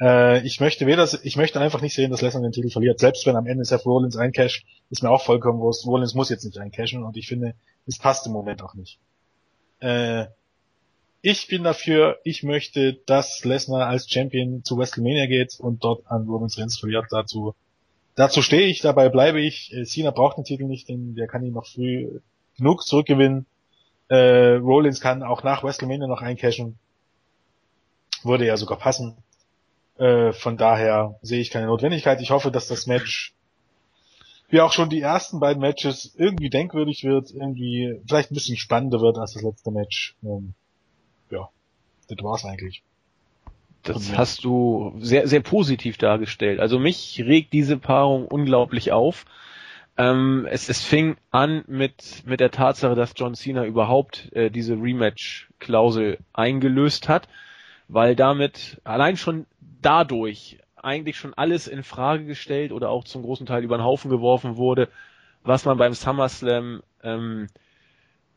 [0.00, 2.98] Äh, ich möchte weder, ich möchte einfach nicht sehen, dass Lesnar den Titel verliert.
[2.98, 5.86] Selbst wenn am Ende Seth Rollins eincasht, ist mir auch vollkommen wurscht.
[5.86, 7.54] Rollins muss jetzt nicht eincashen und ich finde,
[7.86, 8.98] es passt im Moment auch nicht.
[9.80, 10.26] Äh,
[11.22, 16.26] ich bin dafür, ich möchte, dass Lesnar als Champion zu WrestleMania geht und dort an
[16.26, 17.06] Rollins Reigns verliert.
[17.10, 17.54] Dazu
[18.20, 19.72] Dazu stehe ich, dabei bleibe ich.
[19.72, 22.20] Äh, Cena braucht den Titel nicht, denn der kann ihn noch früh
[22.58, 23.46] genug zurückgewinnen.
[24.08, 26.78] Äh, Rollins kann auch nach WrestleMania noch eincashen.
[28.22, 29.16] Würde ja sogar passen.
[29.96, 32.20] Äh, von daher sehe ich keine Notwendigkeit.
[32.20, 33.32] Ich hoffe, dass das Match,
[34.50, 39.00] wie auch schon die ersten beiden Matches, irgendwie denkwürdig wird, irgendwie vielleicht ein bisschen spannender
[39.00, 40.14] wird als das letzte Match.
[40.22, 40.52] Ähm,
[41.30, 41.48] ja,
[42.06, 42.82] das war's eigentlich.
[43.82, 46.60] Das hast du sehr, sehr positiv dargestellt.
[46.60, 49.24] Also mich regt diese Paarung unglaublich auf.
[49.96, 54.74] Ähm, es, es fing an mit, mit der Tatsache, dass John Cena überhaupt äh, diese
[54.74, 57.28] Rematch-Klausel eingelöst hat,
[57.88, 59.46] weil damit allein schon
[59.80, 64.10] dadurch eigentlich schon alles in Frage gestellt oder auch zum großen Teil über den Haufen
[64.10, 64.88] geworfen wurde,
[65.42, 67.48] was man beim SummerSlam ähm,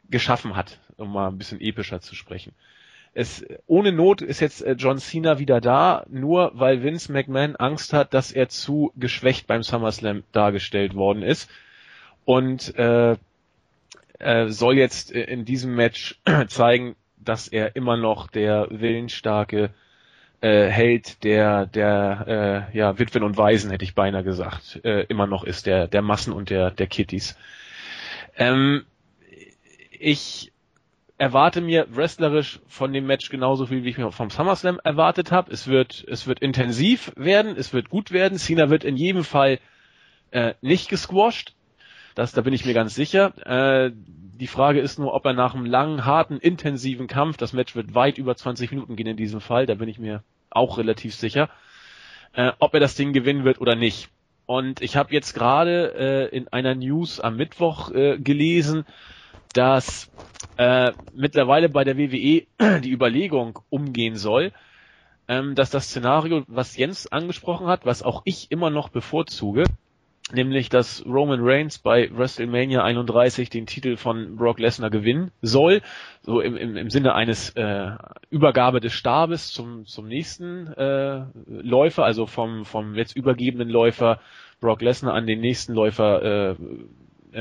[0.10, 2.54] geschaffen hat, um mal ein bisschen epischer zu sprechen
[3.14, 7.94] es, ohne Not ist jetzt äh, John Cena wieder da, nur weil Vince McMahon Angst
[7.94, 11.50] hat, dass er zu geschwächt beim SummerSlam dargestellt worden ist.
[12.26, 13.18] Und äh,
[14.20, 19.70] äh, soll jetzt in diesem Match zeigen, dass er immer noch der willensstarke
[20.42, 25.26] äh, Held der der äh, ja Witwen und Waisen hätte ich beinahe gesagt äh, immer
[25.26, 27.38] noch ist der der Massen und der der Kitties.
[28.36, 28.86] Ähm,
[29.92, 30.53] ich
[31.18, 35.52] erwarte mir wrestlerisch von dem Match genauso viel, wie ich mir vom SummerSlam erwartet habe.
[35.52, 38.38] Es wird, es wird intensiv werden, es wird gut werden.
[38.38, 39.60] Cena wird in jedem Fall
[40.32, 41.56] äh, nicht gesquashed.
[42.16, 43.34] Das, da bin ich mir ganz sicher.
[43.46, 47.76] Äh, die Frage ist nur, ob er nach einem langen, harten, intensiven Kampf, das Match
[47.76, 51.16] wird weit über 20 Minuten gehen in diesem Fall, da bin ich mir auch relativ
[51.16, 51.50] sicher,
[52.34, 54.10] äh, ob er das Ding gewinnen wird oder nicht.
[54.46, 58.86] Und ich habe jetzt gerade äh, in einer News am Mittwoch äh, gelesen,
[59.54, 60.12] dass
[60.58, 62.44] äh, mittlerweile bei der WWE
[62.82, 64.52] die Überlegung umgehen soll,
[65.28, 69.64] ähm, dass das Szenario, was Jens angesprochen hat, was auch ich immer noch bevorzuge,
[70.32, 75.82] nämlich dass Roman Reigns bei WrestleMania 31 den Titel von Brock Lesnar gewinnen soll,
[76.22, 77.92] so im, im, im Sinne eines äh,
[78.30, 84.20] Übergabe des Stabes zum, zum nächsten äh, Läufer, also vom, vom jetzt übergebenen Läufer
[84.60, 86.56] Brock Lesnar an den nächsten Läufer äh,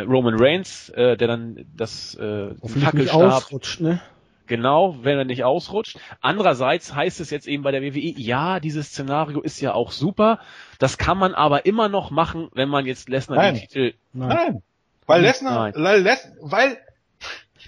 [0.00, 4.00] Roman Reigns, äh, der dann das äh, Fackelstab ausrutscht, ne?
[4.46, 5.98] Genau, wenn er nicht ausrutscht.
[6.20, 10.40] Andererseits heißt es jetzt eben bei der WWE, ja, dieses Szenario ist ja auch super.
[10.78, 13.94] Das kann man aber immer noch machen, wenn man jetzt Lesnar den Titel.
[14.12, 14.28] Nein.
[14.28, 14.62] Nein.
[15.06, 16.04] Weil Lesnar, weil,
[16.40, 16.78] weil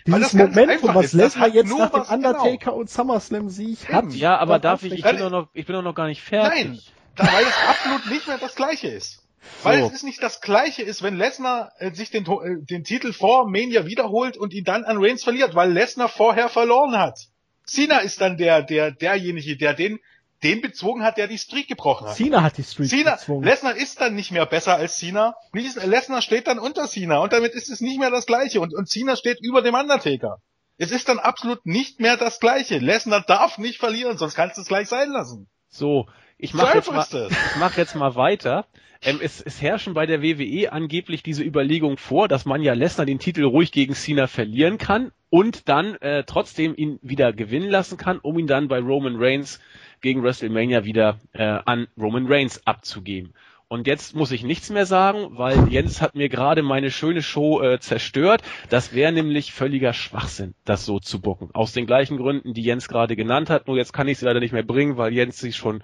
[0.06, 2.14] dieses Moment, was Lesnar jetzt nach dem genau.
[2.14, 2.76] Undertaker genau.
[2.76, 4.12] und SummerSlam Sieg hat.
[4.12, 6.92] Ja, aber darf ich, ich bin doch noch, ich bin doch noch gar nicht fertig.
[7.16, 9.23] Nein, weil es absolut nicht mehr das Gleiche ist.
[9.62, 9.86] Weil so.
[9.86, 13.48] es ist nicht das gleiche ist, wenn Lesnar äh, sich den, äh, den Titel vor
[13.48, 17.18] Mania wiederholt und ihn dann an Reigns verliert, weil Lesnar vorher verloren hat.
[17.66, 19.98] Cena ist dann der, der, derjenige, der den,
[20.42, 22.16] den bezwungen hat, der die Streak gebrochen hat.
[22.16, 23.44] Cena hat die Streak Cena, bezwungen.
[23.44, 25.34] Lesnar ist dann nicht mehr besser als Cena.
[25.52, 28.88] Lesnar steht dann unter Cena und damit ist es nicht mehr das Gleiche und, und
[28.88, 30.38] Cena steht über dem Undertaker.
[30.76, 32.78] Es ist dann absolut nicht mehr das Gleiche.
[32.78, 35.48] Lesnar darf nicht verlieren, sonst kannst du es gleich sein lassen.
[35.68, 36.06] So,
[36.36, 37.12] ich mache jetzt, mal- es.
[37.30, 38.66] ich mach jetzt mal weiter.
[39.05, 43.06] Ähm, es, es herrschen bei der WWE angeblich diese Überlegung vor, dass man ja Lesnar
[43.06, 47.98] den Titel ruhig gegen Cena verlieren kann und dann äh, trotzdem ihn wieder gewinnen lassen
[47.98, 49.60] kann, um ihn dann bei Roman Reigns
[50.01, 53.35] gegen WrestleMania wieder äh, an Roman Reigns abzugeben.
[53.68, 57.60] Und jetzt muss ich nichts mehr sagen, weil Jens hat mir gerade meine schöne Show
[57.62, 58.43] äh, zerstört.
[58.68, 61.51] Das wäre nämlich völliger Schwachsinn, das so zu bucken.
[61.55, 63.66] Aus den gleichen Gründen, die Jens gerade genannt hat.
[63.66, 65.82] Nur jetzt kann ich sie leider nicht mehr bringen, weil Jens sich schon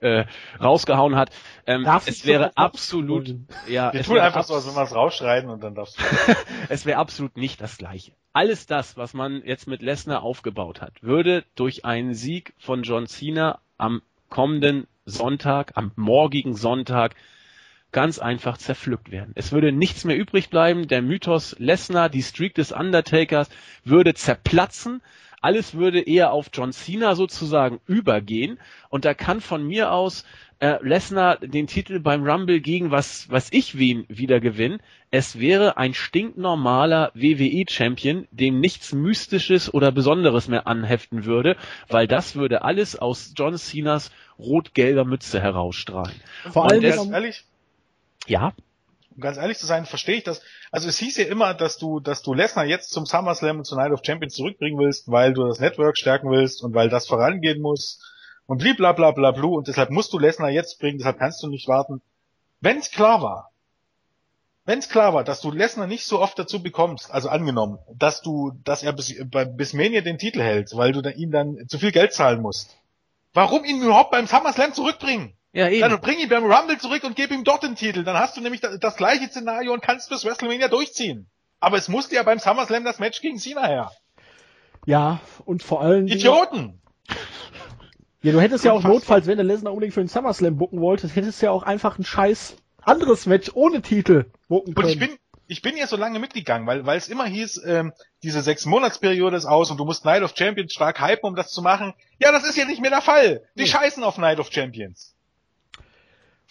[0.00, 0.24] äh,
[0.60, 1.30] rausgehauen hat.
[1.66, 3.34] Ähm, Darf ich es wäre absolut,
[3.68, 6.02] ja, Wir es tun einfach so, als wenn wir es rausschreien und dann darfst du.
[6.68, 8.12] es wäre absolut nicht das Gleiche.
[8.32, 13.06] Alles das, was man jetzt mit Lesnar aufgebaut hat, würde durch einen Sieg von John
[13.06, 17.14] Cena am kommenden Sonntag, am morgigen Sonntag,
[17.92, 19.32] ganz einfach zerpflückt werden.
[19.34, 20.86] Es würde nichts mehr übrig bleiben.
[20.86, 23.48] Der Mythos Lesnar, die Streak des Undertakers,
[23.84, 25.02] würde zerplatzen.
[25.40, 28.58] Alles würde eher auf John Cena sozusagen übergehen.
[28.88, 30.24] Und da kann von mir aus
[30.58, 34.80] äh, Lesnar den Titel beim Rumble gegen was, was ich wen wieder gewinnen.
[35.10, 41.56] Es wäre ein stinknormaler WWE-Champion, dem nichts Mystisches oder Besonderes mehr anheften würde,
[41.88, 46.14] weil das würde alles aus John Cenas rot-gelber Mütze herausstrahlen.
[46.50, 47.44] Vor allem, des- Ganz ehrlich,
[48.26, 48.52] Ja,
[49.14, 50.40] um ganz ehrlich zu sein, verstehe ich das.
[50.70, 53.78] Also es hieß ja immer, dass du, dass du Lesnar jetzt zum SummerSlam und zur
[53.78, 57.60] Night of Champions zurückbringen willst, weil du das Network stärken willst und weil das vorangehen
[57.60, 58.00] muss
[58.46, 61.48] und blibla bla bla bla und deshalb musst du Lesnar jetzt bringen, deshalb kannst du
[61.48, 62.00] nicht warten.
[62.60, 63.50] Wenn's klar war,
[64.64, 68.52] wenn's klar war, dass du Lesnar nicht so oft dazu bekommst, also angenommen, dass du,
[68.64, 71.78] dass er bis, bei- bis Mania den Titel hält, weil du da ihm dann zu
[71.78, 72.76] viel Geld zahlen musst.
[73.32, 75.34] Warum ihn überhaupt beim SummerSlam zurückbringen?
[75.52, 75.88] Ja eben.
[75.88, 78.04] Dann bring ihn beim Rumble zurück und gib ihm dort den Titel.
[78.04, 81.28] Dann hast du nämlich das, das gleiche Szenario und kannst bis WrestleMania durchziehen.
[81.60, 83.90] Aber es musste ja beim SummerSlam das Match gegen Cena her.
[84.86, 86.80] ja, und vor allem, Idioten!
[88.22, 91.16] ja, du hättest ja auch notfalls, wenn du Lesnar unbedingt für den SummerSlam bucken wolltest,
[91.16, 94.88] hättest du ja auch einfach ein scheiß anderes Match ohne Titel bucken Und können.
[94.88, 95.18] ich bin,
[95.48, 99.36] ich bin ja so lange mitgegangen, weil, weil es immer hieß, ähm, diese sechs Monatsperiode
[99.36, 101.92] ist aus und du musst Night of Champions stark hypen, um das zu machen.
[102.18, 103.42] Ja, das ist ja nicht mehr der Fall.
[103.56, 105.14] Die scheißen auf Night of Champions.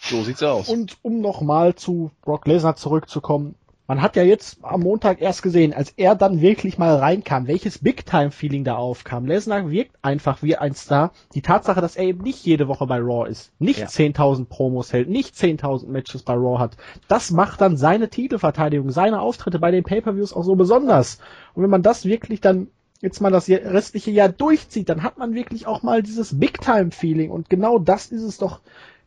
[0.02, 0.68] So sieht's aus.
[0.68, 3.54] Und um nochmal zu Brock Lesnar zurückzukommen,
[3.86, 7.78] man hat ja jetzt am Montag erst gesehen, als er dann wirklich mal reinkam, welches
[7.78, 9.26] Big-Time-Feeling da aufkam.
[9.26, 11.10] Lesnar wirkt einfach wie ein Star.
[11.34, 13.86] Die Tatsache, dass er eben nicht jede Woche bei Raw ist, nicht Ja.
[13.86, 16.76] 10.000 Promos hält, nicht 10.000 Matches bei Raw hat,
[17.08, 21.18] das macht dann seine Titelverteidigung, seine Auftritte bei den Pay-Per-Views auch so besonders.
[21.54, 22.68] Und wenn man das wirklich dann
[23.00, 27.30] jetzt mal das restliche Jahr durchzieht, dann hat man wirklich auch mal dieses Big-Time-Feeling.
[27.32, 28.60] Und genau das ist es doch.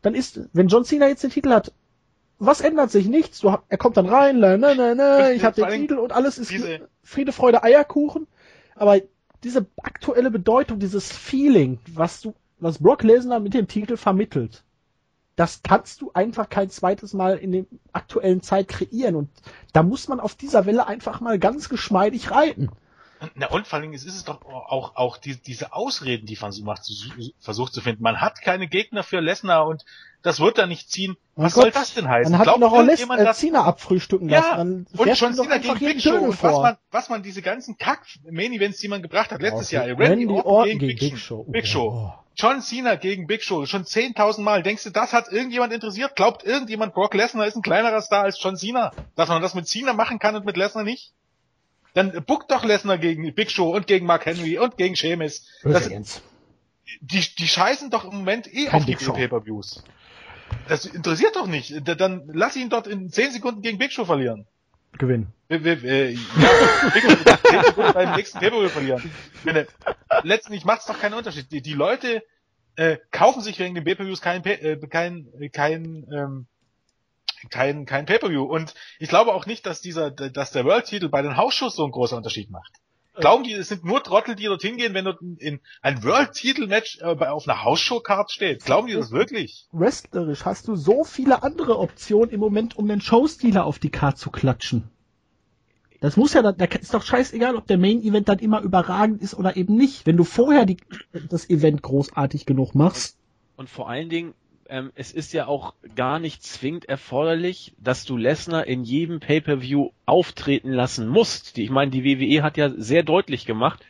[0.04, 1.72] Dann ist, wenn John Cena jetzt den Titel hat,
[2.38, 3.06] was ändert sich?
[3.08, 3.40] Nichts.
[3.40, 6.36] Du, er kommt dann rein, ne, ne, ne, ne, ich habe den Titel und alles
[6.38, 6.66] ist diese-
[7.02, 8.26] Friede, Freude, Eierkuchen.
[8.76, 9.00] Aber
[9.42, 14.62] diese aktuelle Bedeutung, dieses Feeling, was du, was Brock Lesnar mit dem Titel vermittelt,
[15.36, 17.64] das kannst du einfach kein zweites Mal in der
[17.94, 19.16] aktuellen Zeit kreieren.
[19.16, 19.30] Und
[19.72, 22.68] da muss man auf dieser Welle einfach mal ganz geschmeidig reiten.
[23.34, 26.36] Na und vor allen Dingen, es ist es doch auch, auch die, diese Ausreden, die
[26.40, 26.82] man so macht,
[27.40, 28.02] versucht zu finden.
[28.02, 29.84] Man hat keine Gegner für Lesnar und
[30.22, 31.16] das wird da nicht ziehen.
[31.36, 32.32] Mein Was soll Gott, das denn heißen?
[32.32, 34.56] Dann hat Glaubt ihn doch auch Les irgendjemand, äh, dass- Cena abfrühstücken Ja, lassen.
[34.56, 35.14] Dann und doch
[35.44, 39.30] Cena gegen Big Show und was man, was man diese ganzen Kack-Main-Events, die man gebracht
[39.32, 39.86] hat letztes Oh, Jahr.
[39.98, 41.44] Randy Orton gegen Big Show.
[41.48, 41.88] Big Show.
[41.88, 42.12] Oh.
[42.36, 43.64] John Cena gegen Big Show.
[43.66, 44.62] Schon 10.000 Mal.
[44.62, 46.16] Denkst du, das hat irgendjemand interessiert?
[46.16, 48.90] Glaubt irgendjemand, Brock Lesnar ist ein kleinerer Star als John Cena?
[49.14, 51.12] Dass man das mit Cena machen kann und mit Lesnar nicht?
[51.94, 55.46] Dann buckt doch Lesnar gegen Big Show und gegen Mark Henry und gegen Sheamus.
[55.62, 55.88] Das,
[57.00, 59.12] die, die scheißen doch im Moment eh Kein auf die Big Show.
[59.12, 59.82] Pay-Per-Views.
[60.68, 61.72] Das interessiert doch nicht.
[61.88, 64.46] Da- Dann lass ihn dort in 10 Sekunden gegen Big Show verlieren.
[64.98, 65.32] Gewinnen.
[65.48, 65.56] Äh,
[66.10, 66.18] ja,
[66.92, 69.12] Big Show wird 10 Sekunden beim nächsten Pay-Per-View verlieren.
[70.22, 71.50] Letztendlich macht's doch keinen Unterschied.
[71.52, 72.22] Die, die Leute
[72.76, 76.46] äh, kaufen sich wegen den Pay-Per-Views kein, äh, kein, kein, ähm,
[77.50, 78.42] kein, kein Pay-Per-View.
[78.44, 81.92] Und ich glaube auch nicht, dass dieser, dass der World-Titel bei den Hausshows so einen
[81.92, 82.72] großen Unterschied macht.
[83.16, 86.98] Glauben die, es sind nur Trottel, die dorthin gehen, wenn dort in, in ein World-Titel-Match
[87.00, 88.64] äh, bei- auf einer Hausshow-Card steht?
[88.64, 89.68] Glauben die das wirklich?
[89.70, 94.18] Wrestlerisch hast du so viele andere Optionen im Moment, um den Showstealer auf die Karte
[94.18, 94.90] zu klatschen.
[96.00, 99.22] Das muss ja, da da ist doch scheißegal, ob der Main Event dann immer überragend
[99.22, 100.06] ist oder eben nicht.
[100.06, 100.76] Wenn du vorher die,
[101.30, 103.16] das Event großartig genug machst.
[103.56, 104.34] Und vor allen Dingen,
[104.74, 109.90] ähm, es ist ja auch gar nicht zwingend erforderlich, dass du Lesnar in jedem Pay-per-View
[110.04, 111.56] auftreten lassen musst.
[111.56, 113.86] Die, ich meine, die WWE hat ja sehr deutlich gemacht,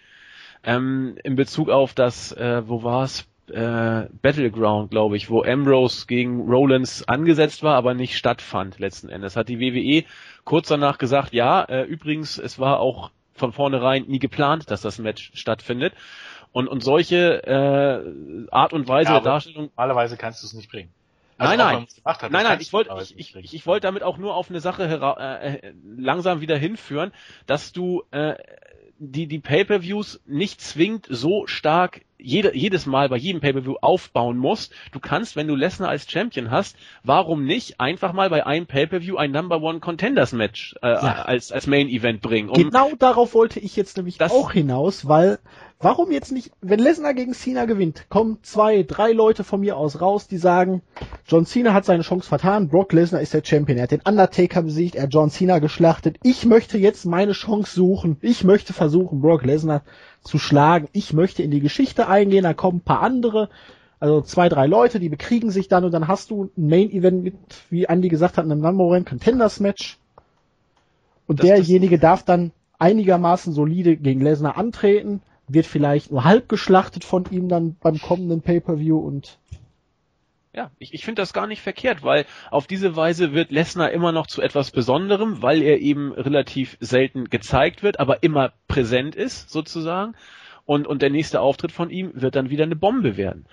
[0.63, 6.07] ähm, in Bezug auf das, äh, wo war es, äh, Battleground, glaube ich, wo Ambrose
[6.07, 9.37] gegen Rollins angesetzt war, aber nicht stattfand letzten Endes.
[9.37, 10.05] Hat die WWE
[10.45, 14.99] kurz danach gesagt, ja, äh, übrigens, es war auch von vornherein nie geplant, dass das
[14.99, 15.95] Match stattfindet.
[16.55, 20.71] Und, und solche äh, Art und Weise Ja, der Darstellung Normalerweise kannst du es nicht
[20.71, 20.89] bringen.
[21.37, 21.87] Nein, auch nein.
[21.97, 23.49] gemacht hat, Nein, nein, ich wollte ich, ich, bringen.
[23.51, 27.11] ich wollte damit auch nur auf eine Sache hera äh, äh, langsam wieder hinführen,
[27.47, 28.35] dass du äh,
[28.99, 34.73] die die Pay-per-Views nicht zwingend so stark jede, jedes Mal bei jedem Pay-per-View aufbauen musst.
[34.93, 39.17] Du kannst, wenn du Lesnar als Champion hast, warum nicht einfach mal bei einem Pay-per-View
[39.17, 42.49] ein Number One Contenders Match äh, als als Main Event bringen?
[42.49, 45.41] Um, Genau darauf wollte ich jetzt nämlich Das- auch hinaus, weil
[45.85, 50.01] warum jetzt nicht, wenn Lesnar gegen Cena gewinnt, kommen zwei, drei Leute von mir aus
[50.01, 50.83] raus, die sagen,
[51.29, 54.63] John Cena hat seine Chance vertan, Brock Lesnar ist der Champion, er hat den Undertaker
[54.63, 59.21] besiegt, er hat John Cena geschlachtet, ich möchte jetzt meine Chance suchen, ich möchte versuchen,
[59.21, 59.83] Brock Lesnar
[60.23, 63.51] zu schlagen, ich möchte in die Geschichte eingehen, da kommen ein paar andere,
[64.01, 67.23] also zwei, drei Leute, die bekriegen sich dann und dann hast du ein Main Event
[67.23, 67.35] mit,
[67.71, 69.99] wie Andy gesagt hat, einem Number One Contenders Match.
[71.27, 76.49] Und Das- das- derjenige darf dann einigermaßen solide gegen Lesnar antreten, wird vielleicht nur halb
[76.49, 79.39] geschlachtet von ihm dann beim kommenden Pay-Per-View und
[80.55, 84.13] Ja, ich, ich finde das gar nicht verkehrt, weil auf diese Weise wird Lesnar immer
[84.13, 89.51] noch zu etwas Besonderem, weil er eben relativ selten gezeigt wird, aber immer präsent ist,
[89.51, 90.15] sozusagen.
[90.67, 93.45] Und, und der nächste Auftritt von ihm wird dann wieder eine Bombe werden.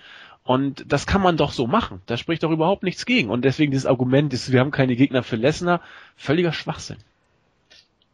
[0.44, 2.02] Und das kann man doch so machen.
[2.06, 3.30] Da spricht doch überhaupt nichts gegen.
[3.30, 5.80] Und deswegen dieses Argument ist, wir haben keine Gegner für Lesnar,
[6.16, 6.96] völliger Schwachsinn.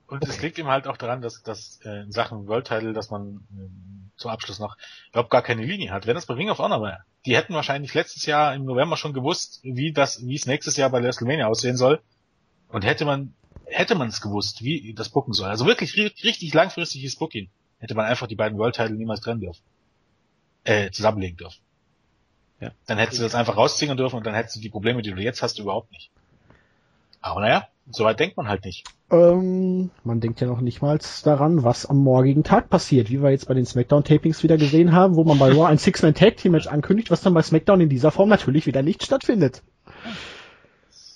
[0.08, 3.10] Und es liegt ihm halt auch daran, dass, dass äh, in Sachen World Title, dass
[3.10, 4.76] man ähm, zum Abschluss noch
[5.10, 6.06] überhaupt gar keine Linie hat.
[6.06, 9.12] Wenn das bei Ring of Honor wäre, die hätten wahrscheinlich letztes Jahr im November schon
[9.12, 12.00] gewusst, wie das, wie es nächstes Jahr bei WrestleMania aussehen soll.
[12.68, 13.34] Und hätte man,
[13.66, 17.94] hätte man es gewusst, wie das booken soll, also wirklich ri- richtig langfristiges Booking, hätte
[17.94, 19.62] man einfach die beiden World Title niemals trennen dürfen.
[20.64, 21.60] Äh, zusammenlegen dürfen.
[22.60, 22.72] Ja.
[22.86, 25.20] Dann hättest du das einfach rausziehen dürfen und dann hättest du die Probleme, die du
[25.20, 26.10] jetzt hast, überhaupt nicht.
[27.20, 28.84] Aber naja, soweit denkt man halt nicht.
[29.10, 33.30] ähm, man denkt ja noch nicht mal daran, was am morgigen Tag passiert, wie wir
[33.30, 37.22] jetzt bei den Smackdown-Tapings wieder gesehen haben, wo man bei Raw ein Six-Man-Tag-Team-Match ankündigt, was
[37.22, 39.62] dann bei Smackdown in dieser Form natürlich wieder nicht stattfindet.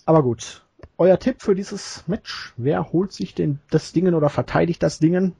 [0.06, 0.62] Aber gut.
[0.98, 5.34] Euer Tipp für dieses Match, wer holt sich denn das Dingen oder verteidigt das Dingen?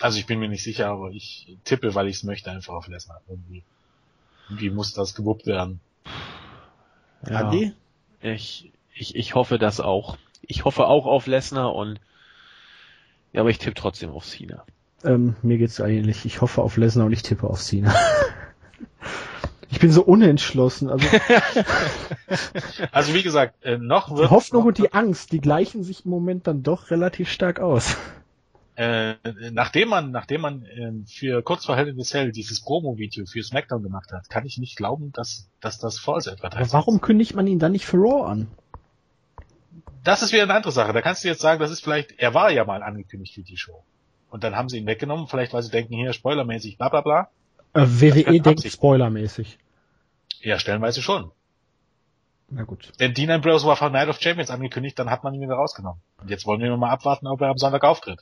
[0.00, 2.88] Also ich bin mir nicht sicher, aber ich tippe, weil ich es möchte, einfach auf
[2.88, 3.20] Lesnar.
[3.28, 3.62] Irgendwie,
[4.48, 5.80] irgendwie muss das gewuppt werden.
[7.28, 7.40] Ja.
[7.40, 7.72] Andi?
[8.20, 10.16] Ich, ich, ich hoffe das auch.
[10.42, 12.00] Ich hoffe auch auf Lesnar und
[13.32, 14.64] ja, aber ich tippe trotzdem auf Cena.
[15.02, 16.24] Ähm, mir geht's ähnlich.
[16.24, 17.94] Ich hoffe auf Lesnar und ich tippe auf Cena.
[19.70, 20.88] ich bin so unentschlossen.
[20.88, 21.06] Also
[22.92, 26.04] Also wie gesagt, äh, noch die wird Hoffnung noch, und die Angst, die gleichen sich
[26.04, 27.96] im Moment dann doch relativ stark aus.
[28.76, 29.14] äh,
[29.52, 33.42] nachdem man, nachdem man äh, für kurz vor Hell in the Cell dieses Promo-Video für
[33.42, 37.46] SmackDown gemacht hat, kann ich nicht glauben, dass, dass das False Advertising warum kündigt man
[37.46, 38.48] ihn dann nicht für Raw an?
[40.04, 40.92] Das ist wieder eine andere Sache.
[40.92, 43.56] Da kannst du jetzt sagen, das ist vielleicht, er war ja mal angekündigt für die
[43.56, 43.82] Show.
[44.30, 47.28] Und dann haben sie ihn weggenommen, vielleicht weil sie denken, hier, spoilermäßig, bla bla bla.
[47.72, 49.58] Äh, WWE denkt spoilermäßig.
[50.42, 51.30] Ja, stellenweise schon.
[52.50, 52.92] Na gut.
[53.00, 56.00] Denn Dean Ambrose war von Night of Champions angekündigt, dann hat man ihn wieder rausgenommen.
[56.20, 58.20] Und jetzt wollen wir mal abwarten, ob er am Sonntag auftritt.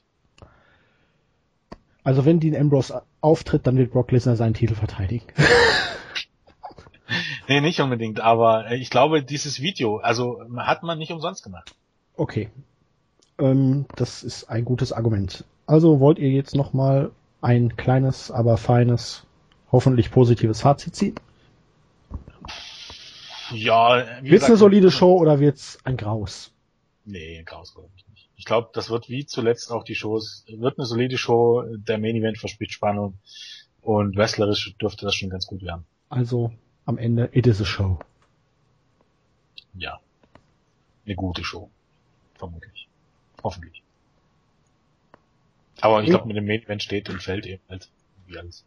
[2.05, 5.27] Also wenn Dean Ambrose auftritt, dann wird Brock Lesnar seinen Titel verteidigen.
[7.53, 11.75] Nee, nicht unbedingt, aber äh, ich glaube, dieses Video, also hat man nicht umsonst gemacht.
[12.17, 12.49] Okay.
[13.39, 15.45] Ähm, das ist ein gutes Argument.
[15.67, 17.11] Also wollt ihr jetzt nochmal
[17.43, 19.27] ein kleines, aber feines,
[19.71, 21.15] hoffentlich positives Fazit ziehen?
[23.51, 26.53] Ja, wie Wird's gesagt, eine solide Show oder wird's ein Graus?
[27.05, 28.31] Nee, Chaos glaube ich nicht.
[28.37, 32.17] Ich glaube, das wird wie zuletzt auch die Shows, wird eine solide Show, der Main
[32.17, 33.19] Event verspricht Spannung
[33.83, 35.85] und wrestlerisch dürfte das schon ganz gut werden.
[36.09, 36.51] Also
[36.87, 37.99] am Ende, it is a show.
[39.75, 40.01] Ja.
[41.07, 41.71] Eine gute Show.
[42.35, 42.89] Vermutlich.
[43.43, 43.83] Hoffentlich.
[45.81, 46.15] Aber ich Ja.
[46.17, 47.89] glaube, mit dem Main Event steht und fällt eben halt
[48.27, 48.65] wie alles.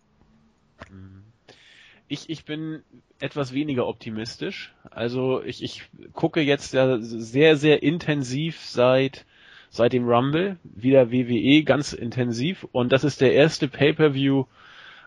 [2.08, 2.84] Ich, ich bin
[3.20, 4.74] etwas weniger optimistisch.
[4.92, 5.84] Also ich, ich
[6.14, 9.26] gucke jetzt ja sehr, sehr intensiv seit,
[9.70, 12.68] seit dem Rumble, wieder WWE ganz intensiv.
[12.72, 14.46] Und das ist der erste Pay-Per-View,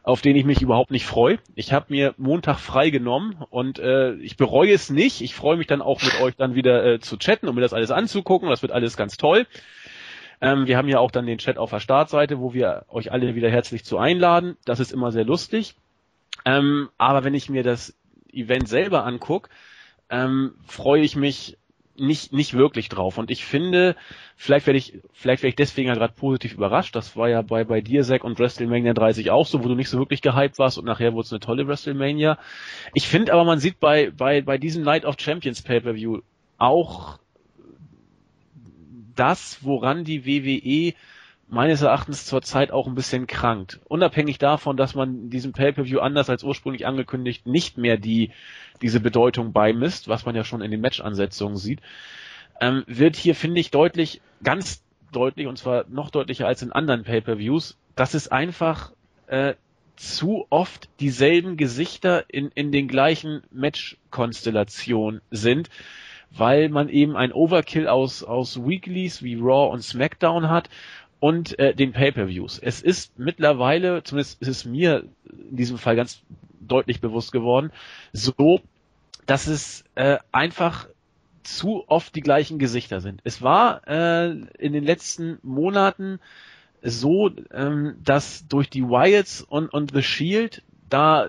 [0.09, 1.39] auf den ich mich überhaupt nicht freue.
[1.55, 5.21] Ich habe mir Montag frei genommen und äh, ich bereue es nicht.
[5.21, 7.75] Ich freue mich dann auch mit euch dann wieder äh, zu chatten, um mir das
[7.75, 8.49] alles anzugucken.
[8.49, 9.47] Das wird alles ganz toll.
[10.41, 13.35] Ähm, wir haben ja auch dann den Chat auf der Startseite, wo wir euch alle
[13.35, 14.57] wieder herzlich zu einladen.
[14.65, 15.75] Das ist immer sehr lustig.
[16.47, 17.95] Ähm, aber wenn ich mir das
[18.33, 19.51] Event selber anguck,
[20.09, 21.59] ähm, freue ich mich
[22.01, 23.19] nicht, nicht wirklich drauf.
[23.19, 23.97] Und ich finde,
[24.37, 26.95] vielleicht werde ich, vielleicht werde ich deswegen ja gerade positiv überrascht.
[26.95, 29.89] Das war ja bei, bei dir, Zack, und WrestleMania 30 auch so, wo du nicht
[29.89, 32.39] so wirklich gehypt warst und nachher wurde es eine tolle WrestleMania.
[32.95, 36.21] Ich finde aber, man sieht bei, bei, bei diesem Night of Champions Pay-Per-View
[36.59, 37.19] auch
[39.15, 40.95] das, woran die WWE
[41.49, 43.81] meines Erachtens zurzeit auch ein bisschen krankt.
[43.89, 48.33] Unabhängig davon, dass man diesem Pay-Per-View anders als ursprünglich angekündigt nicht mehr die,
[48.83, 51.81] diese Bedeutung beimisst, was man ja schon in den Match-Ansetzungen sieht,
[52.61, 57.05] ähm, wird hier, finde ich, deutlich, ganz deutlich, und zwar noch deutlicher als in anderen
[57.05, 58.93] Pay-Per-Views, dass es einfach
[59.27, 59.55] äh,
[59.97, 65.71] zu oft dieselben Gesichter in, in den gleichen Match-Konstellationen sind,
[66.31, 70.69] weil man eben ein Overkill aus, aus Weeklies wie Raw und SmackDown hat
[71.21, 72.59] und äh, den Pay-per-Views.
[72.59, 76.23] Es ist mittlerweile, zumindest ist es mir in diesem Fall ganz
[76.61, 77.73] deutlich bewusst geworden,
[78.13, 78.61] so,
[79.27, 80.89] dass es äh, einfach
[81.43, 83.21] zu oft die gleichen Gesichter sind.
[83.25, 86.21] Es war äh, in den letzten Monaten
[86.83, 91.27] so, ähm, dass durch die Wyatts und, und The Shield da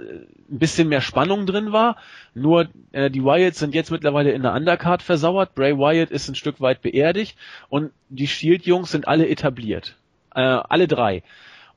[0.51, 1.97] ein bisschen mehr Spannung drin war.
[2.33, 5.55] Nur äh, die Wyatts sind jetzt mittlerweile in der Undercard versauert.
[5.55, 7.37] Bray Wyatt ist ein Stück weit beerdigt
[7.69, 9.95] und die Shield-Jungs sind alle etabliert.
[10.33, 11.23] Äh, alle drei.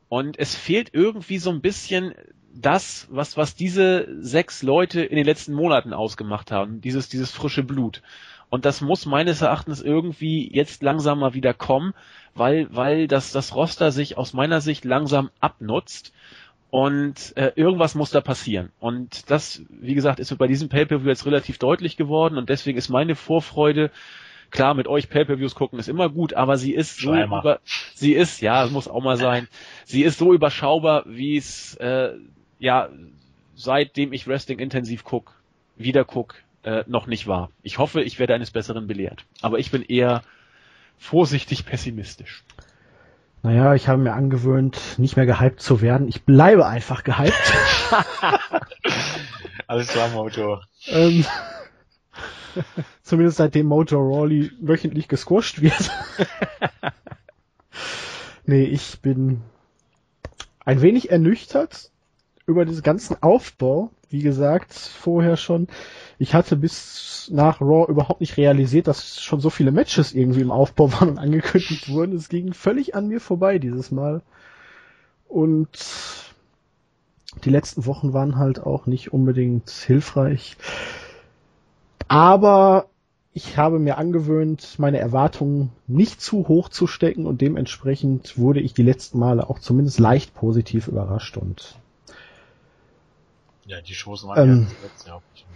[0.09, 2.15] Und es fehlt irgendwie so ein bisschen
[2.55, 6.81] das, was, was diese sechs Leute in den letzten Monaten ausgemacht haben.
[6.81, 8.03] Dieses, dieses frische Blut.
[8.51, 11.95] Und das muss meines Erachtens irgendwie jetzt langsam mal wieder kommen,
[12.35, 16.13] weil, weil das, das Roster sich aus meiner Sicht langsam abnutzt
[16.73, 18.71] und äh, irgendwas muss da passieren.
[18.81, 22.89] Und das, wie gesagt, ist bei diesem Pay-Per-View jetzt relativ deutlich geworden und deswegen ist
[22.89, 23.91] meine Vorfreude,
[24.51, 27.61] klar, mit euch Pay-Per-Views gucken ist immer gut, aber sie ist so über,
[27.95, 29.49] sie ist, ja, es muss auch mal sein,
[29.85, 32.15] sie ist so überschaubar, wie es, äh,
[32.59, 32.89] ja,
[33.55, 35.35] seitdem ich Wrestling intensiv guck,
[35.77, 37.51] wieder guck, äh, noch nicht war.
[37.63, 39.27] Ich hoffe, ich werde eines Besseren belehrt.
[39.43, 40.23] Aber ich bin eher
[40.97, 42.45] vorsichtig pessimistisch.
[43.43, 46.07] Naja, ich habe mir angewöhnt, nicht mehr gehypt zu werden.
[46.07, 47.53] Ich bleibe einfach gehypt.
[49.67, 50.61] Alles klar, Mojo.
[50.87, 51.25] ähm,
[53.03, 55.91] zumindest seitdem Mojo Rawley wöchentlich gesquasht wird.
[58.47, 59.43] nee, ich bin
[60.65, 61.91] ein wenig ernüchtert
[62.47, 63.91] über diesen ganzen Aufbau.
[64.09, 65.67] Wie gesagt, vorher schon.
[66.23, 70.53] Ich hatte bis nach Raw überhaupt nicht realisiert, dass schon so viele Matches irgendwie im
[70.53, 72.15] Aufbau waren und angekündigt wurden.
[72.15, 74.23] Es ging völlig an mir vorbei dieses Mal.
[75.27, 75.69] Und
[77.45, 80.57] die letzten Wochen waren halt auch nicht unbedingt hilfreich.
[82.07, 82.87] Aber
[83.33, 88.75] ich habe mir angewöhnt, meine Erwartungen nicht zu hoch zu stecken und dementsprechend wurde ich
[88.75, 91.82] die letzten Male auch zumindest leicht positiv überrascht und
[93.65, 95.47] ja, die Shows waren ähm, ja letztes Jahr auch nicht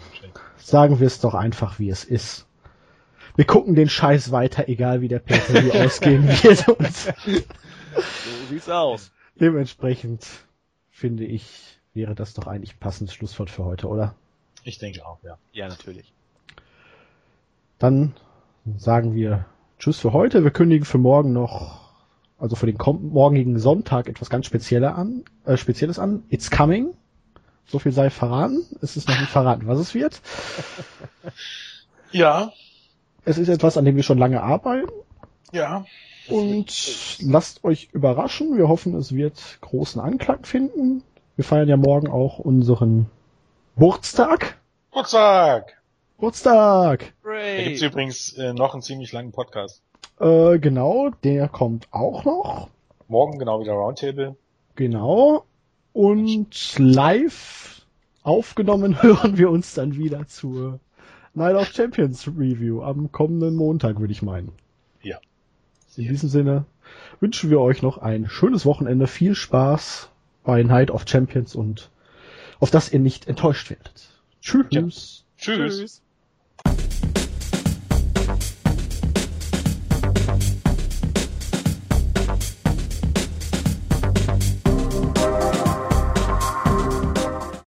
[0.59, 2.47] Sagen wir es doch einfach, wie es ist.
[3.37, 6.69] Wir gucken den Scheiß weiter, egal wie der pay ausgehen wird.
[6.69, 7.13] Und so
[8.49, 9.13] sieht's aus.
[9.39, 10.27] Dementsprechend
[10.91, 14.15] finde ich, wäre das doch eigentlich passendes Schlusswort für heute, oder?
[14.65, 15.39] Ich denke auch, ja.
[15.53, 16.13] Ja, natürlich.
[17.79, 18.15] Dann
[18.77, 19.45] sagen wir
[19.79, 20.43] Tschüss für heute.
[20.43, 21.93] Wir kündigen für morgen noch,
[22.39, 26.25] also für den morgigen Sonntag etwas ganz Spezielles an, äh, Spezielles an.
[26.31, 26.95] It's coming.
[27.67, 28.65] So viel sei verraten.
[28.81, 30.21] Es ist noch nicht verraten, was es wird.
[32.13, 32.53] Ja.
[33.25, 34.89] Es ist etwas, an dem wir schon lange arbeiten.
[35.53, 35.85] Ja.
[36.29, 38.57] Und lasst euch überraschen.
[38.57, 41.03] Wir hoffen, es wird großen Anklang finden.
[41.35, 43.11] Wir feiern ja morgen auch unseren
[43.75, 44.59] Geburtstag.
[44.91, 45.77] Geburtstag!
[46.17, 47.13] Geburtstag!
[47.23, 49.83] Da gibt's übrigens äh, noch einen ziemlich langen Podcast.
[50.19, 52.69] Äh, genau, der kommt auch noch.
[53.09, 54.37] Morgen genau wieder Roundtable.
[54.77, 55.45] Genau.
[55.97, 57.81] Und live
[58.23, 60.79] aufgenommen hören wir uns dann wieder zur
[61.33, 64.53] Night of Champions Review am kommenden Montag, würde ich meinen.
[65.01, 65.17] Ja.
[65.97, 66.11] In ja.
[66.11, 66.67] diesem Sinne
[67.19, 70.11] wünschen wir euch noch ein schönes Wochenende, viel Spaß
[70.45, 71.91] bei Night of Champions und
[72.61, 74.11] auf das ihr nicht enttäuscht werdet.
[74.43, 74.67] Tschüss.
[74.69, 74.83] Ja.
[74.83, 75.25] Tschüss.
[75.39, 76.03] Tschüss.